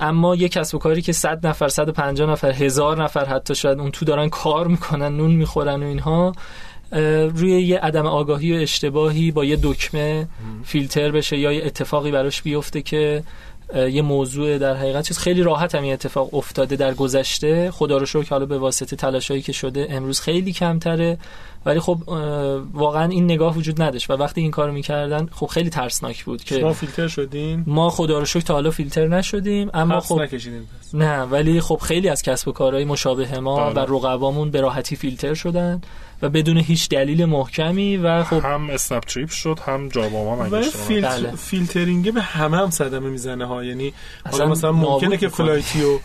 اما 0.00 0.34
یه 0.34 0.48
کسب 0.48 0.74
و 0.74 0.78
کاری 0.78 1.02
که 1.02 1.12
100 1.12 1.46
نفر 1.46 1.68
150 1.68 2.30
نفر 2.30 2.50
هزار 2.50 3.02
نفر 3.02 3.24
حتی 3.24 3.54
شاید 3.54 3.78
اون 3.78 3.90
تو 3.90 4.04
دارن 4.04 4.28
کار 4.28 4.66
می‌کنن 4.66 5.16
نون 5.16 5.30
می‌خورن 5.30 5.82
و 5.82 5.86
اینها 5.86 6.32
روی 7.34 7.62
یه 7.62 7.78
عدم 7.78 8.06
آگاهی 8.06 8.56
و 8.56 8.60
اشتباهی 8.60 9.30
با 9.30 9.44
یه 9.44 9.58
دکمه 9.62 10.28
فیلتر 10.64 11.10
بشه 11.10 11.38
یا 11.38 11.52
یه 11.52 11.64
اتفاقی 11.64 12.10
براش 12.10 12.42
بیفته 12.42 12.82
که 12.82 13.22
یه 13.74 14.02
موضوع 14.02 14.58
در 14.58 14.74
حقیقت 14.74 15.04
چیز 15.08 15.18
خیلی 15.18 15.42
راحت 15.42 15.74
هم 15.74 15.84
اتفاق 15.84 16.34
افتاده 16.34 16.76
در 16.76 16.94
گذشته. 16.94 17.70
خدا 17.70 17.96
رو 17.96 18.06
شکر 18.06 18.30
حالا 18.30 18.46
به 18.46 18.58
واسطه 18.58 18.96
تلاشایی 18.96 19.42
که 19.42 19.52
شده 19.52 19.86
امروز 19.90 20.20
خیلی 20.20 20.52
کمتره. 20.52 21.18
ولی 21.68 21.80
خب 21.80 21.98
واقعا 22.72 23.08
این 23.08 23.24
نگاه 23.24 23.56
وجود 23.56 23.82
نداشت 23.82 24.10
و 24.10 24.12
وقتی 24.12 24.40
این 24.40 24.50
کارو 24.50 24.72
می‌کردن 24.72 25.28
خب 25.32 25.46
خیلی 25.46 25.70
ترسناک 25.70 26.24
بود 26.24 26.44
که 26.44 26.58
ما 26.58 26.72
فیلتر 26.72 27.08
شدیم 27.08 27.64
ما 27.66 27.90
خدا 27.90 28.18
رو 28.18 28.24
شکر 28.24 28.40
تا 28.40 28.54
حالا 28.54 28.70
فیلتر 28.70 29.08
نشدیم 29.08 29.70
اما 29.74 30.00
خب 30.00 30.20
نه 30.94 31.22
ولی 31.22 31.60
خب 31.60 31.76
خیلی 31.82 32.08
از 32.08 32.22
کسب 32.22 32.48
و 32.48 32.52
کارهای 32.52 32.84
مشابه 32.84 33.40
ما 33.40 33.70
بله. 33.70 33.82
و 33.82 33.96
رقبامون 33.96 34.50
به 34.50 34.60
راحتی 34.60 34.96
فیلتر 34.96 35.34
شدن 35.34 35.80
و 36.22 36.28
بدون 36.28 36.56
هیچ 36.56 36.88
دلیل 36.88 37.24
محکمی 37.24 37.96
و 37.96 38.24
خب 38.24 38.44
هم 38.44 38.70
اسنپ 38.70 39.02
تریپ 39.02 39.30
شد 39.30 39.58
هم 39.66 39.88
جاباما 39.88 40.62
فیلتر... 40.62 41.08
بله. 41.08 41.36
فیلترینگ 41.36 42.14
به 42.14 42.22
همه 42.22 42.56
هم 42.56 42.70
صدمه 42.70 43.10
می‌زنه 43.10 43.44
ها 43.44 43.64
یعنی 43.64 43.92
حالا 44.30 44.46
مثلا 44.46 44.72
ممکنه 44.72 45.16
که 45.16 45.28
فلایتیو 45.28 45.98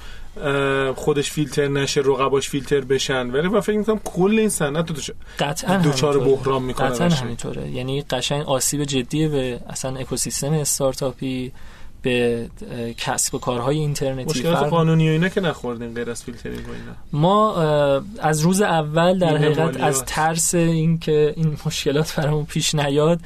خودش 0.96 1.32
فیلتر 1.32 1.68
نشه 1.68 2.02
رقباش 2.02 2.50
فیلتر 2.50 2.82
بشن. 2.82 3.32
ولی 3.32 3.48
من 3.48 3.60
فکر 3.60 3.78
می‌کنم 3.78 4.00
کل 4.04 4.36
این 4.40 4.50
صنعت 4.50 4.90
رو 4.90 4.96
قطعا 5.40 5.78
دوچار 5.78 6.20
بحران 6.20 6.64
می‌کنه 6.64 6.90
قطعا 6.90 7.10
همینطوره. 7.10 7.70
یعنی 7.70 8.02
قشنگ 8.02 8.46
آسیب 8.46 8.84
جدی 8.84 9.28
به 9.28 9.60
اصلا 9.70 9.96
اکوسیستم 9.96 10.54
استارتاپی 10.54 11.52
به 12.02 12.50
کسب 12.98 13.36
و 13.36 13.40
کارهای 13.40 13.78
اینترنتی. 13.78 14.30
مشکلات 14.30 14.70
قانونی 14.70 15.10
و 15.10 15.12
اینا 15.12 15.30
که 15.30 15.42
نخوردین 15.42 15.94
غیر 15.94 16.10
از 16.10 16.24
فیلترینگ 16.24 16.68
و 16.68 16.72
اینا. 16.72 16.92
ما 17.14 17.56
از 18.20 18.42
روز 18.42 18.62
اول 18.62 19.20
در 19.20 19.38
حقیقت 19.38 19.82
از 19.82 20.06
ترس 20.06 20.56
اینکه 20.56 21.34
این 21.38 21.58
مشکلات 21.66 22.16
برامون 22.16 22.46
پیش 22.46 22.76
نیاد 22.76 23.20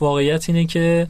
واقعیت 0.00 0.48
اینه 0.48 0.66
که 0.66 1.08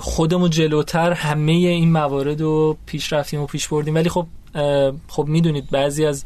خودمون 0.00 0.50
جلوتر 0.50 1.12
همه 1.12 1.52
این 1.52 1.92
موارد 1.92 2.40
رو 2.40 2.76
پیش 2.86 3.12
رفتیم 3.12 3.40
و 3.40 3.46
پیش 3.46 3.68
بردیم. 3.68 3.94
ولی 3.94 4.08
خب 4.08 4.26
خب 5.08 5.24
می‌دونید 5.28 5.70
بعضی 5.70 6.06
از 6.06 6.24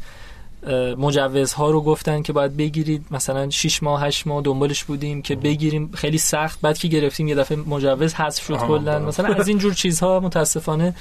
مجوزها 0.97 1.71
رو 1.71 1.81
گفتن 1.81 2.21
که 2.21 2.33
باید 2.33 2.57
بگیرید. 2.57 3.05
مثلا 3.11 3.49
6 3.49 3.83
ماه 3.83 4.03
8 4.03 4.27
ماه 4.27 4.41
دنبالش 4.41 4.83
بودیم 4.83 5.21
که 5.21 5.35
بگیریم. 5.35 5.91
خیلی 5.93 6.17
سخت. 6.17 6.61
بعد 6.61 6.77
که 6.77 6.87
گرفتیم 6.87 7.27
یه 7.27 7.35
دفعه 7.35 7.57
مجوز 7.57 8.13
حذف 8.13 8.45
شد 8.45 8.57
کلا. 8.57 8.99
مثلا 8.99 9.33
از 9.33 9.47
این 9.47 9.57
جور 9.57 9.73
چیزها 9.73 10.19
متاسفانه 10.19 10.95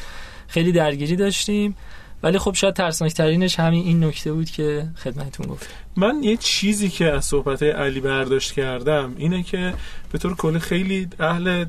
خیلی 0.48 0.72
درگیری 0.72 1.16
داشتیم. 1.16 1.76
ولی 2.22 2.38
خب 2.38 2.54
شاید 2.54 2.74
ترسناک 2.74 3.14
ترینش 3.14 3.60
همین 3.60 3.84
این 3.84 4.04
نکته 4.04 4.32
بود 4.32 4.50
که 4.50 4.88
خدمتتون 4.96 5.46
گفت 5.46 5.68
من 5.96 6.22
یه 6.22 6.36
چیزی 6.36 6.88
که 6.88 7.12
از 7.12 7.24
صحبت 7.24 7.62
علی 7.62 8.00
برداشت 8.00 8.52
کردم 8.52 9.14
اینه 9.16 9.42
که 9.42 9.74
به 10.12 10.18
طور 10.18 10.36
کلی 10.36 10.58
خیلی 10.58 11.08
اهل 11.20 11.64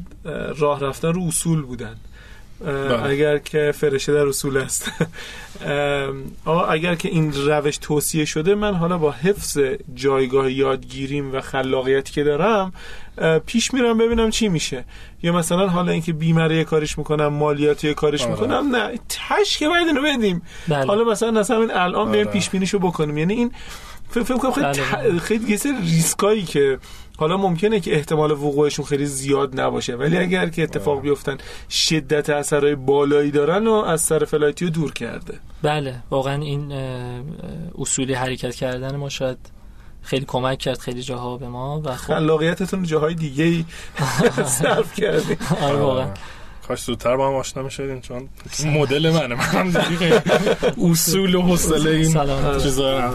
راه 0.58 0.80
رفتن 0.80 1.14
رو 1.14 1.24
اصول 1.24 1.62
بودن. 1.62 1.96
اگر 3.04 3.38
که 3.38 3.74
فرشه 3.76 4.14
در 4.14 4.28
اصول 4.28 4.58
است 4.58 4.92
اگر 6.70 6.96
که 6.96 7.10
این 7.10 7.34
روش 7.34 7.78
توصیه 7.78 8.26
شده 8.26 8.56
من 8.56 8.74
حالا 8.74 8.98
با 8.98 9.12
حفظ 9.12 9.60
جایگاه 9.96 10.52
یادگیریم 10.52 11.36
و 11.36 11.42
خلاقیتی 11.42 12.14
که 12.14 12.24
دارم 12.24 12.74
پیش 13.46 13.74
میرم 13.74 13.98
ببینم 13.98 14.30
چی 14.30 14.50
میشه 14.50 14.86
یا 15.24 15.34
مثلا 15.34 15.68
حالا 15.68 15.92
اینکه 15.92 16.14
بیمه 16.14 16.64
کارش 16.64 16.98
می‌کنم 16.98 17.28
مالیاتی 17.28 17.94
کارش 17.94 18.22
آره. 18.22 18.32
می‌کنم 18.32 18.76
نه 18.76 19.00
تش 19.10 19.58
که 19.58 19.68
باید 19.68 19.88
اینو 19.88 20.02
بدیم 20.02 20.42
بله. 20.68 20.86
حالا 20.86 21.04
مثلا 21.04 21.32
مثلا 21.32 21.68
الان 21.74 22.12
بریم 22.12 22.28
آره. 22.28 22.34
پیش 22.34 22.50
بینیشو 22.50 22.80
بکنیم 22.80 23.18
یعنی 23.18 23.34
این 23.34 23.52
فکر 24.10 24.38
کنم 24.38 24.52
خیلی 24.52 24.66
بله. 24.66 25.20
خیلی 25.20 25.58
ریسکایی 25.82 26.44
که 26.44 26.80
حالا 27.20 27.38
ممکنه 27.38 27.80
که 27.80 27.96
احتمال 27.96 28.32
وقوعشون 28.32 28.86
خیلی 28.86 29.06
زیاد 29.06 29.60
نباشه 29.60 29.96
ولی 29.96 30.18
اگر 30.18 30.50
که 30.50 30.64
اتفاق 30.64 31.02
بیفتن 31.02 31.38
شدت 31.70 32.30
اثرهای 32.30 32.76
بالایی 32.76 33.32
دارن 33.32 33.68
و 33.68 33.74
از 33.74 34.02
سر 34.02 34.26
فلایتی 34.26 34.66
رو 34.66 34.72
دور 34.72 34.94
کرده. 34.94 35.40
بله 35.62 35.96
واقعا 36.10 36.42
این 36.42 36.72
اصولی 37.78 38.14
حرکت 38.14 38.56
کردن 38.56 38.96
ما 38.96 39.10
شاید 39.10 39.38
خیلی 40.02 40.26
کمک 40.26 40.58
کرد 40.58 40.78
خیلی 40.78 41.02
جاها 41.02 41.38
به 41.38 41.48
ما 41.48 41.82
و 41.86 41.96
خب 41.96 42.14
خلاقیتتون 42.14 42.84
جاهای 42.84 43.14
دیگه 43.14 43.44
ای 43.44 43.66
صرف 44.60 44.94
کردی. 44.94 45.38
آره 45.62 45.78
واقعا. 45.80 46.08
کاش 46.68 46.84
زودتر 46.84 47.18
با 47.18 47.28
هم 47.28 47.34
آشنا 47.34 47.64
می‌شدین 47.64 48.02
چون 48.02 48.30
مدل 48.66 49.10
منه. 49.10 49.56
من 49.56 49.76
اصول 50.92 51.36
و 51.36 51.42
حوصله 51.42 51.90
این 51.90 52.60
چیزا 52.60 53.12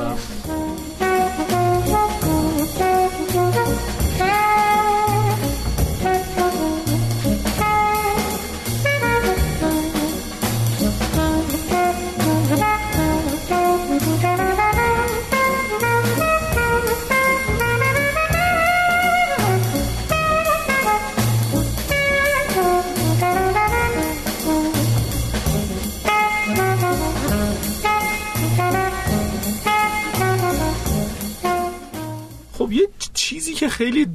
که 33.64 33.70
خیلی 33.70 34.06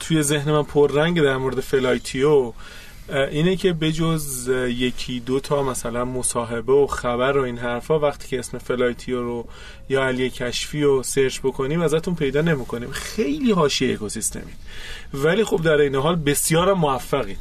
توی 0.00 0.22
ذهن 0.22 0.52
من 0.52 0.62
پررنگ 0.62 1.22
در 1.22 1.36
مورد 1.36 1.60
فلایتیو 1.60 2.52
اینه 3.08 3.56
که 3.56 3.72
بجز 3.72 4.48
یکی 4.68 5.20
دو 5.20 5.40
تا 5.40 5.62
مثلا 5.62 6.04
مصاحبه 6.04 6.72
و 6.72 6.86
خبر 6.86 7.38
و 7.38 7.42
این 7.42 7.58
حرفا 7.58 7.98
وقتی 7.98 8.28
که 8.28 8.38
اسم 8.38 8.58
فلایتیو 8.58 9.22
رو 9.22 9.46
یا 9.88 10.04
علی 10.04 10.30
کشفی 10.30 10.82
رو 10.82 11.02
search 11.02 11.40
بکنیم 11.40 11.80
ازتون 11.80 12.14
پیدا 12.14 12.40
نمی‌کنیم. 12.40 12.90
خیلی 12.90 13.52
حاشیه 13.52 13.92
اکوسیستمی 13.92 14.52
ولی 15.14 15.44
خب 15.44 15.62
در 15.62 15.76
این 15.76 15.94
حال 15.94 16.16
بسیار 16.16 16.74
موفقید. 16.74 17.38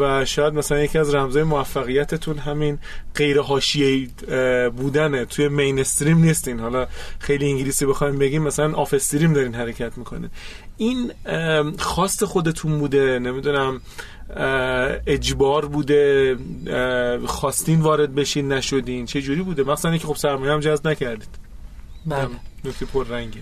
و 0.00 0.24
شاید 0.24 0.54
مثلا 0.54 0.82
یکی 0.82 0.98
از 0.98 1.14
رمزهای 1.14 1.44
موفقیتتون 1.44 2.38
همین 2.38 2.78
غیر 3.14 3.40
حاشیه 3.40 4.08
بودنه 4.76 5.24
توی 5.24 5.48
mainstream 5.48 6.18
نیستین. 6.18 6.60
حالا 6.60 6.86
خیلی 7.18 7.50
انگلیسی 7.50 7.86
بخوایم 7.86 8.18
بگیم 8.18 8.42
مثلا 8.42 8.74
آف 8.74 8.94
استریم 8.94 9.32
دارین 9.32 9.54
حرکت 9.54 9.98
می‌کنه 9.98 10.30
این 10.76 11.12
خواست 11.78 12.24
خودتون 12.24 12.78
بوده. 12.78 13.18
نمی‌دونم 13.18 13.80
اجبار 15.06 15.66
بوده 15.66 16.36
خواستین 17.26 17.80
وارد 17.80 18.14
بشین 18.14 18.52
نشدین. 18.52 19.06
چه 19.06 19.22
جوری 19.22 19.42
بوده؟ 19.42 19.62
مثلا 19.62 19.96
که 19.96 20.06
خب 20.06 20.16
سرمایه 20.16 20.52
هم 20.52 20.60
جذب 20.60 20.88
نکردید. 20.88 21.28
بله. 22.06 22.28
نکته 22.64 22.86
پر 22.86 23.06
رنگه 23.06 23.40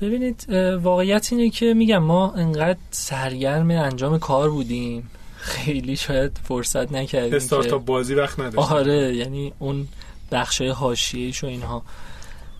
ببینید 0.00 0.46
واقعیت 0.82 1.28
اینه 1.32 1.50
که 1.50 1.74
میگم 1.74 1.98
ما 1.98 2.32
انقدر 2.32 2.78
سرگرم 2.90 3.70
انجام 3.70 4.18
کار 4.18 4.50
بودیم. 4.50 5.10
خیلی 5.36 5.96
شاید 5.96 6.40
فرصت 6.44 6.92
نکردیم 6.92 7.34
استارتاپ 7.34 7.84
بازی 7.84 8.14
وقت 8.14 8.40
نداشت. 8.40 8.72
آره 8.72 9.16
یعنی 9.16 9.52
اون 9.58 9.88
بخشای 10.32 10.68
حاشیه‌ایش 10.68 11.44
و 11.44 11.46
اینها. 11.46 11.82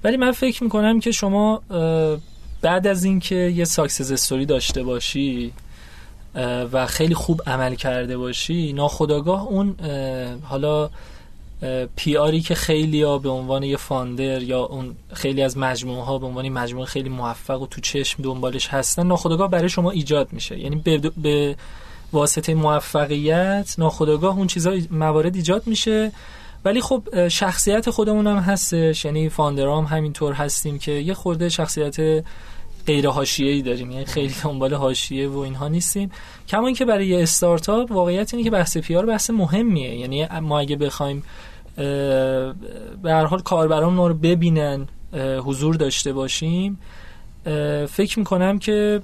ولی 0.05 0.17
من 0.17 0.33
فکر 0.33 0.65
می‌کنم 0.65 1.01
که 1.01 1.13
شما 1.13 1.63
بعد 2.63 2.87
از 2.87 3.05
اینکه 3.05 3.35
یه 3.35 3.65
success 3.65 4.13
story 4.13 4.47
داشته 4.47 4.83
باشی 4.83 5.53
و 6.73 6.87
خیلی 6.87 7.15
خوب 7.15 7.43
عمل 7.47 7.75
کرده 7.75 8.17
باشی 8.17 8.73
ناخداگاه 8.73 9.43
اون 9.43 9.77
حالا 10.43 10.91
PR 11.97 12.17
ی 12.17 12.41
که 12.41 12.55
خیلی 12.55 13.03
ها 13.03 13.19
به 13.19 13.29
عنوان 13.29 13.63
یه 13.63 13.77
founder 13.77 14.43
یا 14.43 14.61
اون 14.61 14.97
خیلی 15.13 15.43
از 15.43 15.59
مجموعه 15.59 16.05
ها 16.05 16.19
به 16.19 16.27
عنوان 16.27 16.49
مجموعه 16.49 16.87
خیلی 16.87 17.09
موفق 17.09 17.63
و 17.63 17.67
تو 17.67 17.81
چشم 17.81 18.23
دنبالش 18.23 18.69
هستن 18.69 19.07
ناخداگاه 19.07 19.51
برای 19.51 19.69
شما 19.69 19.91
ایجاد 19.91 20.33
میشه. 20.33 20.59
یعنی 20.59 20.77
به, 20.77 20.99
به 20.99 21.57
واسطه 22.13 22.55
موفقیت 22.55 23.75
ناخداگاه 23.79 24.37
اون 24.37 24.47
چیزا 24.47 24.77
موارد 24.91 25.37
ایجاد 25.37 25.67
میشه. 25.67 26.13
ولی 26.65 26.81
خب 26.81 27.29
شخصیت 27.29 27.91
خودمون 27.91 28.27
هم 28.27 28.37
هستش 28.37 29.05
یعنی 29.05 29.29
فاندرام 29.29 29.85
همینطور 29.85 30.33
هستیم 30.33 30.79
که 30.79 30.93
یه 30.93 31.15
خورده 31.15 31.49
شخصیت 31.49 32.25
غیر 32.91 33.09
حاشیه‌ای 33.09 33.63
داریم. 33.63 33.91
یعنی 33.91 34.05
خیلی 34.05 34.35
دنبال 34.45 34.75
حاشیه 34.75 35.29
و 35.29 35.39
اینها 35.39 35.69
نیستیم. 35.69 36.11
کما 36.49 36.67
اینکه 36.67 36.85
برای 36.85 37.07
یه 37.07 37.23
استارتاپ 37.23 37.93
واقعیت 37.93 38.35
اینه 38.35 38.45
که 38.45 38.51
بحث 38.51 38.79
پیار 38.79 39.07
بحث 39.07 39.31
مهمیه. 39.31 39.95
یعنی 39.95 40.27
ما 40.41 40.61
اگه 40.61 40.77
بخوایم 40.77 41.23
به 43.03 43.13
هر 43.13 43.25
حال 43.25 43.41
کاربران 43.43 43.97
رو 43.97 44.15
ببینن 44.15 44.89
حضور 45.45 45.75
داشته 45.75 46.13
باشیم 46.13 46.79
فکر 47.89 48.19
می‌کنم 48.19 48.59
که 48.59 49.01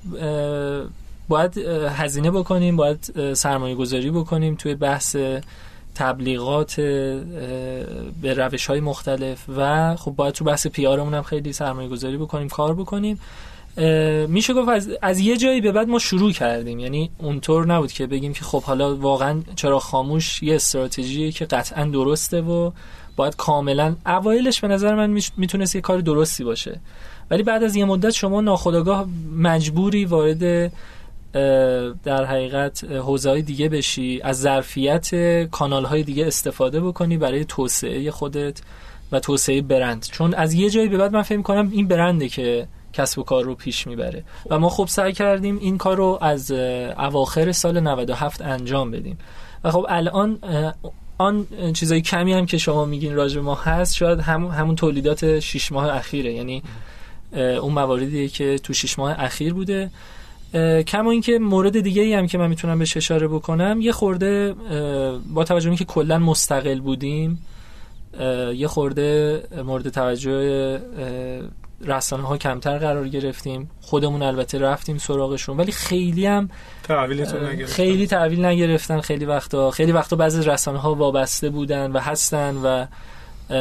باید 1.28 1.59
هزینه 1.89 2.30
بکنیم 2.30 2.76
باید 2.76 3.32
سرمایه 3.34 3.74
گذاری 3.74 4.11
بکنیم 4.11 4.55
توی 4.55 4.74
بحث 4.74 5.16
تبلیغات 5.95 6.76
به 8.22 8.34
روش 8.37 8.66
های 8.66 8.80
مختلف. 8.80 9.45
و 9.57 9.97
خب 9.97 10.11
باید 10.11 10.34
تو 10.34 10.45
بحث 10.45 10.66
پیارمون 10.66 11.14
هم 11.14 11.22
خیلی 11.22 11.53
سرمایه 11.53 11.89
گذاری 11.89 12.16
بکنیم 12.16 12.49
کار 12.49 12.74
بکنیم. 12.74 13.20
میشه 14.29 14.55
گفت 14.55 14.68
از, 14.68 14.91
از 15.03 15.20
یه 15.20 15.37
جایی 15.37 15.61
به 15.61 15.72
بعد 15.72 15.89
ما 15.89 15.99
شروع 15.99 16.33
کردیم. 16.33 16.79
یعنی 16.79 17.11
اونطور 17.18 17.66
نبود 17.66 17.93
که 17.93 18.07
بگیم 18.07 18.33
که 18.33 18.45
خب 18.45 18.62
حالا 18.62 18.97
واقعا 18.97 19.43
چرا 19.57 19.79
خاموش 19.79 20.43
یه 20.43 20.55
استراتژی 20.55 21.33
که 21.33 21.45
قطعا 21.45 21.85
درسته 21.85 22.41
و 22.41 22.70
باید 23.16 23.37
کاملا 23.37 23.97
اوایلش 24.07 24.61
به 24.61 24.68
نظر 24.68 24.95
من 24.95 25.20
می‌تونست 25.37 25.74
یه 25.74 25.81
کار 25.81 26.01
درستی 26.01 26.45
باشه. 26.45 26.81
ولی 27.31 27.43
بعد 27.43 27.62
از 27.62 27.77
یه 27.77 27.85
مدت 27.85 28.11
شما 28.11 28.41
ناخداگاه 28.41 29.07
مجبوری 29.37 30.05
وارد 30.05 30.72
در 32.05 32.24
حقیقت 32.24 32.85
حوزه 32.85 33.31
های 33.31 33.43
دیگه 33.43 33.68
بشی 33.68 34.20
از 34.24 34.41
ظرفیت 34.41 35.11
کانال 35.51 35.85
های 35.85 36.03
دیگه 36.03 36.27
استفاده 36.27 36.81
بکنی 36.81 37.16
برای 37.16 37.45
توسعه 37.45 38.11
خودت 38.11 38.61
و 39.12 39.20
توسعه 39.20 39.62
برند. 39.62 40.07
چون 40.12 40.35
از 40.35 40.55
یه 40.55 40.70
جایی 40.70 40.89
به 40.89 40.99
بعد 40.99 41.12
من 41.12 41.22
فکر 41.22 41.43
کنم 41.43 41.70
این 41.72 41.89
برنده 41.89 42.29
که 42.29 42.66
کسب 42.97 43.18
و 43.18 43.22
کار 43.22 43.44
رو 43.44 43.55
پیش 43.55 43.86
می‌بره. 43.86 44.24
و 44.51 44.59
ما 44.59 44.68
خوب 44.68 44.88
سعی 44.88 45.12
کردیم 45.12 45.59
این 45.59 45.78
کار 45.78 45.97
رو 45.97 46.18
از 46.20 46.51
اواخر 46.51 47.53
سال 47.53 47.80
97 47.80 48.42
انجام 48.42 48.90
بدیم. 48.90 49.18
و 49.64 49.70
خب 49.70 49.86
الان 49.88 50.38
آن 51.18 51.47
چیزای 51.74 52.01
کمی 52.01 52.32
هم 52.32 52.47
که 52.47 52.59
شما 52.59 52.84
میگین 52.84 53.14
راجع 53.14 53.40
ما 53.40 53.55
هست 53.55 53.94
شاید 53.94 54.20
هم 54.20 54.47
همون 54.47 54.76
تولیدات 54.76 55.40
6 55.40 55.72
ماه 55.72 55.97
اخیره. 55.97 56.32
یعنی 56.32 56.62
اون 57.32 57.72
مواردیه 57.72 58.28
که 58.28 58.59
تو 58.59 58.72
6 58.72 58.99
ماه 58.99 59.14
اخیر 59.18 59.55
بوده. 59.55 59.90
کما 60.86 61.11
اینکه 61.11 61.38
مورد 61.38 61.80
دیگه 61.80 62.03
ای 62.03 62.14
هم 62.14 62.26
که 62.26 62.38
من 62.38 62.49
می‌تونم 62.49 62.78
بهش 62.78 62.97
اشاره 62.97 63.28
بکنم 63.28 63.78
یه 63.80 63.92
خورده 63.92 64.55
با 65.34 65.44
توجه 65.44 65.76
که 65.76 65.84
کلا 65.84 66.18
مستقل 66.18 66.80
بودیم 66.80 67.47
یه 68.55 68.68
خورده 68.68 69.42
مورد 69.64 69.88
توجه 69.88 70.80
رسانه 71.81 72.22
ها 72.22 72.37
کمتر 72.37 72.79
قرار 72.79 73.09
گرفتیم. 73.09 73.70
خودمون 73.81 74.22
البته 74.22 74.59
رفتیم 74.59 74.99
سراغشون. 74.99 75.57
ولی 75.57 75.72
خیلی 75.72 76.27
هم 76.27 76.51
خیلی 77.66 78.07
تحویل 78.07 78.45
نگرفتن 78.45 79.01
خیلی 79.01 79.24
وقتا. 79.24 79.70
خیلی 79.70 79.93
وقتا 79.93 80.16
بعضی 80.16 80.43
رسانه 80.43 80.79
ها 80.79 80.95
وابسته 80.95 81.51
بودن 81.51 81.93
و 81.93 81.99
هستن 81.99 82.57
و 82.57 82.87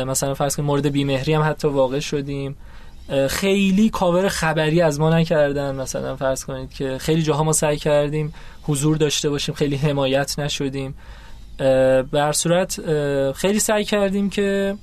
مثلا 0.06 0.34
فرض 0.34 0.56
کنید 0.56 0.66
مورد 0.68 0.92
بیمهری 0.92 1.34
هم 1.34 1.42
حتی 1.50 1.68
واقع 1.68 2.00
شدیم. 2.00 2.56
خیلی 3.30 3.90
کاور 3.90 4.28
خبری 4.28 4.82
از 4.82 5.00
ما 5.00 5.10
نکردن. 5.10 5.76
مثلا 5.76 6.16
فرض 6.16 6.46
کنید 6.46 6.74
که 6.74 6.98
خیلی 6.98 7.22
جاها 7.24 7.44
ما 7.44 7.54
سعی 7.54 7.78
کردیم 7.78 8.34
حضور 8.64 8.98
داشته 8.98 9.30
باشیم 9.30 9.56
خیلی 9.56 9.76
حمایت 9.76 10.40
نشدیم. 10.40 10.96
بر 12.12 12.32
صورت 12.32 12.80
خیلی 13.32 13.60
سعی 13.60 13.86
کردیم 13.86 14.30
که 14.30 14.76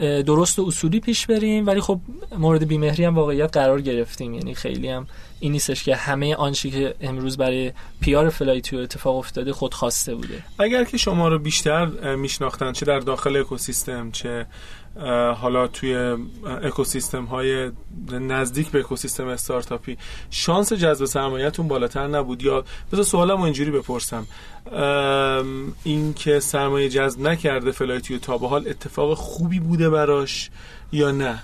درست 0.00 0.58
و 0.58 0.66
اصولی 0.66 1.00
پیش 1.00 1.26
بریم 1.26 1.66
ولی 1.66 1.80
خب 1.80 2.00
مورد 2.38 2.68
بیمهری 2.68 3.04
هم 3.04 3.14
واقعیت 3.14 3.56
قرار 3.56 3.80
گرفتیم. 3.80 4.34
یعنی 4.34 4.54
خیلی 4.54 4.88
هم 4.88 5.06
این 5.40 5.52
نیستش 5.52 5.84
که 5.84 5.96
همه 5.96 6.34
آنچه 6.34 6.70
که 6.70 6.94
امروز 7.00 7.36
برای 7.36 7.72
PR 8.00 8.28
فلایتیو 8.28 8.78
اتفاق 8.78 9.16
افتاده 9.16 9.52
خود 9.52 9.74
خواسته 9.74 10.14
بوده. 10.14 10.42
اگر 10.58 10.84
که 10.84 10.96
شما 10.96 11.28
رو 11.28 11.38
بیشتر 11.38 12.14
میشناختن 12.16 12.72
چه 12.72 12.86
در 12.86 12.98
داخل 12.98 13.36
اکوسیستم 13.36 14.10
چه 14.10 14.46
حالا 15.40 15.66
توی 15.66 16.16
اکوسیستم 16.62 17.24
های 17.24 17.70
نزدیک 18.12 18.70
به 18.70 18.78
اکوسیستم 18.78 19.26
استارتاپی 19.26 19.98
شانس 20.30 20.72
جذب 20.72 21.04
سرمایه‌تون 21.04 21.68
بالاتر 21.68 22.06
نبود؟ 22.06 22.42
یا 22.42 22.64
بذار 22.92 23.04
سوالمو 23.04 23.42
اینجوری 23.42 23.70
بپرسم. 23.70 24.26
این 25.84 26.14
که 26.14 26.40
سرمایه 26.40 26.88
جذب 26.88 27.20
نکرده 27.20 27.70
فلایتیو 27.70 28.18
تا 28.18 28.38
به 28.38 28.48
حال 28.48 28.68
اتفاق 28.68 29.14
خوبی 29.14 29.60
بوده 29.60 29.90
براش 29.90 30.50
یا 30.92 31.10
نه؟ 31.10 31.38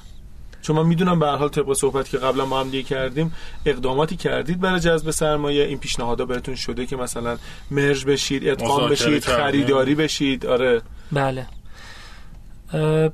چون 0.62 0.76
من 0.76 0.86
می‌دونم 0.86 1.18
به 1.18 1.26
هر 1.26 1.36
حال 1.36 1.48
طبق 1.48 1.72
صحبت 1.72 2.08
که 2.08 2.18
قبلا 2.18 2.46
ما 2.46 2.60
هم 2.60 2.70
دیگه 2.70 2.82
کردیم 2.82 3.32
اقداماتی 3.66 4.16
کردید 4.16 4.60
برای 4.60 4.80
جذب 4.80 5.10
سرمایه. 5.10 5.64
این 5.64 5.78
پیشنهادا 5.78 6.24
بهتون 6.24 6.54
شده 6.54 6.86
که 6.86 6.96
مثلا 6.96 7.38
مرج 7.70 8.04
بشید 8.04 8.48
ادغام 8.48 8.88
بشید 8.88 9.24
خریداری 9.24 9.94
بشید. 9.94 10.46
آره. 10.46 10.82
بله. 11.12 11.46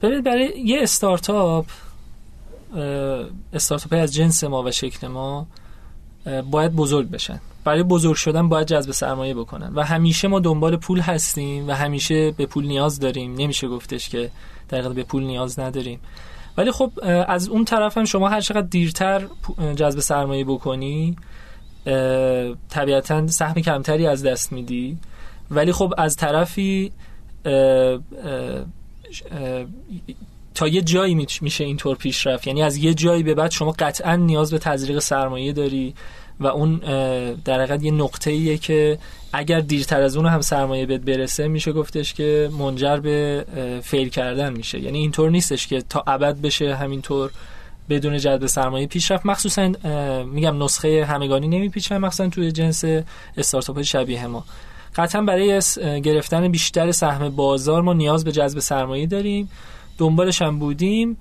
ببینید 0.02 0.24
برای 0.24 0.60
یه 0.60 0.82
استارتاپ 0.82 1.66
استارتاپ 3.52 3.92
از 4.02 4.14
جنس 4.14 4.44
ما 4.44 4.62
و 4.62 4.70
شکل 4.70 5.06
ما 5.06 5.46
باید 6.50 6.76
بزرگ 6.76 7.10
بشن. 7.10 7.40
برای 7.64 7.82
بزرگ 7.82 8.16
شدن 8.16 8.48
باید 8.48 8.66
جذب 8.66 8.90
سرمایه 8.90 9.34
بکنن. 9.34 9.72
و 9.74 9.84
همیشه 9.84 10.28
ما 10.28 10.40
دنبال 10.40 10.76
پول 10.76 11.00
هستیم 11.00 11.68
و 11.68 11.72
همیشه 11.72 12.30
به 12.30 12.46
پول 12.46 12.66
نیاز 12.66 13.00
داریم. 13.00 13.34
نمیشه 13.34 13.68
گفتش 13.68 14.08
که 14.08 14.30
در 14.68 14.88
به 14.88 15.02
پول 15.02 15.22
نیاز 15.22 15.58
نداریم. 15.58 16.00
ولی 16.56 16.70
خب 16.72 16.92
از 17.28 17.48
اون 17.48 17.64
طرف 17.64 17.98
هم 17.98 18.04
شما 18.04 18.28
هر 18.28 18.40
چقدر 18.40 18.66
دیرتر 18.66 19.26
جذب 19.76 20.00
سرمایه 20.00 20.44
بکنی 20.44 21.16
طبیعتا 22.68 23.26
سهم 23.26 23.54
کمتری 23.54 24.06
از 24.06 24.22
دست 24.24 24.52
میدی. 24.52 24.98
ولی 25.50 25.72
خب 25.72 25.94
از 25.98 26.16
طرفی 26.16 26.92
تا 30.54 30.68
یه 30.68 30.82
جایی 30.82 31.26
میشه 31.40 31.64
اینطور 31.64 31.96
پیش 31.96 32.26
رفت. 32.26 32.46
یعنی 32.46 32.62
از 32.62 32.76
یه 32.76 32.94
جایی 32.94 33.22
به 33.22 33.34
بعد 33.34 33.50
شما 33.50 33.74
قطعا 33.78 34.16
نیاز 34.16 34.50
به 34.50 34.58
تزریق 34.58 34.98
سرمایه 34.98 35.52
داری 35.52 35.94
و 36.40 36.46
اون 36.46 36.76
در 37.44 37.60
حقیقت 37.60 37.82
یه 37.82 37.90
نقطه 37.90 38.30
ایه 38.30 38.58
که 38.58 38.98
اگر 39.32 39.60
دیرتر 39.60 40.02
از 40.02 40.16
اون 40.16 40.26
هم 40.26 40.40
سرمایه 40.40 40.86
بهت 40.86 41.00
برسه 41.00 41.48
میشه 41.48 41.72
گفتش 41.72 42.14
که 42.14 42.50
منجر 42.58 42.96
به 42.96 43.44
فیل 43.82 44.08
کردن 44.08 44.52
میشه. 44.52 44.80
یعنی 44.80 44.98
اینطور 44.98 45.30
نیستش 45.30 45.66
که 45.66 45.82
تا 45.82 46.04
ابد 46.06 46.36
بشه 46.36 46.74
همینطور 46.74 47.30
بدون 47.88 48.18
جذب 48.18 48.46
سرمایه 48.46 48.86
پیش 48.86 49.10
رفت. 49.10 49.26
مخصوصا 49.26 49.72
میگم 50.24 50.62
نسخه 50.62 51.04
همگانی 51.04 51.48
نمیپیچن 51.48 51.98
مخصوصا 51.98 52.28
توی 52.28 52.52
جنس 52.52 52.84
استارتاپ 53.36 53.82
شبیه 53.82 54.26
ما. 54.26 54.44
قطعا 54.96 55.22
برای 55.22 55.60
گرفتن 56.02 56.48
بیشتر 56.48 56.92
سهم 56.92 57.28
بازار 57.28 57.82
ما 57.82 57.92
نیاز 57.92 58.24
به 58.24 58.32
جذب 58.32 58.58
سرمایه 58.58 59.06
داریم 59.06 59.50
دنبالش 59.98 60.42
هم 60.42 60.58
بودیم 60.58 61.16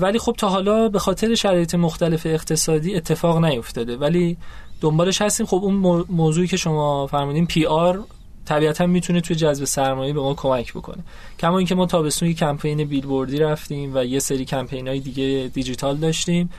ولی 0.00 0.18
خب 0.18 0.34
تا 0.38 0.48
حالا 0.48 0.88
به 0.88 0.98
خاطر 0.98 1.34
شرایط 1.34 1.74
مختلف 1.74 2.26
اقتصادی 2.26 2.94
اتفاق 2.94 3.44
نیفتاده. 3.44 3.96
ولی 3.96 4.36
دنبالش 4.80 5.22
هستیم. 5.22 5.46
خب 5.46 5.56
اون 5.56 6.04
موضوعی 6.08 6.46
که 6.46 6.56
شما 6.56 7.06
فرمودین 7.06 7.46
پی 7.46 7.66
آر 7.66 8.00
طبیعتا 8.44 8.86
می‌تونه 8.86 9.20
توی 9.20 9.36
جذب 9.36 9.64
سرمایه 9.64 10.12
به 10.12 10.20
ما 10.20 10.34
کمک 10.34 10.72
بکنه. 10.72 11.04
کما 11.38 11.58
اینکه 11.58 11.74
ما 11.74 11.86
تابستون 11.86 12.32
کمپین 12.32 12.84
بیلبوردی 12.84 13.38
رفتیم 13.38 13.92
و 13.94 14.04
یه 14.04 14.18
سری 14.18 14.44
کمپین 14.44 14.88
های 14.88 15.00
دیگه 15.00 15.50
دیجیتال 15.54 15.96
داشتیم 15.96 16.50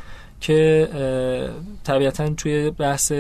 که 0.42 0.90
طبیعتا 1.84 2.30
توی 2.30 2.72
بحث 2.72 3.12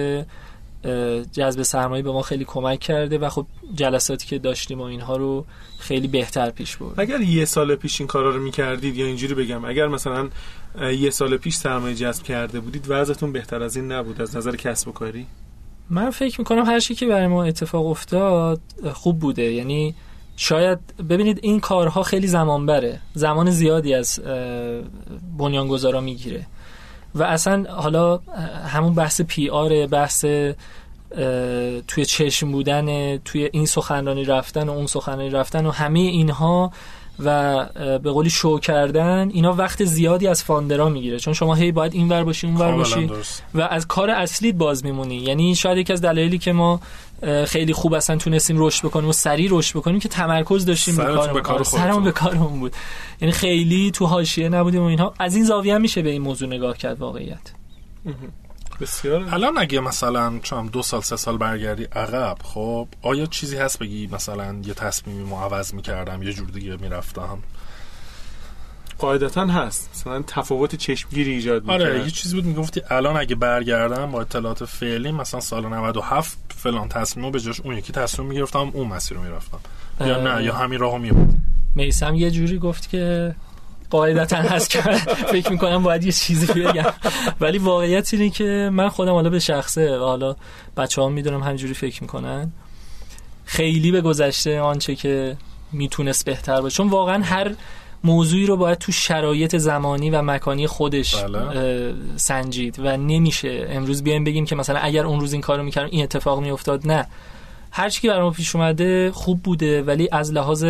جذب 1.31 1.61
سرمایه 1.61 2.03
به 2.03 2.11
ما 2.11 2.21
خیلی 2.21 2.45
کمک 2.45 2.79
کرده 2.79 3.17
و 3.17 3.29
خب 3.29 3.45
جلساتی 3.73 4.27
که 4.27 4.39
داشتیم 4.39 4.79
و 4.79 4.83
اینها 4.83 5.17
رو 5.17 5.45
خیلی 5.79 6.07
بهتر 6.07 6.49
پیش 6.49 6.77
برد. 6.77 6.99
اگر 6.99 7.21
یه 7.21 7.45
سال 7.45 7.75
پیش 7.75 8.01
این 8.01 8.07
کارا 8.07 8.29
رو 8.29 8.41
می‌کردید 8.41 8.97
یا 8.97 9.05
اینجوری 9.05 9.33
بگم 9.33 9.65
اگر 9.65 9.87
مثلا 9.87 10.29
یه 10.81 11.09
سال 11.09 11.37
پیش 11.37 11.55
سرمایه 11.55 11.95
جذب 11.95 12.23
کرده 12.23 12.59
بودید 12.59 12.85
وضعتون 12.87 13.31
بهتر 13.31 13.63
از 13.63 13.75
این 13.75 13.91
نبود 13.91 14.21
از 14.21 14.35
نظر 14.35 14.55
کسب 14.55 14.87
و 14.87 14.91
کاری؟ 14.91 15.25
من 15.89 16.09
فکر 16.09 16.41
می‌کنم 16.41 16.65
هر 16.65 16.79
چی 16.79 16.95
که 16.95 17.05
برای 17.05 17.27
ما 17.27 17.43
اتفاق 17.43 17.85
افتاد 17.85 18.61
خوب 18.93 19.19
بوده. 19.19 19.43
یعنی 19.43 19.95
شاید 20.35 20.79
ببینید 21.09 21.39
این 21.41 21.59
کارها 21.59 22.03
خیلی 22.03 22.27
زمان 22.27 22.65
بره 22.65 22.99
زمان 23.13 23.51
زیادی 23.51 23.93
از 23.93 24.19
بنیانگذارا 25.37 26.01
می‌گیره. 26.01 26.45
و 27.17 27.23
اصلا 27.23 27.65
حالا 27.69 28.19
همون 28.67 28.93
بحث 28.93 29.21
پی 29.21 29.49
آر 29.49 29.87
بحث 29.87 30.25
توی 31.87 32.05
چشم 32.05 32.51
بودن 32.51 33.17
توی 33.17 33.49
این 33.53 33.65
سخنرانی 33.65 34.23
رفتن 34.23 34.69
و 34.69 34.71
اون 34.71 34.87
سخنرانی 34.87 35.29
رفتن 35.29 35.65
و 35.65 35.71
همه 35.71 35.99
اینها 35.99 36.71
و 37.19 37.65
به 37.75 38.11
قولی 38.11 38.29
شو 38.29 38.59
کردن 38.59 39.29
اینا 39.33 39.53
وقت 39.53 39.83
زیادی 39.83 40.27
از 40.27 40.43
فاندرا 40.43 40.89
می‌گیره. 40.89 41.19
چون 41.19 41.33
شما 41.33 41.55
هی 41.55 41.71
باید 41.71 41.93
این 41.93 42.09
ور 42.09 42.23
باشی 42.23 42.47
اون 42.47 42.57
ور 42.57 42.71
باشی 42.71 43.09
و 43.53 43.61
از 43.61 43.87
کار 43.87 44.09
اصلی 44.09 44.51
باز 44.51 44.85
میمونی. 44.85 45.15
یعنی 45.15 45.55
شاید 45.55 45.77
یکی 45.77 45.93
از 45.93 46.01
دلایلی 46.01 46.37
که 46.37 46.51
ما 46.51 46.79
خیلی 47.47 47.73
خوب 47.73 47.93
اصلا 47.93 48.15
تونستیم 48.15 48.55
رشد 48.59 48.85
بکنیم 48.85 49.09
و 49.09 49.13
سریع 49.13 49.47
رشد 49.51 49.77
بکنیم 49.77 49.99
که 49.99 50.09
تمرکز 50.09 50.65
داشتیم 50.65 50.95
به 51.33 51.41
کار 51.41 51.63
سرمون 51.63 52.03
به 52.03 52.11
کارمون 52.11 52.59
بود. 52.59 52.73
یعنی 53.21 53.31
خیلی 53.31 53.91
تو 53.91 54.05
حاشیه 54.05 54.49
نبودیم 54.49 54.81
و 54.81 54.85
اینها. 54.85 55.13
از 55.19 55.35
این 55.35 55.45
زاویه 55.45 55.77
میشه 55.77 56.01
به 56.01 56.09
این 56.09 56.21
موضوع 56.21 56.49
نگاه 56.49 56.77
کرد 56.77 56.99
واقعیت. 56.99 57.51
بسیار. 58.81 59.27
الان 59.31 59.57
اگه 59.57 59.79
مثلا 59.79 60.39
چون 60.43 60.67
دو 60.67 60.81
سال 60.81 61.01
سه 61.01 61.15
سال 61.15 61.37
برگردی 61.37 61.83
عقب 61.83 62.37
خب 62.43 62.87
آیا 63.01 63.25
چیزی 63.25 63.57
هست 63.57 63.79
بگی؟ 63.79 64.07
مثلا 64.11 64.55
یه 64.65 64.73
تصمیمی 64.73 65.23
ما 65.23 65.43
عوض 65.43 65.73
می‌کردم 65.73 66.23
یه 66.23 66.33
جور 66.33 66.47
دیگه 66.47 66.77
می‌رفتم؟ 66.77 67.37
قاعدتا 68.97 69.45
هست. 69.45 69.89
مثلا 69.95 70.21
تفاوت 70.27 70.75
چشمگیری 70.75 71.31
ایجاد 71.31 71.61
می‌کنه 71.61 71.75
آره 71.75 72.03
یه 72.03 72.11
چیزی 72.11 72.35
بود 72.35 72.45
می‌گفتی 72.45 72.81
الان 72.89 73.17
اگه 73.17 73.35
برگردم 73.35 74.11
با 74.11 74.21
اطلاعات 74.21 74.65
فعلی 74.65 75.11
مثلا 75.11 75.39
سال 75.39 75.65
97 75.65 76.37
فلان 76.57 76.89
تصمیم 76.89 77.31
به 77.31 77.39
جاش 77.39 77.61
اون 77.61 77.77
یکی 77.77 77.93
تصمیم 77.93 78.27
می‌گرفتم 78.27 78.71
اون 78.73 78.87
مسیر 78.87 79.17
رو 79.17 79.23
می‌رفتم. 79.23 79.59
یا 80.01 80.21
نه 80.21 80.43
یا 80.43 80.55
همین 80.55 80.79
راهو 80.79 80.97
می‌رفتم 80.97 81.41
میسم 81.75 82.15
یه 82.15 82.31
جوری 82.31 82.59
گفت 82.59 82.89
که 82.89 83.35
قاعدتا 83.89 84.37
هست 84.37 84.69
که 84.69 84.81
فکر 85.33 85.51
می‌کنم 85.51 85.83
باید 85.83 86.03
یه 86.03 86.11
چیزی 86.11 86.45
بگم. 86.45 86.93
ولی 87.41 87.57
واقعیت 87.57 88.13
اینه 88.13 88.29
که 88.29 88.69
من 88.73 88.89
خودم 88.89 89.11
حالا 89.11 89.29
به 89.29 89.39
شخصه 89.39 89.97
و 89.97 90.03
حالا 90.03 90.35
بچه 90.77 91.01
ها 91.01 91.09
می‌دونم 91.09 91.43
همجوری 91.43 91.73
فکر 91.73 92.01
می‌کنن. 92.01 92.51
خیلی 93.45 93.91
به 93.91 94.01
گذشته 94.01 94.59
آنچه 94.61 94.95
که 94.95 95.37
می‌تونست 95.71 96.25
بهتر 96.25 96.61
باشه. 96.61 96.75
چون 96.75 96.89
واقعا 96.89 97.23
هر 97.23 97.51
موضوعی 98.03 98.45
رو 98.45 98.57
باید 98.57 98.77
تو 98.77 98.91
شرایط 98.91 99.55
زمانی 99.55 100.09
و 100.09 100.21
مکانی 100.21 100.67
خودش 100.67 101.15
بله. 101.15 101.93
سنجید 102.15 102.79
و 102.79 102.97
نمیشه. 102.97 103.67
امروز 103.69 104.03
بیایم 104.03 104.23
بگیم 104.23 104.45
که 104.45 104.55
مثلا 104.55 104.79
اگر 104.79 105.05
اون 105.05 105.19
روز 105.19 105.33
این 105.33 105.41
کارو 105.41 105.63
می‌کردم 105.63 105.89
این 105.91 106.03
اتفاق 106.03 106.41
میافتاد 106.41 106.87
نه. 106.87 107.07
هر 107.71 107.89
چی 107.89 108.01
که 108.01 108.07
برام 108.07 108.33
پیش 108.33 108.55
اومده 108.55 109.11
خوب 109.11 109.43
بوده 109.43 109.83
ولی 109.83 110.09
از 110.11 110.33
لحاظ 110.33 110.65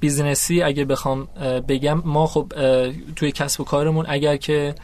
business 0.00 0.55
ی 0.55 0.62
اگه 0.62 0.84
بخوام 0.84 1.28
بگم 1.68 2.02
ما 2.04 2.26
خب 2.26 2.52
توی 3.16 3.32
کسب 3.32 3.60
و 3.60 3.64
کارمون 3.64 4.06
اگر 4.08 4.36
که 4.36 4.74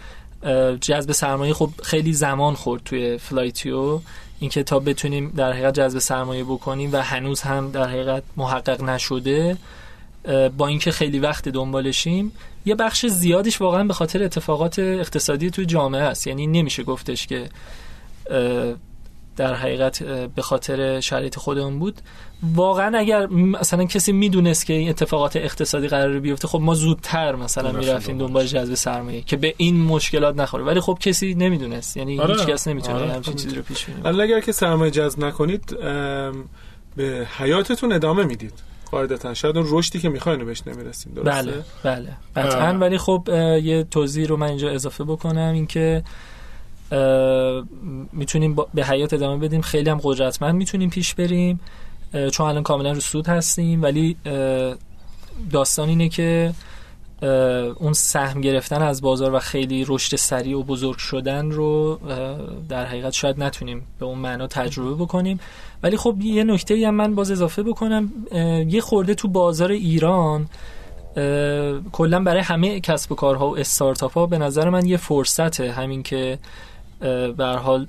جذب 0.80 1.12
سرمایه 1.12 1.54
خب 1.54 1.70
خیلی 1.82 2.12
زمان 2.12 2.54
خورد 2.54 2.82
توی 2.84 3.18
فلایتیو. 3.18 4.00
اینکه 4.40 4.62
تا 4.62 4.78
بتونیم 4.78 5.32
در 5.36 5.52
حقیقت 5.52 5.74
جذب 5.74 5.98
سرمایه 5.98 6.44
بکنیم 6.44 6.92
و 6.92 6.96
هنوز 6.96 7.40
هم 7.40 7.70
در 7.70 7.88
حقیقت 7.88 8.22
محقق 8.36 8.82
نشده. 8.82 9.56
با 10.58 10.66
اینکه 10.66 10.90
خیلی 10.90 11.18
وقت 11.18 11.48
دنبالشیم 11.48 12.32
یه 12.66 12.74
بخش 12.74 13.06
زیادیش 13.06 13.60
واقعا 13.60 13.84
به 13.84 13.94
خاطر 13.94 14.22
اتفاقات 14.22 14.78
اقتصادی 14.78 15.50
توی 15.50 15.66
جامعه 15.66 16.02
است. 16.02 16.26
یعنی 16.26 16.46
نمیشه 16.46 16.82
گفتش 16.82 17.26
که 17.26 17.48
در 19.36 19.54
حقیقت 19.54 20.02
به 20.34 20.42
خاطر 20.42 21.00
شرایط 21.00 21.38
خودمون 21.38 21.78
بود. 21.78 22.00
واقعا 22.54 22.98
اگر 22.98 23.26
مثلا 23.26 23.84
کسی 23.84 24.12
می‌دونست 24.12 24.66
که 24.66 24.72
این 24.72 24.88
اتفاقات 24.88 25.36
اقتصادی 25.36 25.88
قرار 25.88 26.20
بیفته 26.20 26.48
خب 26.48 26.60
ما 26.60 26.74
زودتر 26.74 27.34
مثلا 27.34 27.72
می‌رفتیم 27.72 28.18
دنبال 28.18 28.46
جذب 28.46 28.74
سرمایه 28.74 29.22
که 29.22 29.36
به 29.36 29.54
این 29.56 29.82
مشکلات 29.82 30.36
نخوره. 30.36 30.64
ولی 30.64 30.80
خب 30.80 30.98
کسی 31.00 31.34
نمی‌دونست. 31.34 31.96
یعنی 31.96 32.20
آره. 32.20 32.34
هیچ 32.34 32.46
کس 32.46 32.68
نمی‌تونه 32.68 32.98
آره. 32.98 33.12
همچین 33.12 33.34
چیزی 33.34 33.56
رو 33.56 33.62
پیش 33.62 33.84
بینه 33.84 34.22
اگر 34.22 34.40
که 34.40 34.52
سرمایه 34.52 34.90
جذب 34.90 35.24
نکنید 35.24 35.76
به 36.96 37.26
حیاتتون 37.38 37.92
ادامه 37.92 38.24
می‌دید. 38.24 38.52
قاعدتا. 38.90 39.34
شاید 39.34 39.56
اون 39.56 39.66
رشدی 39.70 40.00
که 40.00 40.08
می‌خواین 40.08 40.44
بهش 40.44 40.62
نمی‌رسیم 40.66 41.14
درسته؟ 41.14 41.52
بله 41.52 41.64
بله. 41.82 42.16
قطعا 42.36 42.78
ولی 42.78 42.98
خب 42.98 43.28
یه 43.62 43.86
توضیح 43.90 44.26
رو 44.26 44.36
من 44.36 44.46
اینجا 44.48 44.70
اضافه 44.70 45.04
بکنم 45.04 45.52
اینکه 45.54 46.02
می‌تونیم 48.12 48.56
به 48.74 48.84
حیات 48.84 49.14
ادامه 49.14 49.46
بدیم. 49.46 49.60
خیلی 49.60 49.90
هم 49.90 50.00
قدرتمند 50.02 50.54
می‌تونیم 50.54 50.90
پیش 50.90 51.14
بریم 51.14 51.60
چون 52.32 52.46
الان 52.46 52.62
کاملا 52.62 52.92
رو 52.92 53.00
سود 53.00 53.26
هستیم 53.28 53.82
ولی 53.82 54.16
داستان 55.50 55.88
اینه 55.88 56.08
که 56.08 56.54
اون 57.78 57.92
سهم 57.92 58.40
گرفتن 58.40 58.82
از 58.82 59.02
بازار 59.02 59.34
و 59.34 59.38
خیلی 59.38 59.84
رشد 59.88 60.16
سریع 60.16 60.58
و 60.58 60.62
بزرگ 60.62 60.96
شدن 60.96 61.50
رو 61.50 62.00
در 62.68 62.86
حقیقت 62.86 63.12
شاید 63.12 63.42
نتونیم 63.42 63.86
به 63.98 64.06
اون 64.06 64.18
معنا 64.18 64.46
تجربه 64.46 65.04
بکنیم. 65.04 65.40
ولی 65.82 65.96
خب 65.96 66.16
یه 66.20 66.44
نکته 66.44 66.86
هم 66.86 66.94
من 66.94 67.14
باز 67.14 67.30
اضافه 67.30 67.62
بکنم 67.62 68.12
یه 68.68 68.80
خورده 68.80 69.14
تو 69.14 69.28
بازار 69.28 69.70
ایران 69.70 70.48
کلا 71.92 72.20
برای 72.24 72.42
همه 72.42 72.80
کسب 72.80 73.12
و 73.12 73.14
کارها 73.14 73.50
و 73.50 73.58
استارتاپ 73.58 74.12
ها 74.12 74.26
به 74.26 74.38
نظر 74.38 74.70
من 74.70 74.86
یه 74.86 74.96
فرصته 74.96 75.72
همین 75.72 76.02
که 76.02 76.38
به 77.36 77.46
حال 77.46 77.86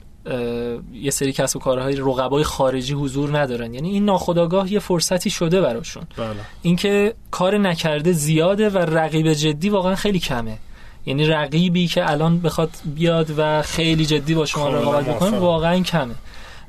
یه 0.94 1.12
سری 1.12 1.34
کسب 1.34 1.58
و 1.58 1.60
کارهای 1.60 1.96
رقبای 1.96 2.44
خارجی 2.44 2.94
حضور 2.94 3.40
ندارن. 3.40 3.74
یعنی 3.74 3.90
این 3.90 4.06
ناخودآگاه 4.06 4.74
یه 4.74 4.80
فرصتی 4.80 5.30
شده 5.30 5.62
براشون. 5.62 6.04
بله. 6.18 6.36
اینکه 6.62 7.14
کار 7.32 7.58
نکرده 7.58 8.12
زیاده 8.12 8.70
و 8.70 8.78
رقیب 8.78 9.34
جدی 9.34 9.70
واقعا 9.70 9.96
خیلی 9.96 10.20
کمه. 10.20 10.58
یعنی 11.06 11.26
رقیبی 11.26 11.88
که 11.88 12.12
الان 12.12 12.40
بخواد 12.40 12.70
بیاد 12.96 13.28
و 13.38 13.62
خیلی 13.62 14.06
جدی 14.06 14.36
با 14.36 14.46
شما 14.46 14.70
رقابت 14.70 15.06
بکنه 15.06 15.40
واقعا 15.40 15.80
کمه. 15.80 16.16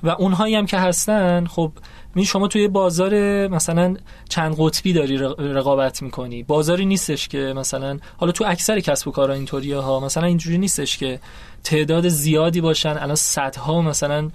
و 0.03 0.09
اونهایی 0.09 0.55
هم 0.55 0.67
که 0.67 0.79
هستن 0.79 1.47
خب 1.47 1.73
می 2.15 2.25
شما 2.25 2.49
توی 2.49 2.69
بازار 2.69 3.15
مثلا 3.49 3.97
چند 4.29 4.57
قطبی 4.59 4.93
داری 4.93 5.17
رقابت 5.39 6.03
می‌کنی 6.03 6.43
بازاری 6.43 6.87
نیستش 6.87 7.29
که 7.29 7.39
مثلا 7.57 7.99
حالا 8.17 8.33
تو 8.33 8.45
اکثر 8.47 8.81
کسب 8.81 9.09
و 9.09 9.11
کارها 9.11 9.35
اینطوریه 9.35 9.79
ها 9.79 10.01
مثلا 10.01 10.27
اینجوری 10.27 10.59
نیستش 10.59 10.99
که 10.99 11.21
تعداد 11.65 12.09
زیادی 12.09 12.61
باشن 12.61 12.97
الان 12.99 13.15
صدها 13.15 13.83
مثلا. 13.83 14.31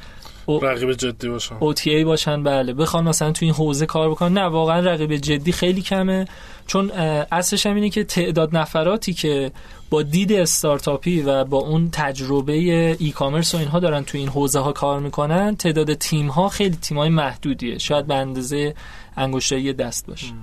رقیب 0.47 0.93
جدی 0.93 1.29
باشن 1.29 1.55
OTA 1.59 2.05
باشن 2.05 2.43
بله. 2.43 2.73
بخوان 2.73 3.03
مثلا 3.03 3.31
تو 3.31 3.45
این 3.45 3.53
حوزه 3.53 3.85
کار 3.85 4.09
بکنن. 4.09 4.33
نه 4.33 4.43
واقعا 4.43 4.79
رقیب 4.79 5.15
جدی 5.15 5.51
خیلی 5.51 5.81
کمه. 5.81 6.27
چون 6.67 6.91
اصلش 7.31 7.65
هم 7.65 7.75
اینه 7.75 7.89
که 7.89 8.03
تعداد 8.03 8.57
نفراتی 8.57 9.13
که 9.13 9.51
با 9.89 10.01
دید 10.01 10.33
استارتاپی 10.33 11.21
و 11.21 11.43
با 11.43 11.57
اون 11.57 11.89
تجربه 11.91 12.53
ای 12.53 13.11
کامرس 13.11 13.55
و 13.55 13.57
اینها 13.57 13.79
دارن 13.79 14.03
تو 14.03 14.17
این 14.17 14.27
حوزه 14.29 14.59
ها 14.59 14.71
کار 14.71 14.99
می‌کنن 14.99 15.55
تعداد 15.55 15.93
تیم 15.93 16.27
ها 16.27 16.49
خیلی 16.49 16.75
تیم 16.75 16.97
های 16.97 17.09
محدودیه. 17.09 17.77
شاید 17.77 18.07
به 18.07 18.15
اندازه 18.15 18.75
انگشتری 19.17 19.73
دست 19.73 20.07
باشه. 20.07 20.33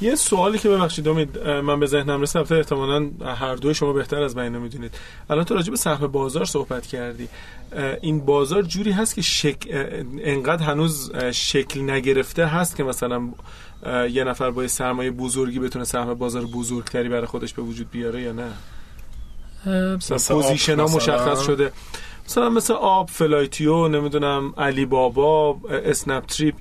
یه 0.00 0.14
سوالی 0.14 0.58
که 0.58 0.68
ببخشید 0.68 1.08
امید 1.08 1.38
من 1.48 1.80
به 1.80 1.86
ذهنم 1.86 2.20
رسید. 2.20 2.36
البته 2.36 2.54
احتمالاً 2.54 3.10
هر 3.34 3.54
دوی 3.54 3.74
شما 3.74 3.92
بهتر 3.92 4.22
از 4.22 4.36
من 4.36 4.48
می‌دونید. 4.48 4.94
الان 5.30 5.44
تو 5.44 5.54
راجع 5.54 5.70
به 5.70 5.76
سهم 5.76 6.06
بازار 6.06 6.44
صحبت 6.44 6.86
کردی. 6.86 7.28
این 8.00 8.20
بازار 8.20 8.62
جوری 8.62 8.90
هست 8.90 9.14
که 9.14 9.22
شک... 9.22 9.56
انقدر 10.20 10.64
هنوز 10.64 11.12
شکل 11.32 11.90
نگرفته 11.90 12.46
هست 12.46 12.76
که 12.76 12.84
مثلا 12.84 13.28
یه 14.10 14.24
نفر 14.24 14.50
با 14.50 14.68
سرمایه 14.68 15.10
بزرگی 15.10 15.58
بتونه 15.58 15.84
سهم 15.84 16.14
بازار 16.14 16.44
بزرگتری 16.44 17.08
برای 17.08 17.26
خودش 17.26 17.54
به 17.54 17.62
وجود 17.62 17.90
بیاره 17.90 18.22
یا 18.22 18.32
نه؟ 18.32 18.52
مثلا 19.96 20.36
position 20.36 20.80
ها 20.80 20.86
مشخص 20.86 21.40
شده. 21.40 21.72
مثلا 22.26 22.50
مثل 22.50 22.72
آب 22.72 23.08
فلایتیو 23.10 23.88
نمی‌دونم 23.88 24.54
علی 24.58 24.86
بابا 24.86 25.60
اسنپ 25.70 26.26
تریپ 26.26 26.54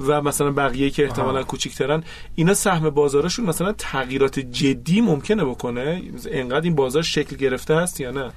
و 0.00 0.22
مثلا 0.22 0.50
بقیه 0.50 0.90
که 0.90 1.04
احتمالا 1.04 1.42
کوچیک‌ترن 1.42 2.02
اینا 2.34 2.54
سهم 2.54 2.90
بازارشون 2.90 3.44
مثلا 3.46 3.72
تغییرات 3.72 4.38
جدی 4.40 5.00
ممکنه 5.00 5.44
بکنه؟ 5.44 6.02
انقدر 6.30 6.64
این 6.64 6.74
بازار 6.74 7.02
شکل 7.02 7.36
گرفته 7.36 7.76
هست 7.76 8.00
یا 8.00 8.10
نه؟ 8.10 8.30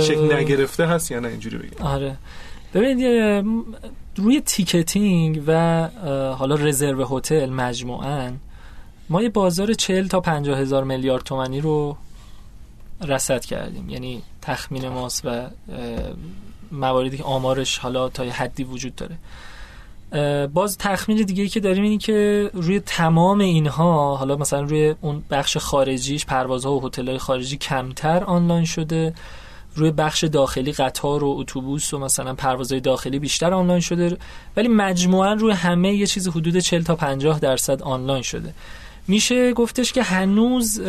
شکل 0.00 0.34
نگرفته 0.34 0.86
هست 0.86 1.10
یا 1.10 1.20
نه؟ 1.20 1.28
اینجوری 1.28 1.58
بگیم 1.58 1.86
آره. 1.86 2.16
ببینید 2.74 3.44
روی 4.16 4.40
تیکتینگ 4.40 5.42
و 5.46 5.88
حالا 6.38 6.54
رزرو 6.54 7.18
هتل 7.18 7.50
مجموعا 7.50 8.32
ما 9.08 9.22
یه 9.22 9.28
بازار 9.28 9.72
40 9.72 10.06
تا 10.06 10.20
50 10.20 10.58
هزار 10.58 10.84
میلیارد 10.84 11.22
تومانی 11.22 11.60
رو 11.60 11.96
رصد 13.08 13.44
کردیم. 13.44 13.90
یعنی 13.90 14.22
تخمین 14.42 14.88
ماست 14.88 15.22
و 15.24 15.46
مواردی 16.72 17.16
که 17.16 17.24
آمارش 17.24 17.78
حالا 17.78 18.08
تا 18.08 18.24
یه 18.24 18.32
حدی 18.32 18.64
وجود 18.64 18.94
داره. 18.94 19.16
باز 20.54 20.78
تخمین 20.78 21.16
دیگه 21.16 21.48
که 21.48 21.60
داریم 21.60 21.82
اینی 21.82 21.98
که 21.98 22.50
روی 22.54 22.80
تمام 22.80 23.40
اینها 23.40 24.16
حالا 24.16 24.36
مثلا 24.36 24.60
روی 24.60 24.94
اون 25.00 25.22
بخش 25.30 25.56
خارجیش 25.56 26.26
پروازها 26.26 26.72
و 26.72 26.86
هتل‌های 26.86 27.18
خارجی 27.18 27.56
کمتر 27.56 28.24
آنلاین 28.24 28.64
شده. 28.64 29.14
روی 29.74 29.90
بخش 29.90 30.24
داخلی 30.24 30.72
قطار 30.72 31.24
و 31.24 31.34
اتوبوس 31.38 31.94
و 31.94 31.98
مثلا 31.98 32.34
پروازهای 32.34 32.80
داخلی 32.80 33.18
بیشتر 33.18 33.54
آنلاین 33.54 33.80
شده. 33.80 34.16
ولی 34.56 34.68
مجموعا 34.68 35.32
روی 35.32 35.52
همه 35.52 35.94
یه 35.94 36.06
چیز 36.06 36.28
حدود 36.28 36.58
40 36.58 36.82
تا 36.82 36.96
50 36.96 37.38
درصد 37.40 37.82
آنلاین 37.82 38.22
شده. 38.22 38.54
میشه 39.08 39.52
گفتش 39.52 39.92
که 39.92 40.02
هنوز 40.02 40.80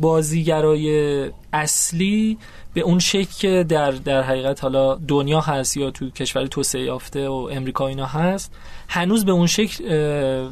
بازیگرای 0.00 1.30
اصلی 1.52 2.38
به 2.74 2.80
اون 2.80 2.98
شکل 2.98 3.32
که 3.38 3.64
در 3.68 3.90
در 3.90 4.22
حقیقت 4.22 4.62
حالا 4.62 4.94
دنیا 4.94 5.40
هست 5.40 5.76
یا 5.76 5.90
تو 5.90 6.10
کشور 6.10 6.46
توسعه 6.46 6.82
یافته 6.82 7.28
و 7.28 7.48
امریکا 7.52 7.86
اینا 7.86 8.06
هست 8.06 8.52
هنوز 8.88 9.24
به 9.24 9.32
اون 9.32 9.46
شکل 9.46 9.84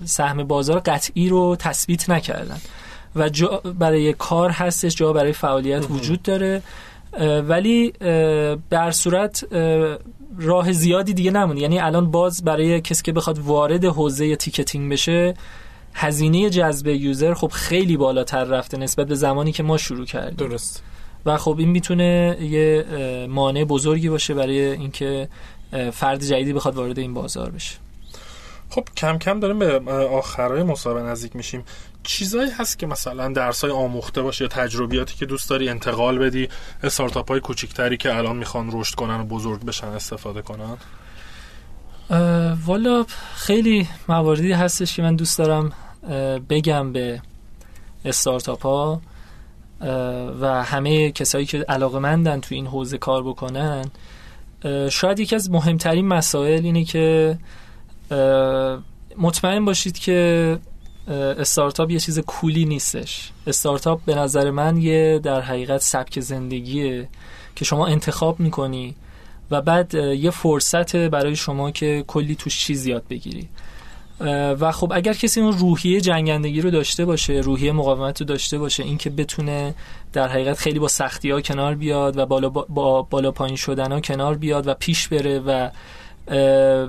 سهم 0.05 0.45
بازار 0.45 0.79
قطعی 0.79 1.29
رو 1.29 1.57
تثبیت 1.57 2.11
نکردن. 2.11 2.59
و 3.17 3.29
جا 3.29 3.49
برای 3.79 4.13
کار 4.13 4.51
هستش 4.51 4.97
جا 4.97 5.13
برای 5.13 5.33
فعالیت 5.33 5.91
وجود 5.91 6.23
داره. 6.23 6.63
ولی 7.49 7.93
در 8.71 8.91
صورت 8.91 9.47
راه 10.39 10.73
زیادی 10.73 11.15
دیگه 11.15 11.31
نمونه 11.31 11.61
یعنی 11.61 11.79
الان 11.79 12.11
باز 12.11 12.45
برای 12.45 12.81
کسی 12.81 13.03
که 13.03 13.13
بخواد 13.13 13.39
وارد 13.39 13.85
حوزه 13.85 14.37
تیکتینگ 14.37 14.93
بشه 14.93 15.35
هزینه 16.01 16.51
جذب 16.51 16.87
یوزر 16.87 17.35
خب 17.35 17.49
خیلی 17.49 17.97
بالاتر 17.97 18.45
رفته 18.45 18.79
نسبت 18.79 19.07
به 19.07 19.15
زمانی 19.15 19.53
که 19.53 19.63
ما 19.63 19.77
شروع 19.77 20.07
کردیم. 20.07 20.49
درست. 20.49 20.83
و 21.27 21.37
خب 21.37 21.57
این 21.59 21.69
می‌تونه 21.69 22.37
یه 22.41 22.85
مانع 23.29 23.65
بزرگی 23.65 24.09
باشه 24.09 24.35
برای 24.35 24.61
اینکه 24.61 25.29
فرد 25.93 26.25
جدیدی 26.25 26.53
بخواد 26.53 26.77
وارد 26.77 26.99
این 26.99 27.15
بازار 27.15 27.51
بشه. 27.51 27.77
خب 28.71 28.89
کم 28.97 29.19
کم 29.19 29.41
داریم 29.41 29.59
به 29.59 29.81
آخرای 29.93 30.63
مسابقه 30.63 31.03
نزدیک 31.03 31.37
میشیم. 31.37 31.65
چیزایی 32.03 32.51
هست 32.51 32.79
که 32.79 32.87
مثلا 32.87 33.33
درسای 33.33 33.71
آموخته 33.71 34.23
باشه 34.23 34.45
یا 34.45 34.49
تجربیاتی 34.49 35.17
که 35.17 35.27
دوست 35.27 35.51
داری 35.51 35.69
انتقال 35.69 36.19
بدی 36.19 36.49
استارتاپ 36.83 37.29
های 37.29 37.41
کوچیکتری 37.41 37.97
که 37.97 38.17
الان 38.17 38.37
می‌خوان 38.37 38.71
رشد 38.73 38.95
کنن 38.95 39.21
و 39.21 39.25
بزرگ 39.25 39.65
بشن 39.65 39.87
استفاده 39.87 40.43
کنن؟ 40.43 40.77
والا 42.67 43.07
خیلی 43.35 43.89
مواردی 44.09 44.53
هستش 44.53 44.97
که 44.97 45.03
من 45.03 45.17
دوست 45.17 45.39
دارم 45.39 45.73
بگم 46.49 46.93
به 46.93 47.23
استارتاپ 48.05 48.63
ها 48.63 49.01
و 50.41 50.65
همه 50.65 51.13
کسایی 51.13 51.47
که 51.47 51.59
علاقه 51.59 51.99
مندن 51.99 52.41
تو 52.41 52.55
این 52.55 52.67
حوزه 52.67 52.99
کار 52.99 53.23
بکنن 53.23 53.85
شاید 54.91 55.19
یکی 55.19 55.35
از 55.35 55.51
مهمترین 55.51 56.09
مسائل 56.09 56.65
اینه 56.65 56.85
که 56.85 57.39
مطمئن 59.19 59.65
باشید 59.65 59.99
که 59.99 60.59
استارتاپ 61.09 61.91
یه 61.91 61.99
چیز 61.99 62.19
کولی 62.19 62.65
نیستش. 62.65 63.31
استارتاپ 63.47 64.01
به 64.05 64.15
نظر 64.15 64.51
من 64.51 64.77
یه 64.77 65.21
در 65.23 65.41
حقیقت 65.41 65.81
سبک 65.81 66.21
زندگیه 66.21 67.09
که 67.57 67.65
شما 67.65 67.87
انتخاب 67.87 68.41
می‌کنی 68.41 68.95
و 69.51 69.63
بعد 69.63 69.95
یه 69.95 70.31
فرصت 70.31 70.97
برای 70.97 71.37
شما 71.37 71.71
که 71.71 72.05
کلی 72.07 72.35
توش 72.35 72.59
چیز 72.59 72.87
یاد 72.87 73.03
بگیری. 73.11 73.49
و 74.61 74.73
خب 74.73 74.93
اگر 74.95 75.13
کسی 75.13 75.41
اون 75.41 75.59
روحیه 75.59 76.01
جنگندگی 76.01 76.61
رو 76.61 76.71
داشته 76.71 77.05
باشه 77.05 77.33
روحیه 77.33 77.73
مقاومت 77.73 78.21
رو 78.21 78.27
داشته 78.27 78.59
باشه 78.59 78.83
اینکه 78.83 79.11
بتونه 79.11 79.75
در 80.13 80.29
حقیقت 80.29 80.59
خیلی 80.59 80.79
با 80.79 80.89
سختی 80.89 81.31
ها 81.31 81.41
کنار 81.41 81.75
بیاد 81.75 82.17
و 82.17 82.27
بالا, 82.27 82.49
با 82.49 83.03
بالا 83.03 83.31
پایین 83.31 83.57
شدن 83.57 83.93
ها 83.93 84.01
کنار 84.01 84.35
بیاد 84.35 84.67
و 84.67 84.75
پیش 84.75 85.09
بره 85.09 85.39
و 85.39 85.71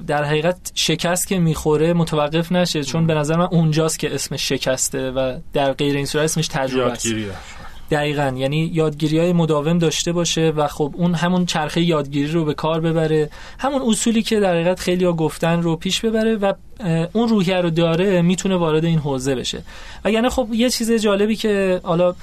در 0.08 0.24
حقیقت 0.24 0.72
شکست 0.76 1.28
که 1.28 1.40
می‌خوره 1.40 1.94
متوقف 1.94 2.52
نشه 2.52 2.84
چون 2.84 3.08
به 3.08 3.14
نظر 3.14 3.38
من 3.38 3.48
اونجاست 3.52 4.00
که 4.00 4.16
اسمش 4.16 4.50
شکسته 4.50 5.12
و 5.12 5.40
در 5.54 5.74
غیر 5.74 5.96
این 5.96 6.06
صورت 6.06 6.24
اسمش 6.24 6.48
تجربه 6.48 6.92
است. 6.92 7.08
دقیقا. 7.92 8.34
یعنی 8.38 8.72
یادگیری 8.74 9.20
های 9.20 9.34
مداوم 9.34 9.78
داشته 9.78 10.12
باشه 10.12 10.54
و 10.56 10.68
خب 10.68 10.94
اون 10.98 11.14
همون 11.14 11.46
چرخه 11.46 11.82
یادگیری 11.82 12.32
رو 12.32 12.46
به 12.46 12.54
کار 12.54 12.82
ببره. 12.82 13.30
همون 13.60 13.82
اصولی 13.82 14.24
که 14.24 14.40
در 14.40 14.54
حقیقت 14.54 14.80
خیلی 14.80 15.06
ها 15.06 15.14
گفتن 15.14 15.62
رو 15.62 15.76
پیش 15.76 16.02
ببره 16.02 16.36
و 16.36 16.54
اون 17.14 17.30
روحیه 17.30 17.62
رو 17.62 17.70
داره 17.70 18.22
می‌تونه 18.22 18.56
وارد 18.56 18.86
این 18.86 19.00
حوزه 19.00 19.36
بشه. 19.36 19.64
و 20.06 20.12
یعنی 20.12 20.30
خب 20.30 20.48
یه 20.54 20.70
چیز 20.70 20.92
جالبی 20.92 21.36
که 21.36 21.82
حالا 21.84 22.16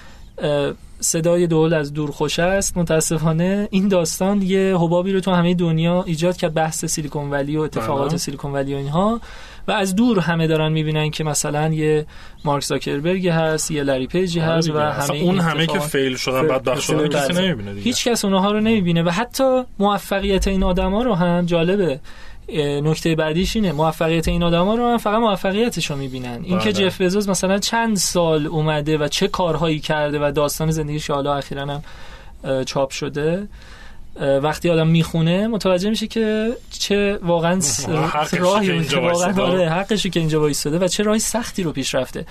صدای 1.01 1.47
دول 1.47 1.75
از 1.75 1.93
دور 1.93 2.11
خوش 2.11 2.39
است 2.39 2.77
متاسفانه 2.77 3.69
این 3.71 3.89
داستان 3.89 4.43
یه 4.43 4.77
حبابی 4.79 5.13
رو 5.13 5.21
تو 5.21 5.31
همه 5.31 5.55
دنیا 5.55 6.03
ایجاد 6.03 6.37
کرد 6.37 6.55
بحث 6.55 6.85
سیلیکون 6.85 7.31
ولی 7.31 7.57
و 7.57 7.61
اتفاقات 7.61 8.09
بله. 8.09 8.19
سیلیکون 8.19 8.53
ولی 8.53 8.75
و 8.75 8.77
اینها. 8.77 9.21
و 9.69 9.73
از 9.73 9.97
دور 9.97 10.21
همه 10.21 10.47
دارن 10.47 10.73
می‌بینن 10.73 11.11
که 11.11 11.25
مثلا 11.25 11.69
یه 11.69 12.07
مارک 12.45 12.65
زاکربرگ 12.65 13.29
هست 13.29 13.71
یه 13.71 13.83
لری 13.83 14.07
پیجی 14.07 14.41
هست 14.41 14.71
و 14.71 14.73
آره 14.79 14.91
دیگه. 14.91 14.99
اصلا 14.99 15.17
همه 15.17 15.25
اون 15.25 15.39
همه 15.41 15.67
که 15.67 15.79
فیل 15.79 16.17
شدن 16.17 16.41
fail- 16.41 16.51
بدبخت 16.51 16.81
شدن. 16.81 17.09
کسی 17.09 17.33
نمی‌بینه 17.33 17.71
دیگه 17.71 17.85
هیچ 17.85 18.09
کس 18.09 18.25
اونها 18.25 18.53
رو 18.53 18.61
نمی‌بینه 18.61 19.03
و 19.03 19.11
حتی 19.11 19.63
موفقیت 19.79 20.49
این 20.49 20.63
آدما 20.63 21.03
رو 21.03 21.15
هم 21.15 21.47
جالبه 21.47 22.01
نکته 22.83 23.15
بعدیش 23.15 23.57
اینه 23.57 23.73
موفقیت 23.73 24.29
این 24.29 24.43
آدما 24.43 24.75
رو 24.75 24.89
هم 24.89 24.99
فقط 24.99 25.19
موفقیتش 25.19 25.91
رو 25.91 25.97
می‌بینن 25.97 26.41
اینکه 26.45 26.65
بله. 26.65 26.73
جف 26.73 27.01
بزوس 27.01 27.29
مثلا 27.29 27.59
چند 27.59 27.97
سال 27.97 28.47
اومده 28.47 28.99
و 28.99 29.09
چه 29.09 29.29
کارهایی 29.29 29.81
کرده 29.81 30.19
و 30.29 30.33
داستان 30.33 30.71
زندگیش 30.71 31.11
حالا 31.11 31.35
اخیرا 31.35 31.63
هم 31.63 31.83
چاپ 32.65 32.91
شده 32.91 33.49
وقتی 34.21 34.71
آدم 34.71 34.89
می‌خونه 34.89 35.47
متوجه 35.47 35.91
میشه 35.91 36.07
که 36.07 36.57
چه 36.71 37.19
واقعا 37.23 37.61
راهی 38.33 38.71
اینجا 38.71 39.03
واقعا. 39.03 39.45
آره 39.45 39.71
حقشه 39.71 40.11
که 40.11 40.21
اینجا 40.21 40.41
وایساده 40.41 40.79
و 40.79 40.89
چه 40.89 41.03
راهی 41.03 41.19
سختی 41.19 41.63
رو 41.63 41.73
پیش 41.73 41.95
رفته 41.95 42.27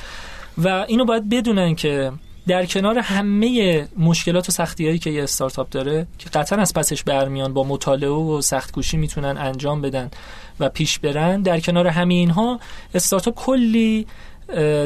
و 0.58 0.86
اینو 0.88 1.06
باید 1.06 1.30
بدونن 1.30 1.76
که 1.76 2.12
در 2.48 2.66
کنار 2.66 3.00
همه 3.00 3.88
مشکلات 3.98 4.50
و 4.50 4.52
سختی 4.52 4.86
هایی 4.86 5.00
که 5.00 5.10
یه 5.10 5.24
استارتاپ 5.24 5.70
داره 5.70 6.08
که 6.18 6.30
قطعا 6.30 6.60
از 6.60 6.74
پسش 6.74 7.04
برمیان 7.04 7.54
با 7.54 7.64
مطالعه 7.64 8.10
و 8.10 8.42
سخت 8.42 8.72
کوشی 8.72 8.98
می‌تونن 8.98 9.38
انجام 9.38 9.82
بدن 9.82 10.12
و 10.60 10.70
پیش 10.70 11.00
برن 11.00 11.42
در 11.42 11.60
کنار 11.60 11.88
همه 11.88 12.14
اینها 12.14 12.60
استارتاپ 12.94 13.36
کلی 13.36 14.08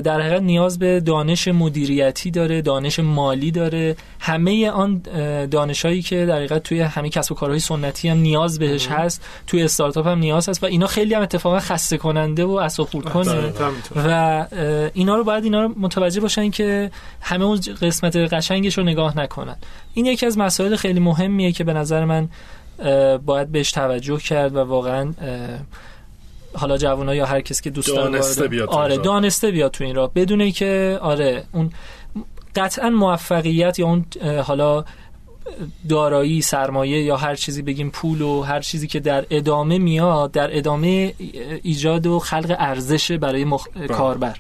در 0.04 0.22
حقیقت 0.22 0.42
نیاز 0.42 0.80
به 0.80 1.00
دانش 1.00 1.48
مدیریتی 1.48 2.32
داره 2.32 2.62
دانش 2.62 3.00
مالی 3.00 3.52
داره. 3.52 3.96
همه 4.20 4.70
آن 4.70 5.02
اه، 5.14 5.46
دانشهایی 5.46 6.02
که 6.02 6.26
در 6.26 6.36
حقیقت 6.36 6.64
توی 6.64 6.82
همه 6.82 7.10
کسب 7.10 7.32
و 7.32 7.36
کارهای 7.36 7.60
سنتی 7.60 8.10
هم 8.10 8.18
نیاز 8.18 8.60
بهش 8.60 8.88
هست 8.88 9.26
توی 9.48 9.64
استارتاپ 9.64 10.08
هم 10.08 10.20
نیاز 10.20 10.50
هست 10.50 10.64
و 10.64 10.66
اینا 10.66 10.88
خیلی 10.88 11.14
هم 11.14 11.22
اتفاقا 11.22 11.60
خسته 11.60 11.98
کننده 11.98 12.46
و 12.46 12.52
اعصاب 12.52 12.88
خورد 12.88 13.10
کنه. 13.10 13.54
و 13.96 14.46
اینا 14.94 15.16
رو 15.16 15.24
باید 15.24 15.44
اینا 15.44 15.62
رو 15.62 15.74
متوجه 15.78 16.22
باشن 16.22 16.50
که 16.50 16.92
همه 17.22 17.46
اون 17.46 17.60
قسمت 17.82 18.16
قشنگش 18.16 18.78
رو 18.78 18.84
نگاه 18.84 19.18
نکنن. 19.18 19.56
این 19.94 20.06
یکی 20.06 20.26
از 20.26 20.38
مسائل 20.38 20.76
خیلی 20.76 21.00
مهمیه 21.00 21.52
که 21.52 21.64
به 21.64 21.74
نظر 21.74 22.06
من 22.06 22.30
باید 23.26 23.52
بهش 23.52 23.72
توجه 23.72 24.18
کرد 24.18 24.56
و 24.56 24.60
واقعا 24.60 25.14
حالا 26.54 26.78
جوونا 26.78 27.16
یا 27.16 27.26
هر 27.26 27.42
کسی 27.42 27.64
که 27.64 27.70
دوست 27.70 27.88
داره 27.88 28.12
دانسته 28.12 28.48
بیاد 28.48 28.70
آره. 28.70 28.98
دانسته 28.98 29.52
بیاد 29.52 29.72
تو 29.72 29.84
این 29.84 29.96
راه. 29.96 30.12
بدونه 30.14 30.52
که 30.52 31.00
آره 31.02 31.44
اون 31.52 31.72
قطعا 32.56 32.90
موفقیت 32.90 33.80
یا 33.80 33.86
اون 33.86 34.06
حالا 34.44 34.86
دارایی 35.90 36.42
سرمایه 36.42 37.04
یا 37.04 37.18
هر 37.18 37.36
چیزی 37.36 37.62
بگیم 37.62 37.90
پول 37.90 38.22
و 38.22 38.42
هر 38.42 38.60
چیزی 38.60 38.88
که 38.88 39.00
در 39.00 39.26
ادامه 39.30 39.78
میاد 39.78 40.32
در 40.32 40.58
ادامه 40.58 41.14
ایجاد 41.64 42.08
و 42.08 42.20
خلق 42.20 42.56
ارزش 42.60 43.12
برای 43.12 43.46
مخ... 43.46 43.68
کاربر. 43.88 44.38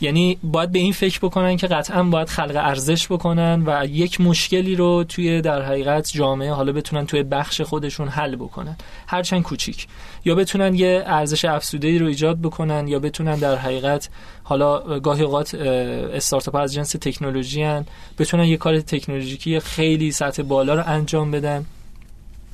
یعنی 0.00 0.38
باید 0.42 0.72
به 0.72 0.78
این 0.78 0.92
فکر 0.92 1.18
بکنن 1.18 1.56
که 1.56 1.66
قطعا 1.66 2.02
باید 2.02 2.28
خلق 2.28 2.56
ارزش 2.56 3.06
بکنن 3.06 3.62
و 3.66 3.86
یک 3.86 4.20
مشکلی 4.20 4.74
رو 4.74 5.04
توی 5.04 5.40
در 5.40 5.62
حقیقت 5.62 6.10
جامعه 6.12 6.52
حالا 6.52 6.72
بتونن 6.72 7.06
توی 7.06 7.22
بخش 7.22 7.60
خودشون 7.60 8.08
حل 8.08 8.36
بکنن. 8.36 8.76
هرچند 9.06 9.42
کوچیک. 9.42 9.86
یا 10.24 10.34
بتونن 10.34 10.74
یه 10.74 11.02
ارزش 11.06 11.44
افزوده 11.44 11.88
ای 11.88 11.98
رو 11.98 12.06
ایجاد 12.06 12.40
بکنن 12.40 12.88
یا 12.88 12.98
بتونن 12.98 13.34
در 13.34 13.56
حقیقت 13.56 14.08
حالا 14.42 15.00
گاهی 15.00 15.22
اوقات 15.22 15.54
استارتاپ 15.54 16.54
از 16.54 16.74
جنس 16.74 16.92
تکنولوژی 16.92 17.62
هن 17.62 17.86
بتونن 18.18 18.44
یه 18.44 18.56
کار 18.56 18.80
تکنولوژیکی 18.80 19.60
خیلی 19.60 20.12
سطح 20.12 20.42
بالا 20.42 20.74
رو 20.74 20.82
انجام 20.86 21.30
بدن 21.30 21.66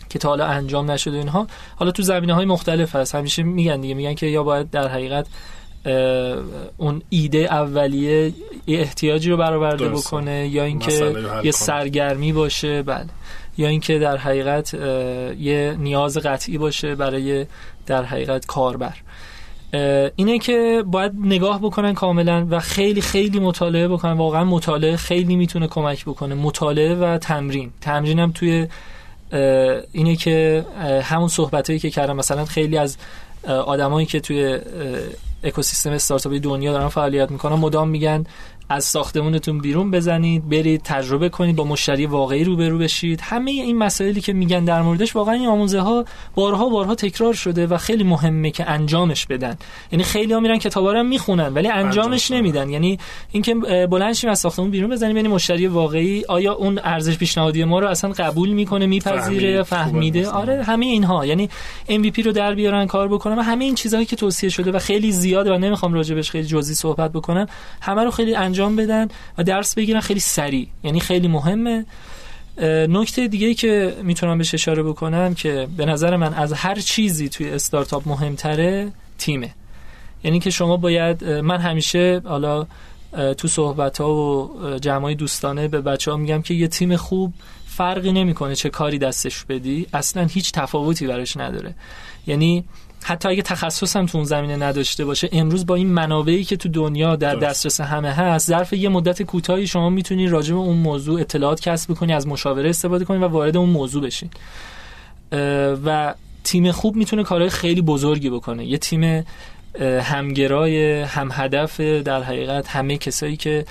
که 0.08 0.18
تا 0.18 0.28
حالا 0.28 0.46
انجام 0.46 0.90
نشده 0.90 1.16
اینها. 1.16 1.46
حالا 1.76 1.90
تو 1.90 2.02
زمینه 2.02 2.34
های 2.34 2.44
مختلف 2.44 2.96
هست. 2.96 3.14
همیشه 3.14 3.42
میگن 3.42 3.80
دیگه 3.80 3.94
میگن 3.94 4.14
که 4.14 4.26
یا 4.26 4.42
باید 4.42 4.70
در 4.70 4.88
حقیقت 4.88 5.26
اون 6.76 7.02
ایده 7.10 7.38
اولیه 7.38 8.32
یه 8.66 8.78
احتیاجی 8.78 9.30
رو 9.30 9.36
برآورده. 9.36 9.88
بکنه 9.88 10.48
یا 10.48 10.64
اینکه 10.64 10.92
یه 10.92 11.12
کنه. 11.12 11.50
سرگرمی 11.50 12.32
باشه 12.32 12.82
بله. 12.82 13.06
یا 13.58 13.68
اینکه 13.68 13.98
در 13.98 14.16
حقیقت 14.16 14.74
یه 15.38 15.76
نیاز 15.78 16.18
قطعی 16.18 16.58
باشه 16.58 16.94
برای 16.94 17.46
در 17.86 18.04
حقیقت 18.04 18.46
کاربر. 18.46 18.94
اینه 20.16 20.38
که 20.38 20.84
باید 20.86 21.12
نگاه 21.20 21.60
بکنن 21.60 21.94
کاملا 21.94 22.46
و 22.50 22.60
خیلی 22.60 23.00
خیلی 23.00 23.40
مطالعه 23.40 23.88
بکنن. 23.88 24.12
واقعا 24.12 24.44
مطالعه 24.44 24.96
خیلی 24.96 25.36
می‌تونه 25.36 25.66
کمک 25.66 26.04
بکنه. 26.04 26.34
مطالعه 26.34 26.94
و 26.94 27.18
تمرین. 27.18 27.70
تمرین 27.80 28.18
هم 28.18 28.32
توی 28.32 28.66
اینه 29.92 30.16
که 30.16 30.64
همون 31.02 31.28
صحبت 31.28 31.78
که 31.78 31.90
کردم 31.90 32.16
مثلا 32.16 32.44
خیلی 32.44 32.78
از 32.78 32.96
آدمایی 33.52 34.06
که 34.06 34.20
توی 34.20 34.58
اکوسیستم 35.44 35.90
استارتاپی 35.90 36.40
دنیا 36.40 36.72
دارن 36.72 36.88
فعالیت 36.88 37.30
می‌کنن 37.30 37.54
مدام 37.54 37.88
میگن 37.88 38.24
از 38.68 38.84
ساختمونتون 38.84 39.58
بیرون 39.58 39.90
بزنید 39.90 40.48
برید 40.48 40.80
تجربه 40.84 41.28
کنید 41.28 41.56
با 41.56 41.64
مشتری 41.64 42.06
واقعی 42.06 42.44
روبرو 42.44 42.78
بشید. 42.78 43.20
همه 43.22 43.50
این 43.50 43.78
مسائلی 43.78 44.20
که 44.20 44.32
میگن 44.32 44.64
در 44.64 44.82
موردش 44.82 45.16
واقعا 45.16 45.34
این 45.34 45.46
آموزه 45.46 45.80
ها 45.80 46.04
بارها 46.34 46.68
بارها 46.68 46.94
تکرار 46.94 47.34
شده 47.34 47.66
و 47.66 47.76
خیلی 47.76 48.04
مهمه 48.04 48.50
که 48.50 48.70
انجامش 48.70 49.26
بدن. 49.26 49.56
یعنی 49.92 50.04
خیلی 50.04 50.32
ها 50.32 50.40
میرن 50.40 50.58
کتابا 50.58 50.92
رو 50.92 51.02
می‌خونن 51.02 51.54
ولی 51.54 51.68
انجامش 51.68 52.06
انجامش 52.06 52.30
نمیدن. 52.30 52.70
یعنی 52.70 52.98
اینکه 53.32 53.54
بلند 53.90 54.12
شیم 54.12 54.30
از 54.30 54.38
ساختمون 54.38 54.70
بیرون 54.70 54.90
بزنیم 54.90 55.16
یعنی 55.16 55.28
مشتری 55.28 55.66
واقعی 55.66 56.24
آیا 56.28 56.54
اون 56.54 56.80
ارزش 56.84 57.18
پیشنهادی 57.18 57.64
ما 57.64 57.78
رو 57.78 57.88
اصلا 57.88 58.10
قبول 58.10 58.48
می‌کنه 58.48 58.86
میپذیره 58.86 59.62
فهمیده. 59.62 60.28
آره 60.28 60.62
همه 60.62 60.86
اینها. 60.86 61.26
یعنی 61.26 61.48
MVP 61.88 62.18
رو 62.24 62.32
در 62.32 62.54
بیارن 62.54 62.86
کار 62.86 63.08
بکنن 63.08 63.38
و 63.38 63.42
همه 63.42 63.64
این 63.64 63.74
چیزهایی 63.74 64.06
که 64.06 64.16
توصیه 64.16 64.50
شده 64.50 64.72
و 64.72 64.78
خیلی 64.78 65.12
زیاده 65.12 65.54
و 65.54 65.58
نمی‌خوام 65.58 65.94
راجبش 65.94 66.30
خیلی 66.30 66.46
جزئی 66.46 66.74
صحبت 66.74 67.12
بکنم 67.12 67.46
همه 67.80 68.04
رو 68.04 68.10
خیلی 68.10 68.34
انجام 68.34 68.55
بدن 68.60 69.08
و 69.38 69.42
درس 69.42 69.74
بگیرن. 69.74 70.00
خیلی 70.00 70.20
سریع. 70.20 70.68
یعنی 70.84 71.00
خیلی 71.00 71.28
مهمه. 71.28 71.86
نکته 72.88 73.28
دیگه 73.28 73.54
که 73.54 73.96
می‌تونم 74.02 74.38
بهش 74.38 74.54
اشاره 74.54 74.82
بکنم 74.82 75.34
که 75.34 75.68
به 75.76 75.86
نظر 75.86 76.16
من 76.16 76.34
از 76.34 76.52
هر 76.52 76.74
چیزی 76.74 77.28
توی 77.28 77.50
استارتاپ 77.50 78.08
مهمتره 78.08 78.92
تیمه. 79.18 79.50
یعنی 80.24 80.40
که 80.40 80.50
شما 80.50 80.76
باید 80.76 81.24
من 81.24 81.58
همیشه 81.58 82.22
حالا 82.24 82.66
تو 83.38 83.48
صحبت 83.48 84.00
ها 84.00 84.14
و 84.14 84.78
جمعای 84.78 85.14
دوستانه 85.14 85.68
به 85.68 85.80
بچه 85.80 86.10
ها 86.10 86.16
میگم 86.16 86.42
که 86.42 86.54
یه 86.54 86.68
تیم 86.68 86.96
خوب 86.96 87.32
فرقی 87.66 88.12
نمی‌کنه 88.12 88.54
چه 88.54 88.70
کاری 88.70 88.98
دستش 88.98 89.44
بدی. 89.44 89.86
اصلا 89.92 90.24
هیچ 90.24 90.52
تفاوتی 90.52 91.06
براش 91.06 91.36
نداره. 91.36 91.74
یعنی 92.26 92.64
حتی 93.08 93.28
اگه 93.28 93.42
تخصص 93.42 93.96
هم 93.96 94.06
تو 94.06 94.18
اون 94.18 94.24
زمینه 94.24 94.56
نداشته 94.56 95.04
باشه 95.04 95.28
امروز 95.32 95.66
با 95.66 95.74
این 95.74 95.86
منابعی 95.86 96.44
که 96.44 96.56
تو 96.56 96.68
دنیا 96.68 97.16
در. 97.16 97.34
دسترس 97.34 97.80
همه 97.80 98.12
هست 98.12 98.46
ظرف 98.46 98.72
یه 98.72 98.88
مدت 98.88 99.22
کوتاهی 99.22 99.66
شما 99.66 99.90
می‌تونی 99.90 100.28
راجع 100.28 100.54
به 100.54 100.60
اون 100.60 100.76
موضوع 100.76 101.20
اطلاعات 101.20 101.60
کسب 101.60 101.94
کنی 101.94 102.12
از 102.12 102.26
مشاوره 102.26 102.70
استفاده 102.70 103.04
کنی 103.04 103.18
و 103.18 103.24
وارد 103.24 103.56
اون 103.56 103.68
موضوع 103.68 104.02
بشین 104.02 104.30
و 105.84 106.14
تیم 106.44 106.72
خوب 106.72 106.96
می‌تونه 106.96 107.22
کارهای 107.22 107.50
خیلی 107.50 107.82
بزرگی 107.82 108.30
بکنه 108.30 108.66
یه 108.66 108.78
تیم 108.78 109.24
همگرای 109.80 111.02
هم 111.02 111.28
هدف 111.32 111.80
در 111.80 112.22
حقیقت 112.22 112.68
همه 112.68 112.98
کسایی 112.98 113.36
که 113.36 113.64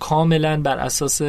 کاملا 0.00 0.60
بر 0.60 0.78
اساس 0.78 1.22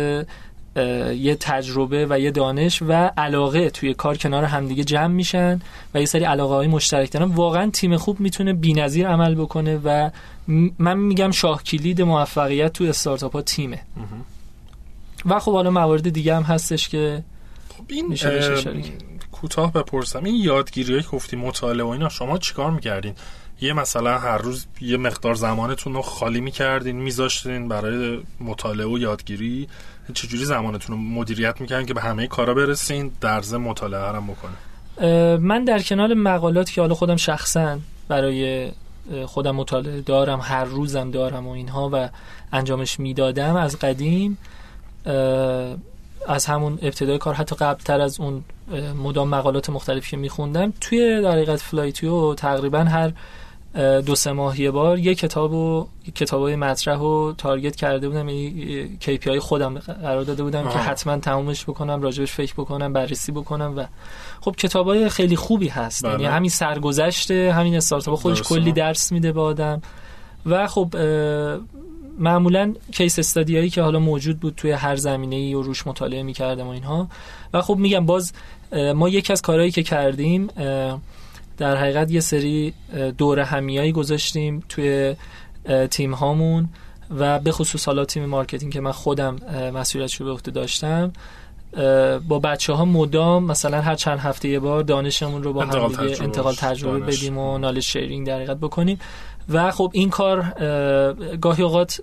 یه 1.16 1.38
تجربه 1.40 2.08
و 2.10 2.20
یه 2.20 2.32
دانش 2.32 2.82
و 2.82 3.12
علاقه 3.18 3.70
توی 3.70 3.94
کار 3.94 4.18
کنار 4.18 4.44
همدیگه 4.44 4.84
جمع 4.84 5.14
میشن 5.14 5.62
و 5.94 6.00
یه 6.00 6.06
سری 6.06 6.24
علاقه 6.24 6.54
های 6.54 6.68
مشترک 6.68 7.12
دارن. 7.12 7.26
واقعا 7.32 7.70
تیم 7.70 7.98
خوب 7.98 8.20
می‌تونه 8.20 8.54
بی‌نظیر 8.54 9.08
عمل 9.08 9.36
بکنه 9.36 9.80
و 9.84 10.10
من 10.80 10.98
میگم 10.98 11.32
شاه 11.32 11.64
کلید 11.64 12.02
موفقیت 12.02 12.74
تو 12.74 12.84
استارتاپ 12.84 13.34
ها 13.34 13.42
تیمه. 13.42 13.80
و 15.26 15.40
خب 15.40 15.54
حالا 15.54 15.70
موارد 15.70 16.10
دیگه 16.10 16.36
هم 16.36 16.44
هستش 16.44 16.90
که 16.90 17.24
خب 17.78 17.84
این 17.88 18.08
میشه. 18.08 18.64
کوتاه 19.32 19.74
بپرسم. 19.74 20.24
این 20.24 20.36
یادگیری 20.36 21.02
که 21.02 21.08
گفتی 21.08 21.36
مطالعه 21.36 21.86
و 21.86 21.90
اینا 21.90 22.10
شما 22.10 22.38
چیکار 22.38 22.72
می‌کردین؟ 22.72 23.14
یه 23.62 23.74
مثلا 23.74 24.18
هر 24.18 24.38
روز 24.38 24.66
یه 24.82 24.98
مقدار 24.98 25.34
زمانتون 25.34 25.94
رو 25.94 26.02
خالی 26.02 26.42
می‌کردین 26.42 26.96
میذاشتین 26.96 27.68
برای 27.68 28.20
مطالعه 28.40 28.88
و 28.88 28.98
یادگیری؟ 28.98 29.68
چجوری 30.14 30.46
زمانتون 30.46 30.96
رو 30.96 31.02
مدیریت 31.02 31.62
می‌کردین 31.62 31.86
که 31.86 31.94
به 31.94 32.02
همه 32.02 32.28
کارا 32.28 32.54
برسین 32.54 33.12
در 33.22 33.42
ضمن 33.42 33.64
مطالعه 33.64 34.16
هم 34.16 34.28
بکنه 34.28 34.56
من 35.38 35.66
در 35.66 35.82
کنار 35.82 36.14
مقالات 36.14 36.72
که 36.72 36.82
حالا 36.82 36.96
خودم 36.96 37.16
شخصا 37.16 37.80
برای 38.08 38.72
خودم 39.26 39.56
مطالعه 39.56 40.02
دارم 40.02 40.40
هر 40.44 40.64
روزم 40.64 41.12
دارم 41.12 41.48
و 41.48 41.52
اینها 41.52 41.90
و 41.94 42.10
انجامش 42.54 43.00
می‌دادم 43.00 43.56
از 43.56 43.80
قدیم 43.80 44.38
از 46.28 46.46
همون 46.46 46.80
ابتدای 46.82 47.18
کار 47.18 47.34
حتی 47.34 47.56
قبلتر 47.56 48.02
از 48.02 48.20
اون 48.20 48.44
مدام 49.04 49.30
مقالات 49.30 49.70
مختلفی 49.70 50.10
که 50.10 50.18
میخوندم 50.18 50.74
توی 50.82 51.22
در 51.22 51.32
حقیقت 51.32 51.60
فلایتیو 51.60 52.34
تقریبا 52.36 52.80
هر 52.80 53.12
دو 54.06 54.16
سه 54.16 54.32
ماه 54.32 54.62
یه 54.62 54.72
بار 54.72 55.00
یه 55.00 55.16
کتاب 55.16 55.54
و 55.54 55.88
کتابای 56.16 56.56
مطرح 56.56 57.00
رو 57.00 57.34
تارگت 57.38 57.76
کرده 57.76 58.10
بودم. 58.10 58.30
یعنی 58.30 58.98
KPI 59.02 59.38
خودم 59.38 59.80
قرار 59.80 60.24
داده 60.24 60.44
بودم 60.44 60.68
آه. 60.68 60.74
که 60.74 60.80
حتما 60.80 61.18
تمومش 61.18 61.64
بکنم 61.64 62.02
راجبش 62.02 62.32
فکر 62.32 62.54
بکنم 62.54 62.94
بررسی 62.94 63.32
بکنم 63.32 63.74
و 63.78 63.86
خب 64.42 64.56
کتابای 64.56 65.10
خیلی 65.10 65.36
خوبی 65.36 65.68
هست. 65.68 66.04
بله. 66.04 66.12
یعنی 66.12 66.26
همین 66.26 66.50
سرگذشت 66.50 67.32
همین 67.32 67.76
استارتاپ. 67.76 68.16
خودش 68.16 68.42
کلی 68.42 68.72
درس 68.72 69.12
میده 69.12 69.32
به 69.32 69.42
آدم. 69.42 69.82
و 70.46 70.68
خب 70.68 70.96
معمولا 72.20 72.74
کیس 72.92 73.20
استادی 73.20 73.58
هایی 73.58 73.70
که 73.70 73.82
حالا 73.82 74.00
موجود 74.00 74.40
بود 74.40 74.54
توی 74.56 74.72
هر 74.72 74.96
زمینه 74.96 75.36
ای 75.36 75.54
و 75.54 75.62
روش 75.62 75.88
مطالعه 75.88 76.24
می‌کردم 76.24 76.68
و 76.68 76.70
اینها. 76.70 77.08
و 77.54 77.62
خب 77.62 77.76
میگم 77.76 78.06
باز 78.06 78.34
ما 78.96 79.10
یکی 79.10 79.34
از 79.34 79.42
کارهایی 79.42 79.72
که 79.72 79.84
کردیم 79.84 80.48
در 81.62 81.76
حقیقت 81.76 82.12
یه 82.12 82.20
سری 82.20 82.74
دور 83.18 83.40
همیایی 83.40 83.92
گذاشتیم 83.92 84.64
توی 84.70 85.16
تیم 85.92 86.14
هامون 86.14 86.70
و 87.18 87.40
به 87.40 87.52
خصوص 87.52 87.86
حالا 87.86 88.06
تیم 88.06 88.26
marketing 88.26 88.74
که 88.74 88.82
من 88.82 88.92
خودم 88.92 89.36
مسئولیتش 89.74 90.16
رو 90.16 90.26
به 90.26 90.32
عهده 90.32 90.52
داشتم 90.52 91.12
با 92.28 92.40
بچه 92.44 92.74
ها 92.74 92.86
مدام 92.86 93.44
مثلا 93.44 93.82
هر 93.82 93.96
چند 93.96 94.20
هفته 94.20 94.50
یه 94.50 94.60
بار 94.60 94.84
دانشمون 94.84 95.44
رو 95.44 95.54
با 95.54 95.66
هم 95.66 95.88
دیگه 95.88 96.24
انتقال 96.24 96.54
تجربه 96.54 97.00
بدیم 97.00 97.38
و 97.38 97.58
knowledge 97.58 97.84
sharing 97.84 98.28
در 98.28 98.36
حقیقت 98.36 98.58
بکنیم. 98.58 99.00
و 99.50 99.72
خب 99.72 99.92
این 99.94 100.10
کار 100.10 100.42
گاهی 101.42 101.64
اوقات 101.64 102.02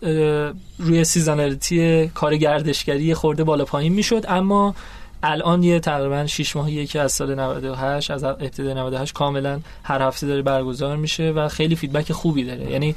روی 0.78 1.04
seasonality 1.04 2.08
کار 2.14 2.36
گردشگری 2.36 3.14
خورده 3.14 3.44
بالا 3.44 3.64
پایین 3.64 3.92
می‌شد 3.92 4.24
اما 4.28 4.74
الان 5.22 5.62
یه 5.62 5.80
تقریبا 5.80 6.26
6 6.26 6.56
ماهیه 6.56 6.86
که 6.86 7.00
از 7.00 7.12
سال 7.12 7.34
98 7.34 8.10
از 8.10 8.24
ابتدای 8.24 8.74
98 8.74 9.14
کاملا 9.14 9.60
هر 9.82 10.02
هفته 10.02 10.26
داره 10.26 10.42
برگزار 10.42 10.96
میشه 10.96 11.30
و 11.30 11.48
خیلی 11.48 11.76
فیدبک 11.76 12.12
خوبی 12.12 12.44
داره. 12.44 12.70
یعنی 12.70 12.94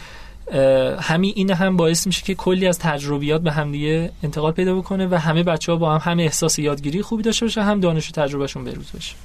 همین 1.00 1.34
این 1.36 1.52
هم 1.52 1.78
باعث 1.78 2.08
میشه 2.08 2.24
که 2.24 2.36
کلی 2.36 2.68
از 2.68 2.80
تجربیات 2.80 3.42
به 3.42 3.52
همدیگه 3.52 4.12
انتقال 4.24 4.52
پیدا 4.52 4.76
بکنه 4.76 5.08
و 5.08 5.16
همه 5.16 5.44
بچه 5.44 5.72
ها 5.72 5.78
با 5.78 5.98
هم 5.98 6.12
هم 6.12 6.20
احساس 6.20 6.60
یادگیری 6.60 7.02
خوبی 7.02 7.24
داشته 7.24 7.46
باشه 7.46 7.64
هم 7.64 7.80
دانش 7.80 8.10
و 8.10 8.12
تجربهشون 8.12 8.64
بروز 8.64 8.92
بشه. 8.92 9.16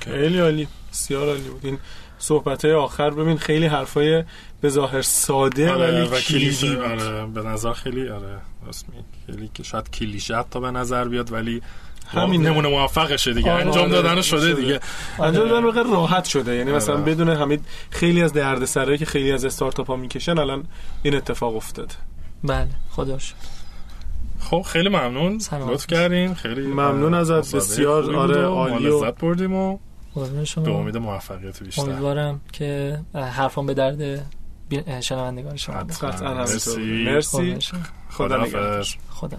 خیلی 0.00 0.38
عالی. 0.38 0.68
بسیار 0.92 1.28
عالی 1.28 1.48
بود. 1.48 1.66
این 1.66 1.78
صحبت 2.18 2.64
های 2.64 2.74
آخر 2.74 3.10
ببین 3.10 3.36
خیلی 3.36 3.66
حرفای 3.66 4.24
به 4.60 4.68
ظاهر 4.68 5.02
ساده 5.02 5.72
آره 5.72 6.04
ولی 6.04 6.22
کلیدی 6.22 6.76
آره 6.76 7.26
به 7.26 7.42
نظر 7.42 7.72
خیلی 7.72 8.08
آره 8.08 8.38
خیلی 9.26 9.50
که 9.54 9.62
شاید 9.62 9.90
کلیشه 9.90 10.44
تا 10.50 10.60
به 10.60 10.70
نظر 10.70 11.08
بیاد 11.08 11.32
ولی 11.32 11.62
همین 12.08 12.46
نمونه 12.46 12.68
موفقشه 12.68 13.34
دیگه. 13.34 13.52
آره 13.52 13.66
انجام 13.66 13.88
دادن 13.88 14.10
آره 14.10 14.22
شده 14.22 14.52
دیگه. 14.52 14.80
انجام 15.18 15.48
دادن 15.48 15.64
واقعا 15.64 15.82
راحت 15.82 16.24
شده. 16.24 16.54
یعنی 16.54 16.72
مثلا 16.72 16.94
آره. 16.94 17.04
بدون 17.04 17.28
همین 17.28 17.60
خیلی 17.90 18.22
از 18.22 18.32
دردسرایی 18.32 18.98
که 18.98 19.06
خیلی 19.06 19.32
از 19.32 19.44
استارتاپ 19.44 19.86
ها 19.86 19.96
می‌کشن 19.96 20.38
الان 20.38 20.64
این 21.02 21.14
اتفاق 21.14 21.56
افتاد. 21.56 21.92
بله 22.44 22.68
خداش 22.90 23.34
خب 24.40 24.62
خیلی 24.62 24.88
ممنون. 24.88 25.40
لطف 25.68 25.86
کردین. 25.86 26.34
خیلی 26.34 26.66
ممنون 26.66 27.14
ازت. 27.14 27.54
بسیار 27.54 28.16
آره 28.16 28.42
عالی 28.42 28.86
و 28.86 29.04
لذت 29.04 29.18
بردیم 29.18 29.52
و 29.54 29.78
به 30.64 30.70
امید 30.70 30.96
موفقیت 30.96 31.62
بیشتر. 31.62 31.82
امیدوارم 31.82 32.40
که 32.52 32.98
حرفان 33.14 33.66
به 33.66 33.74
درد 33.74 34.26
شنوندگان 35.00 35.56
شما 35.56 35.76
قطعا 35.76 36.34
مرسی. 36.34 37.04
مرسی. 37.04 37.56
خدا 38.10 38.36
نگهدار. 38.36 38.86
خدا 39.10 39.38